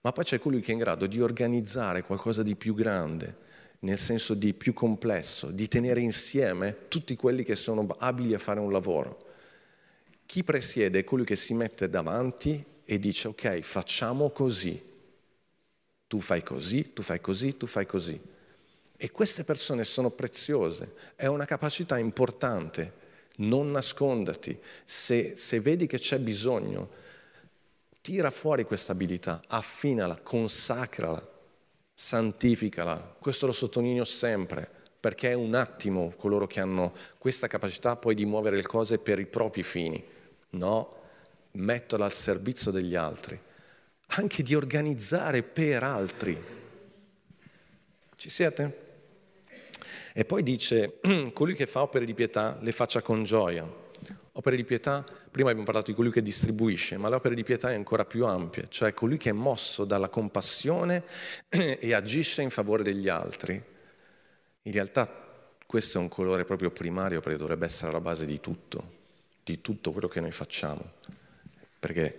ma 0.00 0.12
poi 0.12 0.24
c'è 0.24 0.38
colui 0.38 0.62
che 0.62 0.70
è 0.70 0.72
in 0.72 0.80
grado 0.80 1.04
di 1.04 1.20
organizzare 1.20 2.02
qualcosa 2.02 2.42
di 2.42 2.54
più 2.54 2.72
grande, 2.72 3.46
nel 3.80 3.98
senso 3.98 4.34
di 4.34 4.54
più 4.54 4.72
complesso, 4.72 5.50
di 5.50 5.68
tenere 5.68 6.00
insieme 6.00 6.88
tutti 6.88 7.14
quelli 7.14 7.44
che 7.44 7.54
sono 7.54 7.86
abili 7.98 8.34
a 8.34 8.38
fare 8.38 8.60
un 8.60 8.72
lavoro. 8.72 9.26
Chi 10.26 10.42
presiede 10.42 11.00
è 11.00 11.04
colui 11.04 11.24
che 11.24 11.36
si 11.36 11.54
mette 11.54 11.88
davanti 11.88 12.62
e 12.84 12.98
dice 12.98 13.28
ok, 13.28 13.60
facciamo 13.60 14.30
così. 14.30 14.86
Tu 16.06 16.20
fai 16.20 16.42
così, 16.42 16.92
tu 16.92 17.02
fai 17.02 17.20
così, 17.20 17.56
tu 17.56 17.66
fai 17.66 17.86
così. 17.86 18.20
E 18.96 19.10
queste 19.10 19.44
persone 19.44 19.84
sono 19.84 20.10
preziose, 20.10 20.94
è 21.14 21.26
una 21.26 21.44
capacità 21.44 21.98
importante, 21.98 22.92
non 23.36 23.70
nasconderti. 23.70 24.58
Se, 24.84 25.36
se 25.36 25.60
vedi 25.60 25.86
che 25.86 25.98
c'è 25.98 26.18
bisogno, 26.18 26.88
tira 28.00 28.30
fuori 28.30 28.64
questa 28.64 28.92
abilità, 28.92 29.42
affinala, 29.46 30.16
consacrala, 30.16 31.27
santificala. 32.00 33.14
Questo 33.18 33.46
lo 33.46 33.52
sottolineo 33.52 34.04
sempre, 34.04 34.70
perché 35.00 35.30
è 35.30 35.34
un 35.34 35.56
attimo 35.56 36.12
coloro 36.16 36.46
che 36.46 36.60
hanno 36.60 36.94
questa 37.18 37.48
capacità 37.48 37.96
poi 37.96 38.14
di 38.14 38.24
muovere 38.24 38.54
le 38.54 38.62
cose 38.62 38.98
per 38.98 39.18
i 39.18 39.26
propri 39.26 39.64
fini. 39.64 40.00
No, 40.50 40.88
mettola 41.52 42.04
al 42.04 42.12
servizio 42.12 42.70
degli 42.70 42.94
altri, 42.94 43.36
anche 44.06 44.44
di 44.44 44.54
organizzare 44.54 45.42
per 45.42 45.82
altri. 45.82 46.40
Ci 48.14 48.30
siete? 48.30 48.86
E 50.12 50.24
poi 50.24 50.44
dice, 50.44 51.00
colui 51.34 51.56
che 51.56 51.66
fa 51.66 51.82
opere 51.82 52.04
di 52.04 52.14
pietà 52.14 52.58
le 52.60 52.70
faccia 52.70 53.02
con 53.02 53.24
gioia. 53.24 53.77
Opere 54.38 54.54
di 54.54 54.62
pietà, 54.62 55.04
prima 55.32 55.48
abbiamo 55.48 55.64
parlato 55.64 55.90
di 55.90 55.96
colui 55.96 56.12
che 56.12 56.22
distribuisce, 56.22 56.96
ma 56.96 57.08
le 57.08 57.16
opere 57.16 57.34
di 57.34 57.42
pietà 57.42 57.72
è 57.72 57.74
ancora 57.74 58.04
più 58.04 58.24
ampia, 58.24 58.66
cioè 58.68 58.94
colui 58.94 59.16
che 59.16 59.30
è 59.30 59.32
mosso 59.32 59.84
dalla 59.84 60.08
compassione 60.08 61.02
e 61.48 61.92
agisce 61.92 62.42
in 62.42 62.50
favore 62.50 62.84
degli 62.84 63.08
altri. 63.08 63.60
In 64.62 64.72
realtà 64.72 65.12
questo 65.66 65.98
è 65.98 66.00
un 66.00 66.06
colore 66.06 66.44
proprio 66.44 66.70
primario 66.70 67.18
perché 67.18 67.36
dovrebbe 67.36 67.64
essere 67.64 67.90
la 67.90 68.00
base 68.00 68.26
di 68.26 68.38
tutto, 68.38 68.92
di 69.42 69.60
tutto 69.60 69.90
quello 69.90 70.06
che 70.06 70.20
noi 70.20 70.30
facciamo. 70.30 70.88
Perché 71.80 72.18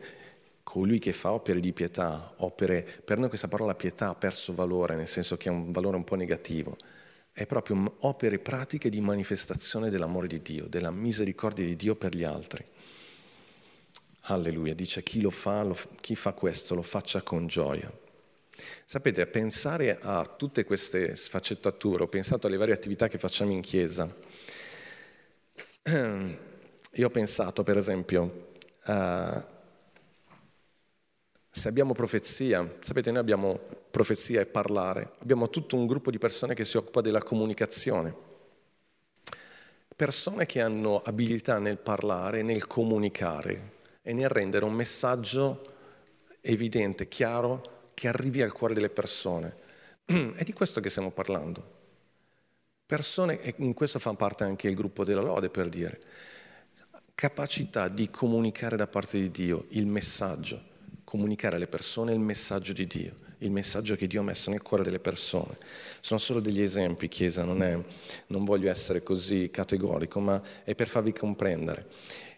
colui 0.62 1.00
che 1.00 1.14
fa 1.14 1.32
opere 1.32 1.62
di 1.62 1.72
pietà, 1.72 2.34
opere, 2.40 2.86
per 3.02 3.18
noi 3.18 3.30
questa 3.30 3.48
parola 3.48 3.76
pietà 3.76 4.10
ha 4.10 4.16
perso 4.16 4.54
valore, 4.54 4.98
nel 4.98 5.08
senso 5.08 5.38
che 5.38 5.48
è 5.48 5.54
un 5.54 5.72
valore 5.72 5.96
un 5.96 6.04
po' 6.04 6.16
negativo 6.16 6.76
è 7.34 7.46
proprio 7.46 7.96
opere 8.00 8.40
pratiche 8.40 8.90
di 8.90 9.02
manifestazione 9.02 9.90
dell'amore 9.90 10.28
di 10.28 10.42
Dio, 10.42 10.66
della 10.66 10.92
misericordia 10.92 11.66
di 11.66 11.76
Dio 11.76 11.96
per 11.96 12.16
gli 12.16 12.24
altri. 12.24 12.66
Alleluia, 14.24 14.76
dice 14.76 15.02
chi 15.04 15.22
lo 15.22 15.32
fa, 15.32 15.64
lo, 15.64 15.78
chi 16.02 16.16
fa 16.16 16.34
questo 16.34 16.76
lo 16.76 16.82
faccia 16.82 17.22
con 17.22 17.48
gioia. 17.48 17.92
Sapete, 18.86 19.26
pensare 19.28 19.98
a 20.02 20.26
tutte 20.26 20.64
queste 20.66 21.16
sfaccettature, 21.16 22.04
ho 22.04 22.08
pensato 22.08 22.48
alle 22.48 22.58
varie 22.58 22.74
attività 22.74 23.08
che 23.08 23.18
facciamo 23.18 23.52
in 23.52 23.62
chiesa. 23.62 24.14
Io 26.94 27.08
ho 27.08 27.10
pensato, 27.10 27.64
per 27.64 27.78
esempio, 27.78 28.48
a 28.84 29.59
se 31.52 31.68
abbiamo 31.68 31.94
profezia, 31.94 32.78
sapete 32.80 33.12
noi 33.12 33.20
abbiamo 33.20 33.60
profezia 33.90 34.40
e 34.40 34.46
parlare, 34.46 35.14
abbiamo 35.20 35.50
tutto 35.50 35.76
un 35.76 35.88
gruppo 35.88 36.12
di 36.12 36.20
persone 36.20 36.54
che 36.54 36.64
si 36.64 36.78
occupa 36.78 37.02
della 37.02 37.24
comunicazione, 37.24 38.14
persone 39.96 40.46
che 40.46 40.62
hanno 40.62 41.02
abilità 41.04 41.58
nel 41.58 41.78
parlare, 41.78 42.44
nel 42.44 42.68
comunicare 42.68 43.78
e 44.02 44.14
nel 44.14 44.30
rendere 44.30 44.64
un 44.64 44.74
messaggio 44.74 45.66
evidente, 46.42 47.08
chiaro, 47.08 47.92
che 47.94 48.08
arrivi 48.08 48.42
al 48.42 48.54
cuore 48.54 48.74
delle 48.74 48.90
persone. 48.90 49.54
È 50.06 50.44
di 50.44 50.54
questo 50.54 50.80
che 50.80 50.90
stiamo 50.90 51.12
parlando. 51.12 51.78
Persone, 52.86 53.42
e 53.42 53.56
in 53.58 53.74
questo 53.74 54.00
fa 54.00 54.14
parte 54.14 54.44
anche 54.44 54.68
il 54.68 54.76
gruppo 54.76 55.04
della 55.04 55.22
lode 55.22 55.50
per 55.50 55.68
dire, 55.68 56.00
capacità 57.14 57.90
di 57.90 58.10
comunicare 58.10 58.78
da 58.78 58.88
parte 58.88 59.20
di 59.20 59.30
Dio 59.30 59.66
il 59.72 59.86
messaggio 59.86 60.70
comunicare 61.10 61.56
alle 61.56 61.66
persone 61.66 62.14
il 62.14 62.20
messaggio 62.20 62.72
di 62.72 62.86
Dio, 62.86 63.14
il 63.40 63.50
messaggio 63.50 63.96
che 63.96 64.06
Dio 64.06 64.22
ha 64.22 64.24
messo 64.24 64.52
nel 64.52 64.62
cuore 64.62 64.84
delle 64.84 65.00
persone. 65.00 65.58
Sono 66.02 66.20
solo 66.20 66.40
degli 66.40 66.62
esempi, 66.62 67.08
Chiesa, 67.08 67.44
non, 67.44 67.64
è, 67.64 67.76
non 68.28 68.44
voglio 68.44 68.70
essere 68.70 69.02
così 69.02 69.50
categorico, 69.52 70.20
ma 70.20 70.40
è 70.64 70.76
per 70.76 70.88
farvi 70.88 71.12
comprendere. 71.12 71.88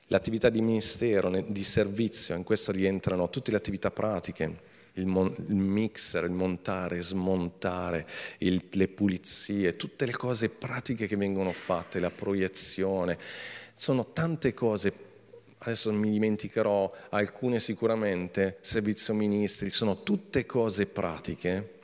L'attività 0.07 0.49
di 0.49 0.61
ministero, 0.61 1.29
di 1.29 1.63
servizio, 1.65 2.33
in 2.35 2.43
questo 2.43 2.71
rientrano 2.71 3.29
tutte 3.29 3.51
le 3.51 3.57
attività 3.57 3.91
pratiche, 3.91 4.69
il, 4.93 5.05
mon- 5.05 5.35
il, 5.49 5.55
mixer, 5.55 6.23
il 6.23 6.31
montare, 6.31 7.01
smontare, 7.01 8.07
il, 8.37 8.69
le 8.71 8.87
pulizie, 8.87 9.75
tutte 9.75 10.05
le 10.05 10.13
cose 10.13 10.47
pratiche 10.47 11.07
che 11.07 11.17
vengono 11.17 11.51
fatte, 11.51 11.99
la 11.99 12.09
proiezione. 12.09 13.17
Sono 13.75 14.13
tante 14.13 14.53
cose 14.53 14.93
adesso 15.63 15.91
mi 15.91 16.09
dimenticherò 16.09 16.91
alcune 17.09 17.59
sicuramente, 17.59 18.57
servizio 18.61 19.13
ministri, 19.13 19.69
sono 19.69 20.01
tutte 20.01 20.45
cose 20.45 20.87
pratiche 20.87 21.79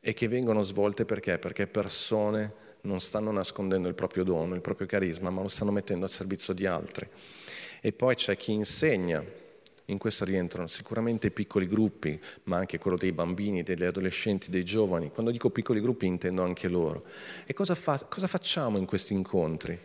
e 0.00 0.14
che 0.14 0.28
vengono 0.28 0.62
svolte 0.62 1.04
perché? 1.04 1.38
Perché 1.38 1.66
persone 1.66 2.64
non 2.82 3.00
stanno 3.00 3.32
nascondendo 3.32 3.88
il 3.88 3.94
proprio 3.94 4.22
dono, 4.22 4.54
il 4.54 4.60
proprio 4.60 4.86
carisma, 4.86 5.30
ma 5.30 5.42
lo 5.42 5.48
stanno 5.48 5.72
mettendo 5.72 6.04
al 6.04 6.10
servizio 6.10 6.54
di 6.54 6.66
altri. 6.66 7.08
E 7.80 7.92
poi 7.92 8.14
c'è 8.14 8.36
chi 8.36 8.52
insegna, 8.52 9.24
in 9.86 9.98
questo 9.98 10.24
rientrano 10.24 10.68
sicuramente 10.68 11.30
piccoli 11.30 11.66
gruppi, 11.66 12.20
ma 12.44 12.58
anche 12.58 12.78
quello 12.78 12.96
dei 12.96 13.12
bambini, 13.12 13.64
degli 13.64 13.84
adolescenti, 13.84 14.50
dei 14.50 14.64
giovani. 14.64 15.10
Quando 15.10 15.32
dico 15.32 15.50
piccoli 15.50 15.80
gruppi 15.80 16.06
intendo 16.06 16.42
anche 16.42 16.68
loro. 16.68 17.04
E 17.44 17.52
cosa, 17.54 17.74
fa, 17.74 17.98
cosa 18.08 18.28
facciamo 18.28 18.78
in 18.78 18.84
questi 18.84 19.14
incontri? 19.14 19.78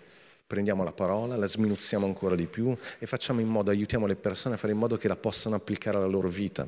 Prendiamo 0.52 0.84
la 0.84 0.91
parola, 0.91 1.38
la 1.38 1.47
sminuzziamo 1.47 2.06
ancora 2.06 2.36
di 2.36 2.45
più 2.45 2.76
e 2.99 3.06
facciamo 3.06 3.39
in 3.39 3.47
modo, 3.47 3.72
aiutiamo 3.72 4.06
le 4.06 4.18
persone 4.18 4.56
a 4.56 4.58
fare 4.58 4.74
in 4.74 4.80
modo 4.80 4.97
che 4.97 5.08
la 5.08 5.16
possano 5.16 5.56
applicare 5.56 5.95
alla 5.95 6.08
loro 6.08 6.28
vita. 6.28 6.68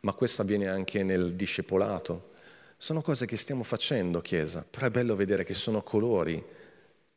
Ma 0.00 0.14
questo 0.14 0.40
avviene 0.40 0.66
anche 0.66 1.02
nel 1.02 1.34
discepolato. 1.34 2.30
Sono 2.78 3.02
cose 3.02 3.26
che 3.26 3.36
stiamo 3.36 3.64
facendo, 3.64 4.22
Chiesa, 4.22 4.64
però 4.70 4.86
è 4.86 4.90
bello 4.90 5.14
vedere 5.14 5.44
che 5.44 5.52
sono 5.52 5.82
colori 5.82 6.42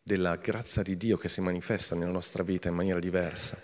della 0.03 0.35
grazia 0.35 0.83
di 0.83 0.97
Dio 0.97 1.15
che 1.15 1.29
si 1.29 1.39
manifesta 1.39 1.95
nella 1.95 2.11
nostra 2.11 2.43
vita 2.43 2.67
in 2.67 2.75
maniera 2.75 2.99
diversa. 2.99 3.57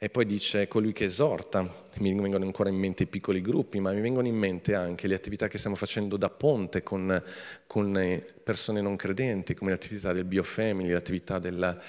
E 0.00 0.10
poi 0.10 0.26
dice 0.26 0.68
colui 0.68 0.92
che 0.92 1.06
esorta, 1.06 1.62
mi 1.96 2.14
vengono 2.14 2.44
ancora 2.44 2.68
in 2.68 2.76
mente 2.76 3.02
i 3.02 3.06
piccoli 3.08 3.40
gruppi, 3.40 3.80
ma 3.80 3.90
mi 3.90 4.00
vengono 4.00 4.28
in 4.28 4.36
mente 4.36 4.76
anche 4.76 5.08
le 5.08 5.16
attività 5.16 5.48
che 5.48 5.58
stiamo 5.58 5.74
facendo 5.74 6.16
da 6.16 6.30
ponte 6.30 6.84
con, 6.84 7.20
con 7.66 8.22
persone 8.44 8.80
non 8.80 8.94
credenti, 8.94 9.54
come 9.54 9.72
l'attività 9.72 10.12
del 10.12 10.22
biofamily, 10.22 10.92
l'attività 10.92 11.40
del, 11.40 11.80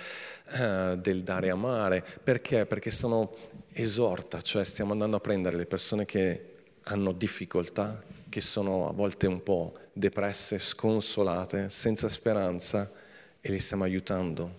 uh, 0.57 0.95
del 0.95 1.22
dare 1.22 1.51
a 1.51 1.55
mare. 1.55 2.03
Perché? 2.24 2.66
Perché 2.66 2.89
sono 2.89 3.36
esorta, 3.74 4.41
cioè 4.41 4.64
stiamo 4.64 4.93
andando 4.93 5.18
a 5.18 5.20
prendere 5.20 5.55
le 5.55 5.68
persone 5.68 6.05
che 6.05 6.55
hanno 6.86 7.12
difficoltà, 7.12 8.01
che 8.28 8.41
sono 8.41 8.89
a 8.89 8.91
volte 8.91 9.28
un 9.28 9.43
po' 9.43 9.76
depresse, 9.93 10.57
sconsolate, 10.57 11.70
senza 11.70 12.10
speranza, 12.10 12.91
e 13.39 13.51
li 13.51 13.60
stiamo 13.60 13.84
aiutando 13.84 14.51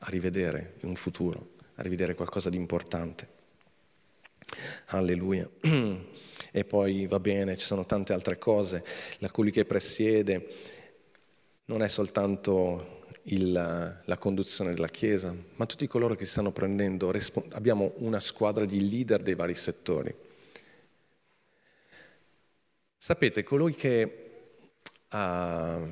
a 0.00 0.10
rivedere 0.10 0.74
un 0.80 0.94
futuro 0.94 1.52
a 1.76 1.82
rivedere 1.82 2.14
qualcosa 2.14 2.50
di 2.50 2.56
importante. 2.56 3.28
Alleluia. 4.86 5.48
E 6.56 6.64
poi 6.64 7.08
va 7.08 7.18
bene, 7.18 7.56
ci 7.56 7.66
sono 7.66 7.84
tante 7.84 8.12
altre 8.12 8.38
cose. 8.38 8.84
La 9.18 9.28
colui 9.28 9.50
che 9.50 9.64
presiede 9.64 10.46
non 11.64 11.82
è 11.82 11.88
soltanto 11.88 13.06
il, 13.24 13.52
la 14.04 14.18
conduzione 14.18 14.72
della 14.72 14.88
Chiesa, 14.88 15.34
ma 15.56 15.66
tutti 15.66 15.86
coloro 15.86 16.14
che 16.14 16.24
stanno 16.24 16.52
prendendo, 16.52 17.12
abbiamo 17.52 17.94
una 17.96 18.20
squadra 18.20 18.64
di 18.64 18.88
leader 18.88 19.22
dei 19.22 19.34
vari 19.34 19.56
settori. 19.56 20.14
Sapete, 22.96 23.42
colui 23.42 23.74
che, 23.74 24.30
uh, 25.10 25.88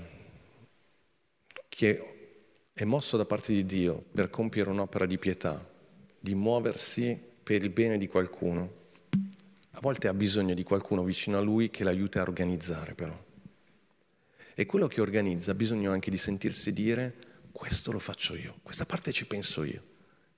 che 1.69 2.15
è 2.73 2.85
mosso 2.85 3.17
da 3.17 3.25
parte 3.25 3.53
di 3.53 3.67
Dio 3.67 4.05
per 4.13 4.31
compiere 4.31 4.71
un'opera 4.71 5.07
di 5.07 5.19
pietà, 5.19 5.72
di 6.23 6.37
muoversi 6.37 7.21
per 7.43 7.65
il 7.65 7.71
bene 7.71 7.99
di 7.99 8.07
qualcuno, 8.07 8.75
a 9.73 9.81
volte 9.81 10.07
ha 10.07 10.15
bisogno 10.15 10.55
di 10.55 10.63
qualcuno 10.63 11.03
vicino 11.03 11.37
a 11.37 11.41
lui 11.41 11.69
che 11.69 11.83
l'aiuti 11.83 12.19
a 12.19 12.23
organizzare 12.23 12.95
però. 12.95 13.21
E 14.55 14.65
quello 14.65 14.87
che 14.87 15.01
organizza 15.01 15.51
ha 15.51 15.55
bisogno 15.55 15.91
anche 15.91 16.11
di 16.11 16.17
sentirsi 16.17 16.73
dire 16.73 17.13
questo 17.51 17.91
lo 17.91 17.99
faccio 17.99 18.37
io, 18.37 18.55
questa 18.63 18.85
parte 18.85 19.11
ci 19.11 19.27
penso 19.27 19.65
io, 19.65 19.83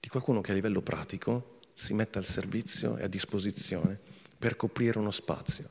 di 0.01 0.09
qualcuno 0.09 0.41
che 0.41 0.53
a 0.53 0.55
livello 0.55 0.81
pratico 0.81 1.59
si 1.75 1.93
mette 1.93 2.17
al 2.17 2.25
servizio 2.25 2.97
e 2.97 3.03
a 3.03 3.09
disposizione 3.09 3.99
per 4.39 4.57
coprire 4.57 4.99
uno 4.99 5.11
spazio. 5.11 5.69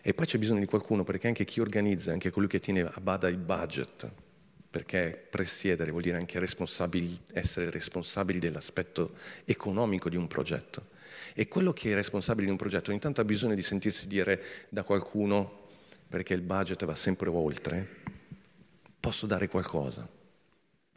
E 0.00 0.14
poi 0.14 0.24
c'è 0.24 0.38
bisogno 0.38 0.60
di 0.60 0.66
qualcuno 0.66 1.04
perché 1.04 1.26
anche 1.26 1.44
chi 1.44 1.60
organizza, 1.60 2.10
anche 2.10 2.30
colui 2.30 2.48
che 2.48 2.58
tiene 2.58 2.80
a 2.80 3.00
bada 3.02 3.28
il 3.28 3.36
budget, 3.36 4.10
perché 4.70 5.26
presiedere 5.28 5.90
vuol 5.90 6.02
dire 6.02 6.16
anche 6.16 6.38
responsabili, 6.38 7.18
essere 7.32 7.70
responsabili 7.70 8.38
dell'aspetto 8.38 9.14
economico 9.44 10.08
di 10.08 10.16
un 10.16 10.28
progetto. 10.28 10.98
E 11.34 11.48
quello 11.48 11.72
che 11.72 11.90
è 11.90 11.94
responsabile 11.94 12.46
di 12.46 12.52
un 12.52 12.58
progetto 12.58 12.90
ogni 12.90 13.00
tanto 13.00 13.20
ha 13.20 13.24
bisogno 13.24 13.54
di 13.54 13.62
sentirsi 13.62 14.06
dire 14.06 14.40
da 14.68 14.84
qualcuno, 14.84 15.68
perché 16.08 16.34
il 16.34 16.40
budget 16.40 16.84
va 16.84 16.94
sempre 16.94 17.28
oltre, 17.30 17.86
posso 19.00 19.26
dare 19.26 19.48
qualcosa, 19.48 20.06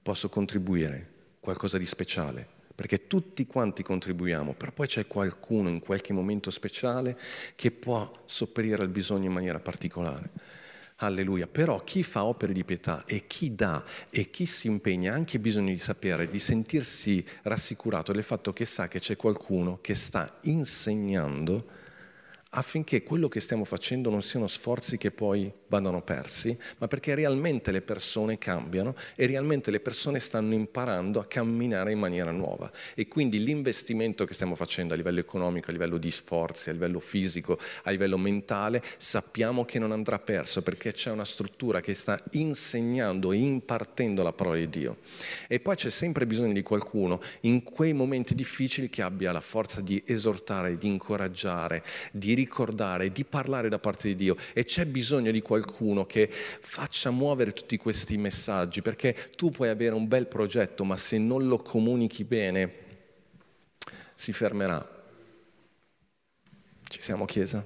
posso 0.01 0.29
contribuire, 0.29 1.09
qualcosa 1.39 1.77
di 1.77 1.85
speciale, 1.85 2.47
perché 2.75 3.07
tutti 3.07 3.45
quanti 3.45 3.81
contribuiamo, 3.81 4.53
però 4.53 4.71
poi 4.71 4.87
c'è 4.87 5.07
qualcuno 5.07 5.69
in 5.69 5.79
qualche 5.79 6.13
momento 6.13 6.51
speciale 6.51 7.17
che 7.55 7.71
può 7.71 8.23
sopperire 8.25 8.81
al 8.81 8.89
bisogno 8.89 9.25
in 9.25 9.33
maniera 9.33 9.59
particolare. 9.59 10.61
Alleluia. 11.05 11.47
Però 11.47 11.83
chi 11.83 12.03
fa 12.03 12.23
opere 12.25 12.53
di 12.53 12.63
pietà 12.63 13.03
e 13.05 13.25
chi 13.27 13.55
dà 13.55 13.83
e 14.09 14.29
chi 14.29 14.45
si 14.45 14.67
impegna 14.67 15.13
ha 15.13 15.15
anche 15.15 15.39
bisogno 15.39 15.71
di 15.71 15.77
sapere, 15.77 16.29
di 16.29 16.39
sentirsi 16.39 17.25
rassicurato 17.43 18.11
del 18.11 18.23
fatto 18.23 18.53
che 18.53 18.65
sa 18.65 18.87
che 18.87 18.99
c'è 18.99 19.15
qualcuno 19.15 19.79
che 19.81 19.95
sta 19.95 20.39
insegnando 20.43 21.72
affinché 22.55 23.03
quello 23.03 23.27
che 23.27 23.39
stiamo 23.39 23.63
facendo 23.63 24.09
non 24.09 24.21
siano 24.21 24.47
sforzi 24.47 24.97
che 24.97 25.11
poi 25.11 25.51
vadano 25.67 26.01
persi, 26.01 26.55
ma 26.77 26.87
perché 26.87 27.15
realmente 27.15 27.71
le 27.71 27.81
persone 27.81 28.37
cambiano 28.37 28.95
e 29.15 29.25
realmente 29.25 29.71
le 29.71 29.79
persone 29.79 30.19
stanno 30.19 30.53
imparando 30.53 31.19
a 31.19 31.25
camminare 31.25 31.91
in 31.91 31.99
maniera 31.99 32.31
nuova. 32.31 32.71
E 32.93 33.07
quindi 33.07 33.43
l'investimento 33.43 34.25
che 34.25 34.33
stiamo 34.33 34.55
facendo 34.55 34.93
a 34.93 34.97
livello 34.97 35.19
economico, 35.19 35.69
a 35.69 35.73
livello 35.73 35.97
di 35.97 36.11
sforzi, 36.11 36.69
a 36.69 36.73
livello 36.73 36.99
fisico, 36.99 37.57
a 37.83 37.89
livello 37.89 38.17
mentale, 38.17 38.83
sappiamo 38.97 39.65
che 39.65 39.79
non 39.79 39.91
andrà 39.91 40.19
perso 40.19 40.61
perché 40.61 40.91
c'è 40.93 41.09
una 41.09 41.25
struttura 41.25 41.81
che 41.81 41.95
sta 41.95 42.21
insegnando 42.31 43.31
e 43.31 43.37
impartendo 43.37 44.21
la 44.21 44.33
parola 44.33 44.57
di 44.57 44.69
Dio. 44.69 44.97
E 45.47 45.59
poi 45.59 45.75
c'è 45.75 45.89
sempre 45.89 46.27
bisogno 46.27 46.53
di 46.53 46.61
qualcuno 46.61 47.19
in 47.41 47.63
quei 47.63 47.93
momenti 47.93 48.35
difficili 48.35 48.89
che 48.89 49.01
abbia 49.01 49.31
la 49.31 49.41
forza 49.41 49.81
di 49.81 50.01
esortare, 50.05 50.77
di 50.77 50.87
incoraggiare, 50.87 51.83
di 52.11 52.41
ricordare, 52.43 53.11
di 53.11 53.23
parlare 53.23 53.69
da 53.69 53.79
parte 53.79 54.09
di 54.09 54.15
Dio 54.15 54.35
e 54.53 54.63
c'è 54.63 54.85
bisogno 54.85 55.31
di 55.31 55.41
qualcuno 55.41 56.05
che 56.05 56.29
faccia 56.29 57.09
muovere 57.09 57.53
tutti 57.53 57.77
questi 57.77 58.17
messaggi 58.17 58.81
perché 58.81 59.31
tu 59.35 59.49
puoi 59.49 59.69
avere 59.69 59.95
un 59.95 60.07
bel 60.07 60.27
progetto 60.27 60.83
ma 60.83 60.97
se 60.97 61.17
non 61.17 61.47
lo 61.47 61.57
comunichi 61.57 62.23
bene 62.23 62.81
si 64.15 64.33
fermerà. 64.33 65.01
Ci 66.87 67.01
siamo 67.01 67.25
Chiesa? 67.25 67.65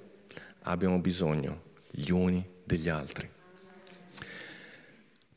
Abbiamo 0.61 0.99
bisogno 0.99 1.63
gli 1.91 2.09
uni 2.11 2.45
degli 2.63 2.89
altri. 2.89 3.27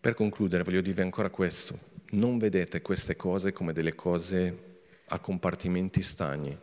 Per 0.01 0.15
concludere 0.15 0.63
voglio 0.63 0.81
dirvi 0.81 1.03
ancora 1.03 1.29
questo, 1.29 1.79
non 2.11 2.39
vedete 2.39 2.81
queste 2.83 3.17
cose 3.17 3.53
come 3.53 3.73
delle 3.73 3.95
cose 3.95 4.69
a 5.09 5.19
compartimenti 5.19 6.03
stagni 6.03 6.57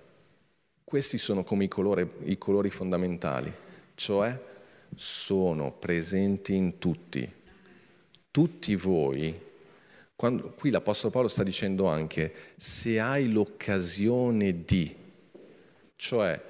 questi 0.90 1.18
sono 1.18 1.44
come 1.44 1.66
i 1.66 1.68
colori, 1.68 2.10
i 2.28 2.38
colori 2.38 2.70
fondamentali, 2.70 3.52
cioè 3.94 4.40
sono 4.96 5.74
presenti 5.74 6.56
in 6.56 6.78
tutti. 6.78 7.30
Tutti 8.32 8.74
voi, 8.78 9.38
quando, 10.16 10.54
qui 10.58 10.70
l'Apostolo 10.70 11.12
Paolo 11.12 11.28
sta 11.28 11.44
dicendo 11.44 11.88
anche, 11.88 12.34
se 12.56 13.02
hai 13.02 13.30
l'occasione 13.30 14.64
di, 14.64 14.96
cioè 15.98 16.42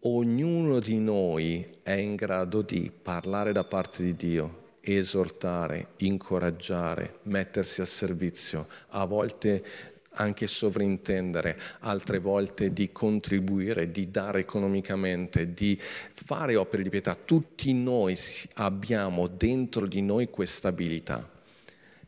ognuno 0.00 0.80
di 0.80 0.98
noi 0.98 1.68
è 1.84 1.92
in 1.92 2.16
grado 2.16 2.62
di 2.62 2.90
parlare 2.90 3.52
da 3.52 3.62
parte 3.62 4.02
di 4.02 4.16
Dio, 4.16 4.64
esortare, 4.80 5.90
incoraggiare, 5.98 7.20
mettersi 7.22 7.80
al 7.80 7.86
servizio, 7.86 8.66
a 8.88 9.04
volte 9.04 9.94
anche 10.16 10.46
sovrintendere, 10.46 11.58
altre 11.80 12.18
volte 12.18 12.72
di 12.72 12.92
contribuire, 12.92 13.90
di 13.90 14.10
dare 14.10 14.40
economicamente, 14.40 15.52
di 15.54 15.78
fare 15.80 16.56
opere 16.56 16.82
di 16.82 16.90
pietà. 16.90 17.14
Tutti 17.14 17.72
noi 17.72 18.16
abbiamo 18.54 19.26
dentro 19.26 19.86
di 19.86 20.02
noi 20.02 20.28
questa 20.28 20.68
abilità. 20.68 21.28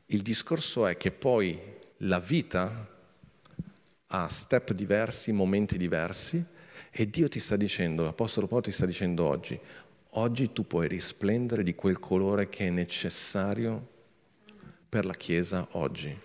Il 0.06 0.22
discorso 0.22 0.86
è 0.86 0.96
che 0.96 1.10
poi 1.10 1.58
la 1.98 2.18
vita 2.18 2.86
ha 4.06 4.28
step 4.28 4.72
diversi, 4.72 5.32
momenti 5.32 5.76
diversi 5.76 6.42
e 6.90 7.10
Dio 7.10 7.28
ti 7.28 7.40
sta 7.40 7.56
dicendo, 7.56 8.04
l'Apostolo 8.04 8.46
Paolo 8.46 8.64
ti 8.64 8.72
sta 8.72 8.86
dicendo 8.86 9.26
oggi, 9.26 9.58
oggi 10.12 10.52
tu 10.52 10.66
puoi 10.66 10.88
risplendere 10.88 11.62
di 11.62 11.74
quel 11.74 11.98
colore 11.98 12.48
che 12.48 12.68
è 12.68 12.70
necessario 12.70 13.96
per 14.88 15.04
la 15.04 15.12
Chiesa 15.12 15.66
oggi 15.72 16.18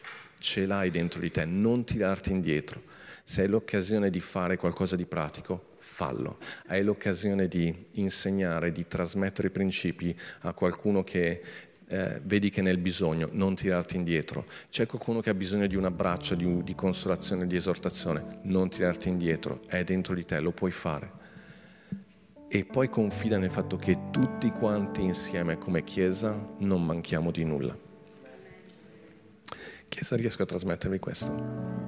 ce 0.44 0.66
l'hai 0.66 0.92
dentro 0.92 1.22
di 1.22 1.32
te, 1.32 1.46
non 1.46 1.86
tirarti 1.86 2.32
indietro. 2.32 2.82
Se 3.24 3.44
hai 3.44 3.48
l'occasione 3.48 4.10
di 4.10 4.20
fare 4.20 4.58
qualcosa 4.58 4.98
di 4.98 5.06
pratico, 5.06 5.72
fallo. 5.80 6.38
Hai 6.68 6.84
l'occasione 6.84 7.48
di 7.48 7.74
insegnare, 7.94 8.74
di 8.74 8.86
trasmettere 8.86 9.48
i 9.48 9.52
principi 9.52 10.14
a 10.42 10.52
qualcuno 10.52 11.02
che 11.02 11.42
eh, 11.88 12.20
vedi 12.24 12.50
che 12.50 12.60
è 12.60 12.64
nel 12.64 12.78
bisogno, 12.78 13.30
non 13.32 13.56
tirarti 13.56 13.96
indietro. 13.96 14.46
C'è 14.70 14.86
qualcuno 14.86 15.22
che 15.22 15.30
ha 15.30 15.34
bisogno 15.34 15.66
di 15.66 15.78
un 15.78 15.86
abbraccio, 15.86 16.36
di, 16.36 16.62
di 16.62 16.76
consolazione, 16.76 17.48
di 17.48 17.56
esortazione, 17.56 18.40
non 18.42 18.68
tirarti 18.68 19.08
indietro, 19.08 19.62
è 19.68 19.86
dentro 19.86 20.14
di 20.14 20.26
te, 20.26 20.42
lo 20.42 20.52
puoi 20.52 20.72
fare. 20.72 21.22
E 22.50 22.66
poi 22.66 22.90
confida 22.90 23.38
nel 23.38 23.50
fatto 23.50 23.78
che 23.78 24.10
tutti 24.12 24.52
quanti 24.52 25.04
insieme 25.04 25.58
come 25.58 25.86
Chiesa 25.86 26.54
non 26.58 26.86
manchiamo 26.86 27.32
di 27.32 27.46
nulla. 27.46 27.83
Chiesa 30.04 30.18
riesco 30.18 30.44
a 30.44 30.46
trasmettervi 30.46 31.00
questo. 31.00 31.32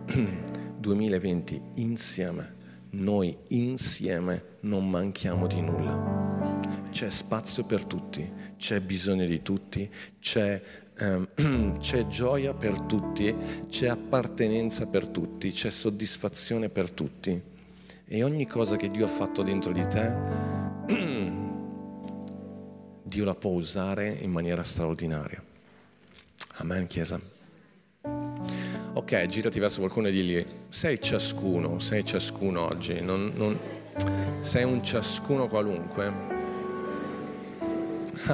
2020 0.80 1.62
insieme, 1.76 2.56
noi 2.92 3.38
insieme 3.50 4.60
non 4.62 4.90
manchiamo 4.90 5.48
di 5.48 5.60
nulla. 5.60 6.62
C'è 6.92 7.10
spazio 7.10 7.66
per 7.66 7.84
tutti, 7.84 8.26
c'è 8.56 8.80
bisogno 8.80 9.26
di 9.26 9.42
tutti, 9.42 9.92
c'è, 10.18 10.62
ehm, 10.98 11.74
c'è 11.78 12.08
gioia 12.08 12.54
per 12.54 12.80
tutti, 12.80 13.36
c'è 13.68 13.88
appartenenza 13.90 14.88
per 14.88 15.08
tutti, 15.08 15.52
c'è 15.52 15.70
soddisfazione 15.70 16.70
per 16.70 16.92
tutti. 16.92 17.42
E 18.06 18.24
ogni 18.24 18.48
cosa 18.48 18.78
che 18.78 18.90
Dio 18.90 19.04
ha 19.04 19.10
fatto 19.10 19.44
dentro 19.44 19.74
di 19.74 19.86
te, 19.88 20.14
Dio 23.04 23.26
la 23.26 23.36
può 23.36 23.52
usare 23.52 24.08
in 24.08 24.32
maniera 24.32 24.64
straordinaria. 24.64 25.44
Amen, 26.60 26.88
Chiesa. 26.88 27.35
Ok, 28.98 29.26
girati 29.26 29.60
verso 29.60 29.80
qualcuno 29.80 30.08
e 30.08 30.12
digli, 30.12 30.46
sei 30.70 31.02
ciascuno, 31.02 31.80
sei 31.80 32.06
ciascuno 32.06 32.62
oggi, 32.62 33.02
non, 33.02 33.30
non, 33.36 33.60
sei 34.40 34.64
un 34.64 34.82
ciascuno 34.82 35.50
qualunque. 35.50 36.14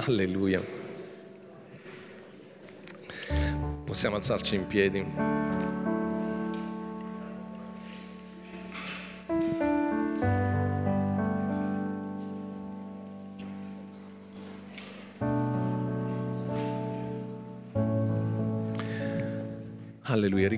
Alleluia. 0.05 0.63
Possiamo 3.83 4.17
alzarci 4.17 4.53
in 4.53 4.67
piedi. 4.67 5.50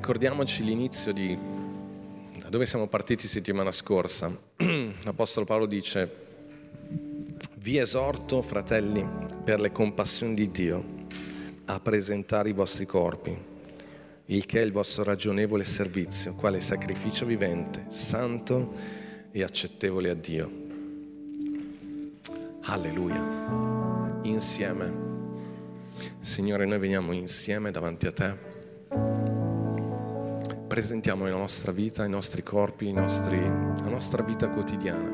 Ricordiamoci 0.04 0.66
l'inizio 0.66 1.14
di 1.14 1.34
da 2.42 2.50
dove 2.50 2.66
siamo 2.66 2.88
partiti 2.88 3.26
settimana 3.26 3.72
scorsa. 3.72 4.30
L'Apostolo 5.02 5.46
Paolo 5.46 5.66
dice, 5.66 6.14
vi 7.60 7.78
esorto, 7.78 8.42
fratelli, 8.42 9.08
per 9.46 9.62
le 9.62 9.72
compassioni 9.72 10.34
di 10.34 10.52
Dio, 10.52 10.86
a 11.68 11.80
presentare 11.80 12.50
i 12.50 12.52
vostri 12.52 12.86
corpi, 12.86 13.34
il 14.26 14.46
che 14.46 14.60
è 14.60 14.66
il 14.66 14.74
vostro 14.74 15.06
ragionevole 15.06 15.64
servizio, 15.64 16.34
quale 16.34 16.60
sacrificio 16.60 17.26
vivente, 17.26 17.86
santo 17.88 18.72
e 19.32 19.42
accettevole 19.42 20.10
a 20.10 20.16
Dio. 20.16 20.52
Alleluia, 22.64 24.20
insieme. 24.24 24.94
Signore, 26.20 26.66
noi 26.66 26.80
veniamo 26.80 27.14
insieme 27.14 27.72
davanti 27.72 28.06
a 28.08 28.12
te 28.12 28.52
presentiamo 30.74 31.26
nella 31.26 31.38
nostra 31.38 31.72
vita, 31.72 32.04
i 32.04 32.10
nostri 32.10 32.42
corpi, 32.42 32.88
i 32.88 32.94
nostri, 32.94 33.40
la 33.40 33.90
nostra 33.90 34.24
vita 34.24 34.50
quotidiana. 34.50 35.08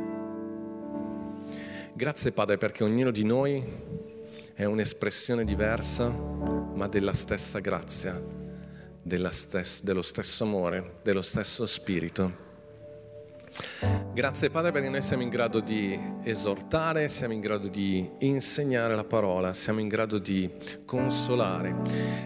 Grazie 1.92 2.32
Padre 2.32 2.58
perché 2.58 2.86
ognuno 2.86 3.12
di 3.12 3.26
noi 3.26 3.62
è 4.54 4.64
un'espressione 4.64 5.44
diversa, 5.44 6.08
ma 6.08 6.88
della 6.88 7.12
stessa 7.12 7.60
grazia, 7.60 8.18
della 9.02 9.32
stess- 9.32 9.84
dello 9.84 10.02
stesso 10.02 10.46
amore, 10.46 11.00
dello 11.04 11.22
stesso 11.22 11.66
spirito. 11.66 12.49
Grazie 14.14 14.50
Padre 14.50 14.72
perché 14.72 14.90
noi 14.90 15.02
siamo 15.02 15.24
in 15.24 15.30
grado 15.30 15.62
di 15.62 15.98
esortare, 16.24 17.08
siamo 17.08 17.32
in 17.34 17.40
grado 17.40 17.70
di 17.70 18.10
insegnare 18.20 18.94
la 18.94 19.06
parola, 19.06 19.54
siamo 19.54 19.80
in 19.80 19.88
grado 19.88 20.18
di 20.18 20.50
consolare, 20.84 21.78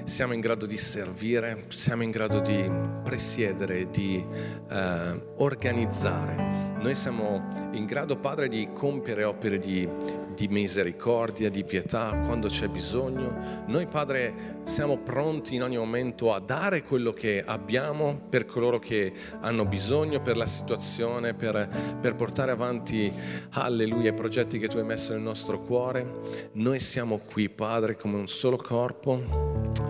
siamo 0.03 0.33
in 0.33 0.39
grado 0.39 0.65
di 0.65 0.77
servire, 0.79 1.65
siamo 1.67 2.01
in 2.01 2.09
grado 2.09 2.39
di 2.39 2.67
presiedere, 3.03 3.87
di 3.91 4.25
eh, 4.69 5.25
organizzare. 5.35 6.73
Noi 6.81 6.95
siamo 6.95 7.47
in 7.73 7.85
grado 7.85 8.17
Padre 8.17 8.47
di 8.47 8.69
compiere 8.73 9.23
opere 9.23 9.59
di 9.59 9.87
di 10.35 10.47
misericordia, 10.47 11.49
di 11.49 11.63
pietà 11.63 12.09
quando 12.25 12.47
c'è 12.47 12.67
bisogno. 12.67 13.63
Noi 13.67 13.87
Padre 13.87 14.61
siamo 14.63 14.97
pronti 14.97 15.55
in 15.55 15.63
ogni 15.63 15.77
momento 15.77 16.33
a 16.33 16.39
dare 16.39 16.83
quello 16.83 17.11
che 17.11 17.43
abbiamo 17.45 18.19
per 18.29 18.45
coloro 18.45 18.79
che 18.79 19.13
hanno 19.41 19.65
bisogno, 19.65 20.21
per 20.21 20.37
la 20.37 20.45
situazione, 20.45 21.33
per, 21.33 21.69
per 22.01 22.15
portare 22.15 22.51
avanti, 22.51 23.11
alleluia, 23.51 24.11
i 24.11 24.13
progetti 24.13 24.59
che 24.59 24.67
tu 24.67 24.77
hai 24.77 24.83
messo 24.83 25.13
nel 25.13 25.21
nostro 25.21 25.59
cuore. 25.59 26.21
Noi 26.53 26.79
siamo 26.79 27.19
qui 27.19 27.49
Padre 27.49 27.95
come 27.95 28.17
un 28.17 28.27
solo 28.27 28.57
corpo, 28.57 29.21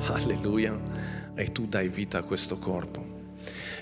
alleluia, 0.08 0.80
e 1.36 1.52
tu 1.52 1.66
dai 1.68 1.88
vita 1.88 2.20
a 2.20 2.24
questo 2.24 2.58
corpo. 2.58 3.12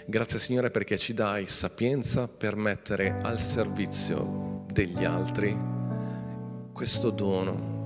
Grazie 0.05 0.39
Signore 0.39 0.72
perché 0.72 0.97
ci 0.97 1.14
dai 1.14 1.47
sapienza 1.47 2.28
per 2.28 2.55
mettere 2.55 3.20
al 3.22 3.39
servizio 3.39 4.66
degli 4.72 5.05
altri 5.05 5.80
questo 6.74 7.09
dono 7.09 7.80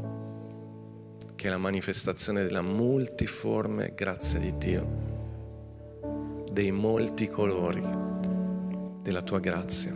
che 1.36 1.48
è 1.48 1.50
la 1.50 1.58
manifestazione 1.58 2.44
della 2.44 2.62
multiforme 2.62 3.94
grazia 3.94 4.40
di 4.40 4.58
Dio, 4.58 4.88
dei 6.52 6.72
molti 6.72 7.28
colori 7.28 7.84
della 9.02 9.22
tua 9.22 9.40
grazia. 9.40 9.94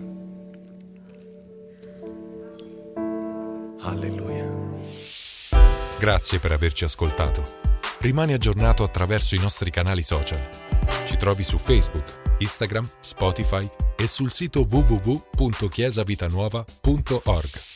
Alleluia. 3.79 4.51
Grazie 5.99 6.39
per 6.39 6.51
averci 6.51 6.83
ascoltato. 6.83 7.41
Rimani 8.01 8.33
aggiornato 8.33 8.83
attraverso 8.83 9.35
i 9.35 9.39
nostri 9.39 9.71
canali 9.71 10.03
social. 10.03 10.49
Ci 11.05 11.15
trovi 11.17 11.43
su 11.43 11.57
Facebook, 11.57 12.35
Instagram, 12.37 12.87
Spotify 12.99 13.65
e 13.97 14.07
sul 14.07 14.31
sito 14.31 14.67
www.chiesavitanuova.org. 14.69 17.68